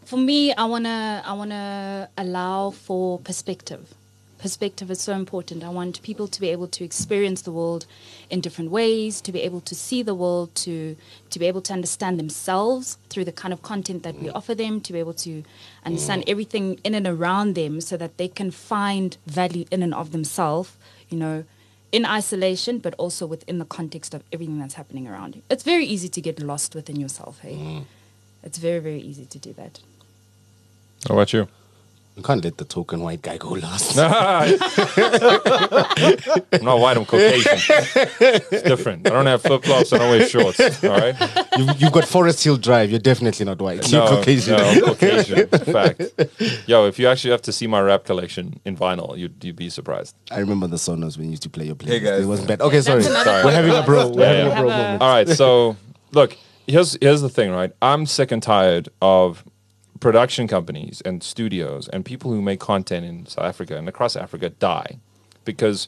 For 0.05 0.17
me, 0.17 0.53
I 0.53 0.65
wanna 0.65 1.23
I 1.25 1.33
wanna 1.33 2.09
allow 2.15 2.69
for 2.69 3.17
perspective, 3.19 3.95
perspective 4.37 4.91
is 4.91 5.01
so 5.01 5.13
important. 5.13 5.63
I 5.63 5.69
want 5.69 5.99
people 6.03 6.27
to 6.27 6.39
be 6.39 6.49
able 6.49 6.67
to 6.67 6.83
experience 6.83 7.41
the 7.41 7.51
world 7.51 7.87
in 8.29 8.39
different 8.39 8.69
ways, 8.69 9.19
to 9.21 9.31
be 9.31 9.41
able 9.41 9.61
to 9.61 9.73
see 9.73 10.03
the 10.03 10.13
world, 10.13 10.53
to 10.65 10.95
to 11.31 11.39
be 11.39 11.47
able 11.47 11.61
to 11.61 11.73
understand 11.73 12.19
themselves 12.19 12.99
through 13.09 13.25
the 13.25 13.31
kind 13.31 13.51
of 13.51 13.63
content 13.63 14.03
that 14.03 14.15
we 14.21 14.27
mm. 14.27 14.35
offer 14.35 14.53
them, 14.53 14.79
to 14.81 14.93
be 14.93 14.99
able 14.99 15.13
to 15.13 15.29
mm. 15.29 15.45
understand 15.83 16.23
everything 16.27 16.79
in 16.83 16.93
and 16.93 17.07
around 17.07 17.55
them, 17.55 17.81
so 17.81 17.97
that 17.97 18.17
they 18.17 18.27
can 18.27 18.51
find 18.51 19.17
value 19.25 19.65
in 19.71 19.81
and 19.81 19.93
of 19.95 20.11
themselves. 20.11 20.71
You 21.09 21.17
know. 21.17 21.43
In 21.91 22.05
isolation, 22.05 22.79
but 22.79 22.93
also 22.97 23.25
within 23.25 23.59
the 23.59 23.65
context 23.65 24.13
of 24.13 24.23
everything 24.33 24.59
that's 24.59 24.73
happening 24.73 25.07
around 25.07 25.35
you. 25.35 25.41
It's 25.49 25.63
very 25.63 25.85
easy 25.85 26.09
to 26.09 26.21
get 26.21 26.39
lost 26.41 26.75
within 26.75 26.97
yourself, 26.97 27.39
hey? 27.39 27.55
Mm. 27.55 27.85
It's 28.43 28.57
very, 28.57 28.79
very 28.79 28.99
easy 28.99 29.25
to 29.25 29.39
do 29.39 29.53
that. 29.53 29.79
How 31.07 31.15
about 31.15 31.31
you? 31.33 31.47
You 32.15 32.23
can't 32.23 32.41
let 32.43 32.57
the 32.57 32.63
token 32.63 33.01
white 33.01 33.21
guy 33.21 33.37
go 33.37 33.49
last. 33.49 33.97
I'm 33.99 34.57
not 36.63 36.79
white, 36.79 36.95
I'm 36.95 37.05
Caucasian. 37.05 37.51
It's 38.51 38.61
different. 38.61 39.05
I 39.05 39.09
don't 39.09 39.25
have 39.25 39.41
flip 39.41 39.65
flops, 39.65 39.91
I 39.91 39.97
don't 39.97 40.09
wear 40.09 40.25
shorts. 40.25 40.59
All 40.83 40.91
right? 40.91 41.13
you've, 41.57 41.81
you've 41.81 41.91
got 41.91 42.07
Forest 42.07 42.41
Hill 42.41 42.55
Drive. 42.55 42.89
You're 42.89 42.99
definitely 42.99 43.45
not 43.45 43.59
white. 43.61 43.91
You're 43.91 44.07
Caucasian. 44.07 44.55
No, 44.55 44.63
I'm 44.63 44.81
Caucasian. 44.81 45.47
Fact. 45.49 46.01
Yo, 46.67 46.87
if 46.87 46.97
you 46.99 47.09
actually 47.09 47.31
have 47.31 47.41
to 47.43 47.51
see 47.51 47.67
my 47.67 47.81
rap 47.81 48.05
collection 48.05 48.61
in 48.63 48.77
vinyl, 48.77 49.17
you'd, 49.17 49.43
you'd 49.43 49.57
be 49.57 49.69
surprised. 49.69 50.15
I 50.31 50.39
remember 50.39 50.67
the 50.67 50.77
Sonos 50.77 51.17
when 51.17 51.25
you 51.25 51.31
used 51.31 51.43
to 51.43 51.49
play 51.49 51.65
your 51.65 51.75
playlist. 51.75 51.89
Hey, 51.89 51.99
guys. 51.99 52.23
It 52.23 52.27
wasn't 52.27 52.47
bad. 52.47 52.61
Okay, 52.61 52.79
sorry. 52.79 53.03
Sorry. 53.03 53.43
We're 53.43 53.51
having 53.51 53.75
a 53.75 53.83
bro. 53.83 54.07
We're 54.07 54.25
podcast. 54.25 54.25
having 54.25 54.45
We 54.45 54.51
a 54.51 54.55
bro 54.55 54.69
moment. 54.69 55.01
All 55.01 55.09
right, 55.13 55.27
so 55.27 55.75
look, 56.13 56.37
here's 56.65 56.97
here's 57.01 57.21
the 57.21 57.29
thing, 57.29 57.51
right? 57.51 57.71
I'm 57.81 58.05
sick 58.05 58.31
and 58.31 58.41
tired 58.41 58.87
of 59.01 59.43
production 60.05 60.47
companies 60.47 61.01
and 61.03 61.23
studios 61.23 61.87
and 61.87 62.05
people 62.05 62.29
who 62.29 62.39
make 62.39 62.59
content 62.59 63.03
in 63.03 63.25
South 63.25 63.43
Africa 63.43 63.75
and 63.75 63.89
across 63.89 64.15
Africa 64.15 64.51
die 64.51 64.99
because 65.45 65.87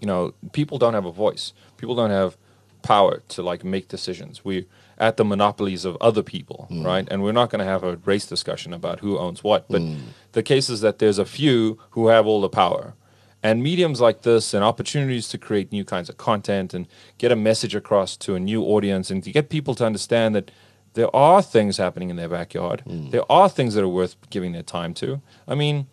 you 0.00 0.06
know 0.06 0.32
people 0.52 0.78
don't 0.78 0.94
have 0.94 1.04
a 1.04 1.12
voice. 1.12 1.52
People 1.76 1.94
don't 1.94 2.08
have 2.22 2.38
power 2.80 3.22
to 3.28 3.42
like 3.42 3.62
make 3.62 3.88
decisions. 3.88 4.42
We're 4.42 4.64
at 4.96 5.18
the 5.18 5.24
monopolies 5.26 5.84
of 5.84 5.98
other 6.00 6.22
people, 6.22 6.66
mm. 6.70 6.82
right? 6.82 7.06
And 7.10 7.22
we're 7.22 7.32
not 7.32 7.50
going 7.50 7.58
to 7.58 7.70
have 7.70 7.84
a 7.84 7.96
race 8.06 8.24
discussion 8.24 8.72
about 8.72 9.00
who 9.00 9.18
owns 9.18 9.44
what. 9.44 9.68
But 9.68 9.82
mm. 9.82 9.98
the 10.32 10.42
case 10.42 10.70
is 10.70 10.80
that 10.80 10.98
there's 10.98 11.18
a 11.18 11.26
few 11.26 11.78
who 11.90 12.08
have 12.08 12.26
all 12.26 12.40
the 12.40 12.48
power. 12.48 12.94
And 13.42 13.62
mediums 13.62 14.00
like 14.00 14.22
this 14.22 14.54
and 14.54 14.64
opportunities 14.64 15.28
to 15.28 15.36
create 15.36 15.70
new 15.70 15.84
kinds 15.84 16.08
of 16.08 16.16
content 16.16 16.72
and 16.72 16.88
get 17.18 17.30
a 17.30 17.36
message 17.36 17.74
across 17.74 18.16
to 18.16 18.34
a 18.34 18.40
new 18.40 18.62
audience 18.62 19.10
and 19.10 19.22
to 19.24 19.30
get 19.30 19.50
people 19.50 19.74
to 19.74 19.84
understand 19.84 20.34
that 20.34 20.50
there 20.96 21.14
are 21.14 21.42
things 21.42 21.76
happening 21.76 22.08
in 22.10 22.16
their 22.16 22.28
backyard. 22.28 22.80
Hmm. 22.80 23.10
There 23.10 23.30
are 23.30 23.48
things 23.48 23.74
that 23.74 23.84
are 23.84 23.94
worth 24.00 24.16
giving 24.30 24.52
their 24.52 24.62
time 24.62 24.94
to. 24.94 25.20
I 25.46 25.54
mean, 25.54 25.86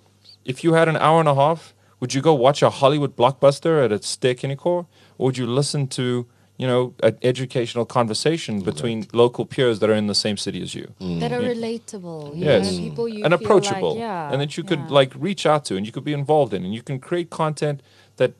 if 0.45 0.63
you 0.63 0.73
had 0.73 0.87
an 0.87 0.97
hour 0.97 1.19
and 1.19 1.29
a 1.29 1.35
half, 1.35 1.73
would 1.99 2.13
you 2.13 2.21
go 2.21 2.33
watch 2.33 2.63
a 2.63 2.69
Hollywood 2.69 3.15
blockbuster 3.15 3.83
at 3.83 3.91
a 3.91 4.01
Ster-Kinekor? 4.01 4.65
Or 5.17 5.25
would 5.25 5.37
you 5.37 5.45
listen 5.45 5.87
to, 5.99 6.25
you 6.57 6.67
know, 6.67 6.93
an 7.03 7.17
educational 7.21 7.85
conversation 7.85 8.61
between 8.61 9.07
local 9.13 9.45
peers 9.45 9.79
that 9.79 9.89
are 9.89 9.93
in 10.03 10.07
the 10.07 10.15
same 10.15 10.37
city 10.37 10.61
as 10.61 10.73
you? 10.73 10.85
Hmm. 10.99 11.19
that 11.19 11.31
are 11.33 11.41
relatable. 11.41 12.35
You 12.37 12.45
Yes. 12.45 12.71
know, 12.71 12.77
people 12.77 13.07
you 13.09 13.25
and 13.25 13.33
approachable. 13.33 13.91
Like, 13.91 13.99
yeah, 13.99 14.31
and 14.31 14.41
that 14.41 14.57
you 14.57 14.63
could 14.63 14.79
yeah. 14.79 14.99
like 14.99 15.11
reach 15.15 15.45
out 15.45 15.65
to 15.65 15.75
and 15.77 15.85
you 15.85 15.91
could 15.91 16.05
be 16.05 16.13
involved 16.13 16.53
in 16.53 16.63
and 16.63 16.73
you 16.73 16.81
can 16.81 16.97
create 16.99 17.29
content 17.29 17.83
that 18.15 18.31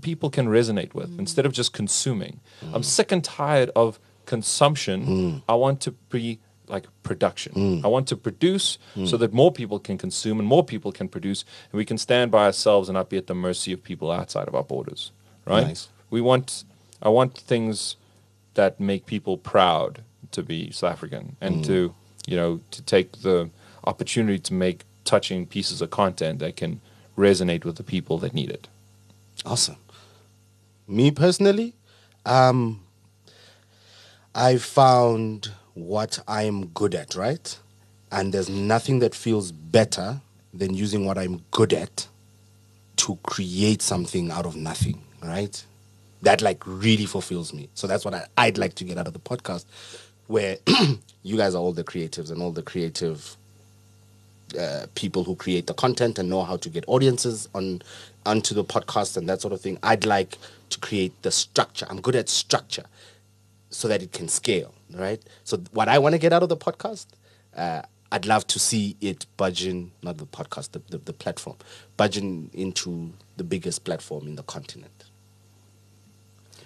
people 0.00 0.30
can 0.30 0.46
resonate 0.46 0.94
with 0.94 1.10
hmm. 1.10 1.20
instead 1.20 1.46
of 1.46 1.52
just 1.52 1.72
consuming. 1.72 2.40
I'm 2.72 2.84
sick 2.84 3.10
and 3.12 3.22
tired 3.22 3.70
of 3.74 3.98
consumption. 4.26 5.04
Hmm. 5.04 5.36
I 5.48 5.54
want 5.54 5.80
to 5.82 5.92
be 6.10 6.38
like 6.68 6.86
production. 7.02 7.52
Hmm. 7.52 7.86
I 7.86 7.88
want 7.88 8.08
to 8.08 8.16
produce 8.16 8.78
hmm. 8.94 9.06
so 9.06 9.16
that 9.16 9.32
more 9.32 9.52
people 9.52 9.78
can 9.78 9.98
consume 9.98 10.38
and 10.38 10.48
more 10.48 10.64
people 10.64 10.92
can 10.92 11.08
produce 11.08 11.44
and 11.70 11.78
we 11.78 11.84
can 11.84 11.98
stand 11.98 12.30
by 12.30 12.46
ourselves 12.46 12.88
and 12.88 12.94
not 12.94 13.10
be 13.10 13.16
at 13.16 13.26
the 13.26 13.34
mercy 13.34 13.72
of 13.72 13.82
people 13.82 14.10
outside 14.10 14.48
of 14.48 14.54
our 14.54 14.64
borders. 14.64 15.12
Right? 15.44 15.66
Nice. 15.66 15.88
We 16.10 16.20
want 16.20 16.64
I 17.02 17.08
want 17.08 17.36
things 17.36 17.96
that 18.54 18.78
make 18.78 19.06
people 19.06 19.36
proud 19.38 20.02
to 20.30 20.42
be 20.42 20.70
South 20.70 20.92
African 20.92 21.36
and 21.40 21.64
to 21.64 21.94
you 22.26 22.36
know 22.36 22.60
to 22.70 22.82
take 22.82 23.22
the 23.22 23.50
opportunity 23.84 24.38
to 24.38 24.54
make 24.54 24.82
touching 25.04 25.46
pieces 25.46 25.82
of 25.82 25.90
content 25.90 26.38
that 26.38 26.56
can 26.56 26.80
resonate 27.18 27.64
with 27.64 27.76
the 27.76 27.82
people 27.82 28.18
that 28.18 28.32
need 28.32 28.50
it. 28.50 28.68
Awesome. 29.44 29.76
Me 30.86 31.10
personally, 31.10 31.74
um, 32.24 32.81
I 34.34 34.56
found 34.56 35.50
what 35.74 36.18
I'm 36.26 36.66
good 36.68 36.94
at, 36.94 37.14
right? 37.14 37.58
And 38.10 38.32
there's 38.32 38.48
nothing 38.48 39.00
that 39.00 39.14
feels 39.14 39.52
better 39.52 40.20
than 40.54 40.74
using 40.74 41.04
what 41.04 41.18
I'm 41.18 41.42
good 41.50 41.72
at 41.72 42.06
to 42.96 43.18
create 43.24 43.82
something 43.82 44.30
out 44.30 44.46
of 44.46 44.56
nothing, 44.56 45.02
right? 45.22 45.62
That 46.22 46.40
like 46.40 46.62
really 46.66 47.06
fulfills 47.06 47.52
me. 47.52 47.68
So 47.74 47.86
that's 47.86 48.04
what 48.04 48.14
I, 48.14 48.26
I'd 48.38 48.58
like 48.58 48.74
to 48.76 48.84
get 48.84 48.96
out 48.96 49.06
of 49.06 49.12
the 49.12 49.18
podcast, 49.18 49.64
where 50.28 50.56
you 51.22 51.36
guys 51.36 51.54
are 51.54 51.58
all 51.58 51.72
the 51.72 51.84
creatives 51.84 52.30
and 52.30 52.40
all 52.40 52.52
the 52.52 52.62
creative 52.62 53.36
uh, 54.58 54.86
people 54.94 55.24
who 55.24 55.34
create 55.34 55.66
the 55.66 55.74
content 55.74 56.18
and 56.18 56.28
know 56.28 56.42
how 56.42 56.56
to 56.58 56.68
get 56.68 56.84
audiences 56.86 57.48
on 57.54 57.82
onto 58.24 58.54
the 58.54 58.64
podcast 58.64 59.16
and 59.16 59.28
that 59.28 59.40
sort 59.40 59.52
of 59.52 59.60
thing. 59.60 59.78
I'd 59.82 60.06
like 60.06 60.38
to 60.70 60.78
create 60.78 61.12
the 61.22 61.30
structure. 61.30 61.86
I'm 61.90 62.00
good 62.00 62.16
at 62.16 62.28
structure 62.28 62.84
so 63.72 63.88
that 63.88 64.02
it 64.02 64.12
can 64.12 64.28
scale, 64.28 64.74
right? 64.94 65.22
So 65.44 65.58
what 65.72 65.88
I 65.88 65.98
want 65.98 66.14
to 66.14 66.18
get 66.18 66.32
out 66.32 66.42
of 66.42 66.48
the 66.48 66.56
podcast, 66.56 67.06
uh, 67.56 67.82
I'd 68.12 68.26
love 68.26 68.46
to 68.48 68.58
see 68.58 68.96
it 69.00 69.26
budging, 69.36 69.92
not 70.02 70.18
the 70.18 70.26
podcast, 70.26 70.72
the, 70.72 70.82
the, 70.90 70.98
the 70.98 71.12
platform, 71.12 71.56
budging 71.96 72.50
into 72.52 73.12
the 73.36 73.44
biggest 73.44 73.84
platform 73.84 74.26
in 74.26 74.36
the 74.36 74.42
continent. 74.42 75.04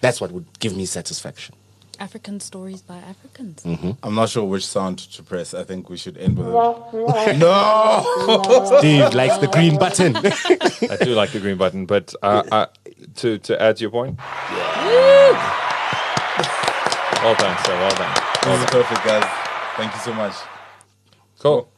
That's 0.01 0.21
what 0.21 0.33
would 0.33 0.59
give 0.59 0.77
me 0.77 0.87
satisfaction. 0.87 1.55
African 1.99 2.41
stories 2.41 2.83
by 2.83 2.97
Africans. 2.99 3.65
I'm 4.03 4.15
not 4.15 4.29
sure 4.29 4.45
which 4.45 4.67
sound 4.67 4.99
to 4.99 5.23
press. 5.23 5.55
I 5.55 5.65
think 5.65 5.89
we 5.89 5.97
should 5.97 6.19
end 6.19 6.37
with 6.37 6.49
it. 6.49 7.39
no. 7.39 8.77
Steve 8.79 9.15
likes 9.15 9.39
the 9.39 9.49
green 9.49 9.79
button. 9.79 10.17
I 10.17 10.97
do 11.03 11.15
like 11.15 11.33
the 11.33 11.41
green 11.41 11.57
button, 11.57 11.87
but 11.87 12.15
uh, 12.23 12.43
uh, 12.53 12.67
to 13.17 13.39
to 13.39 13.61
add 13.63 13.77
to 13.77 13.83
your 13.83 13.91
point, 13.91 14.19
well 17.27 17.35
done, 17.35 17.57
sir. 17.65 17.75
Well 17.75 17.97
done. 17.97 18.15
This 18.45 18.61
is 18.61 18.67
perfect, 18.71 19.05
guys. 19.05 19.25
Thank 19.77 19.93
you 19.93 20.01
so 20.01 20.15
much. 20.15 20.35
Cool. 21.41 21.69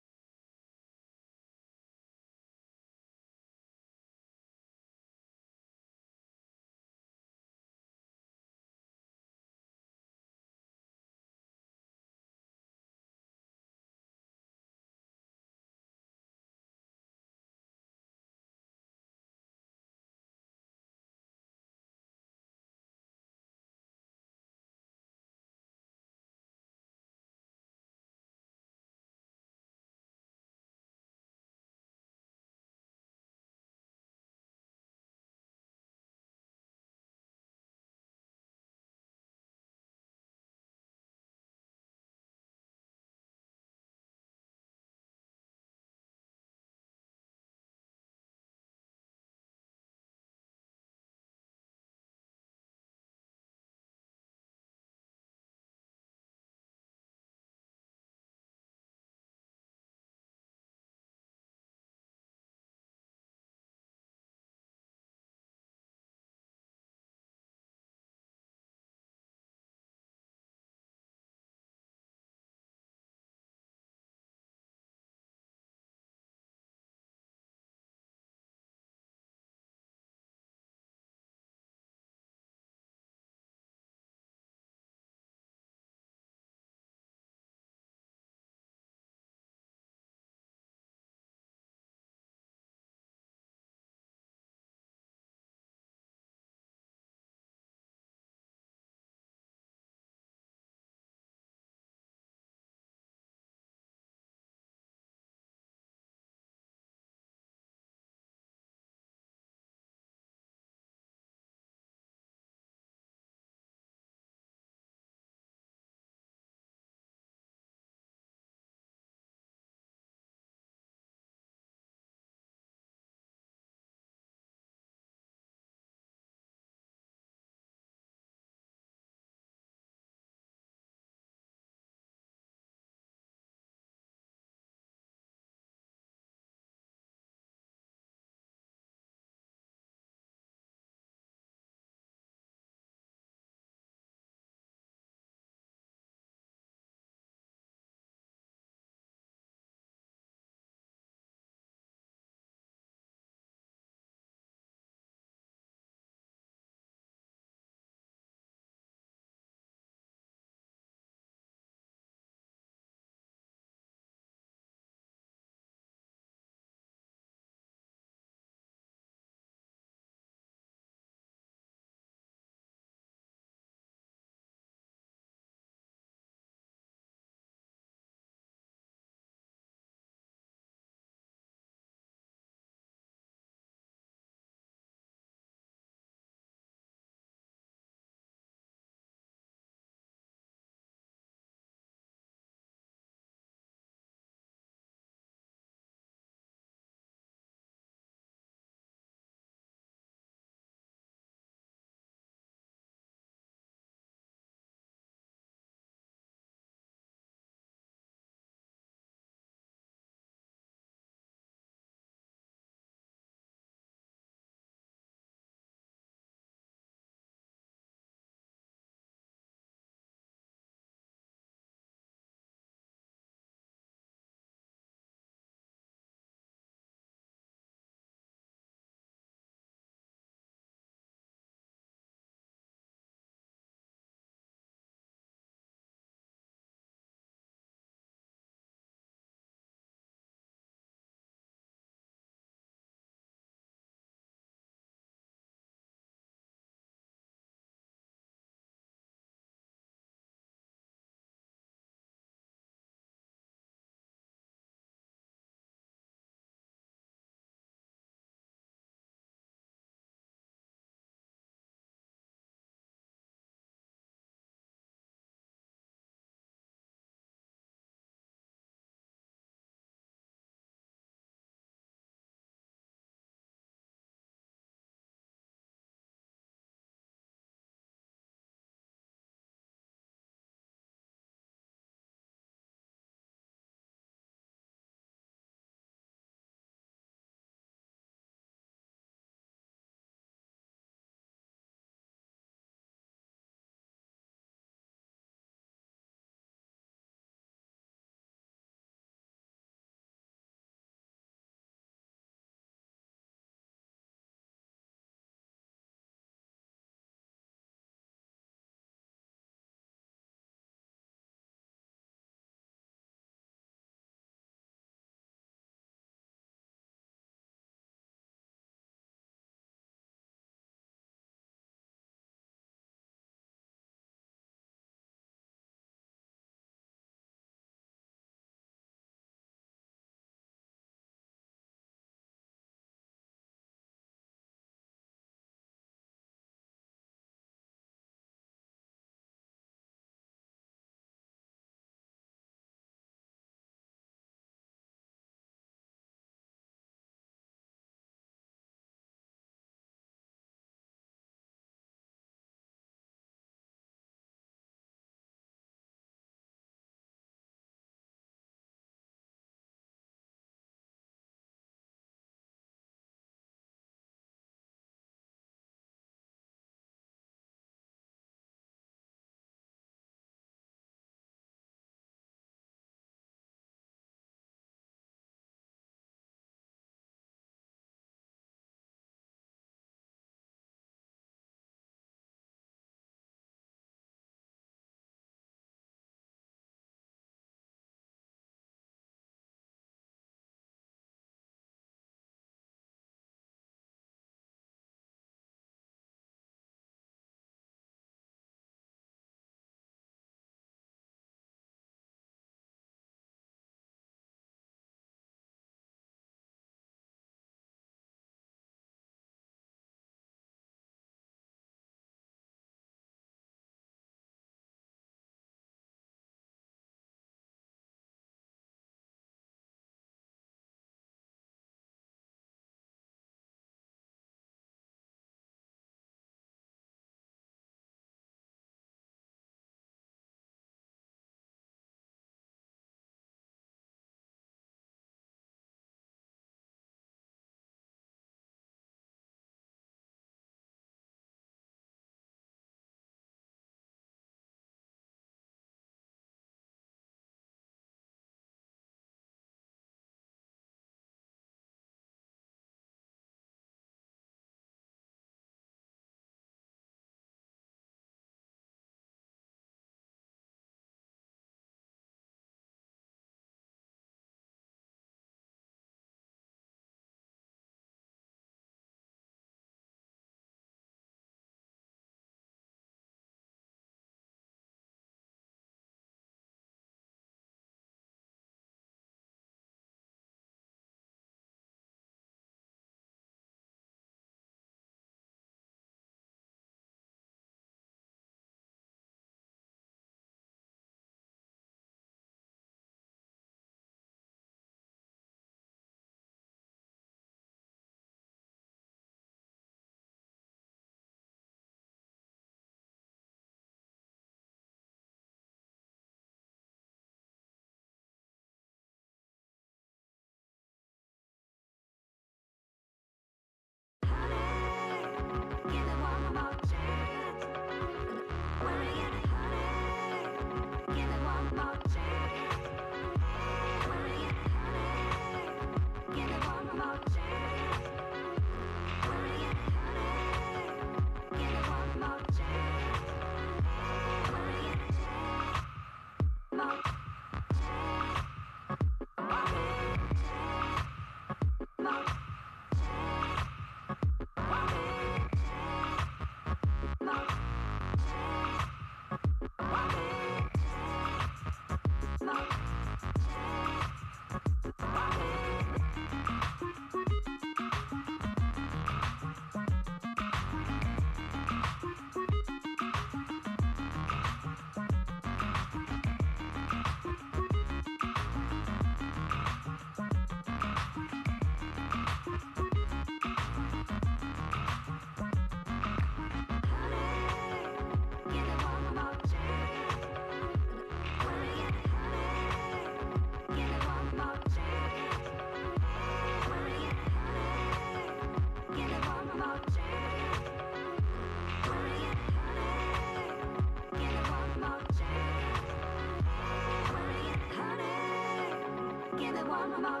One 599.69 600.00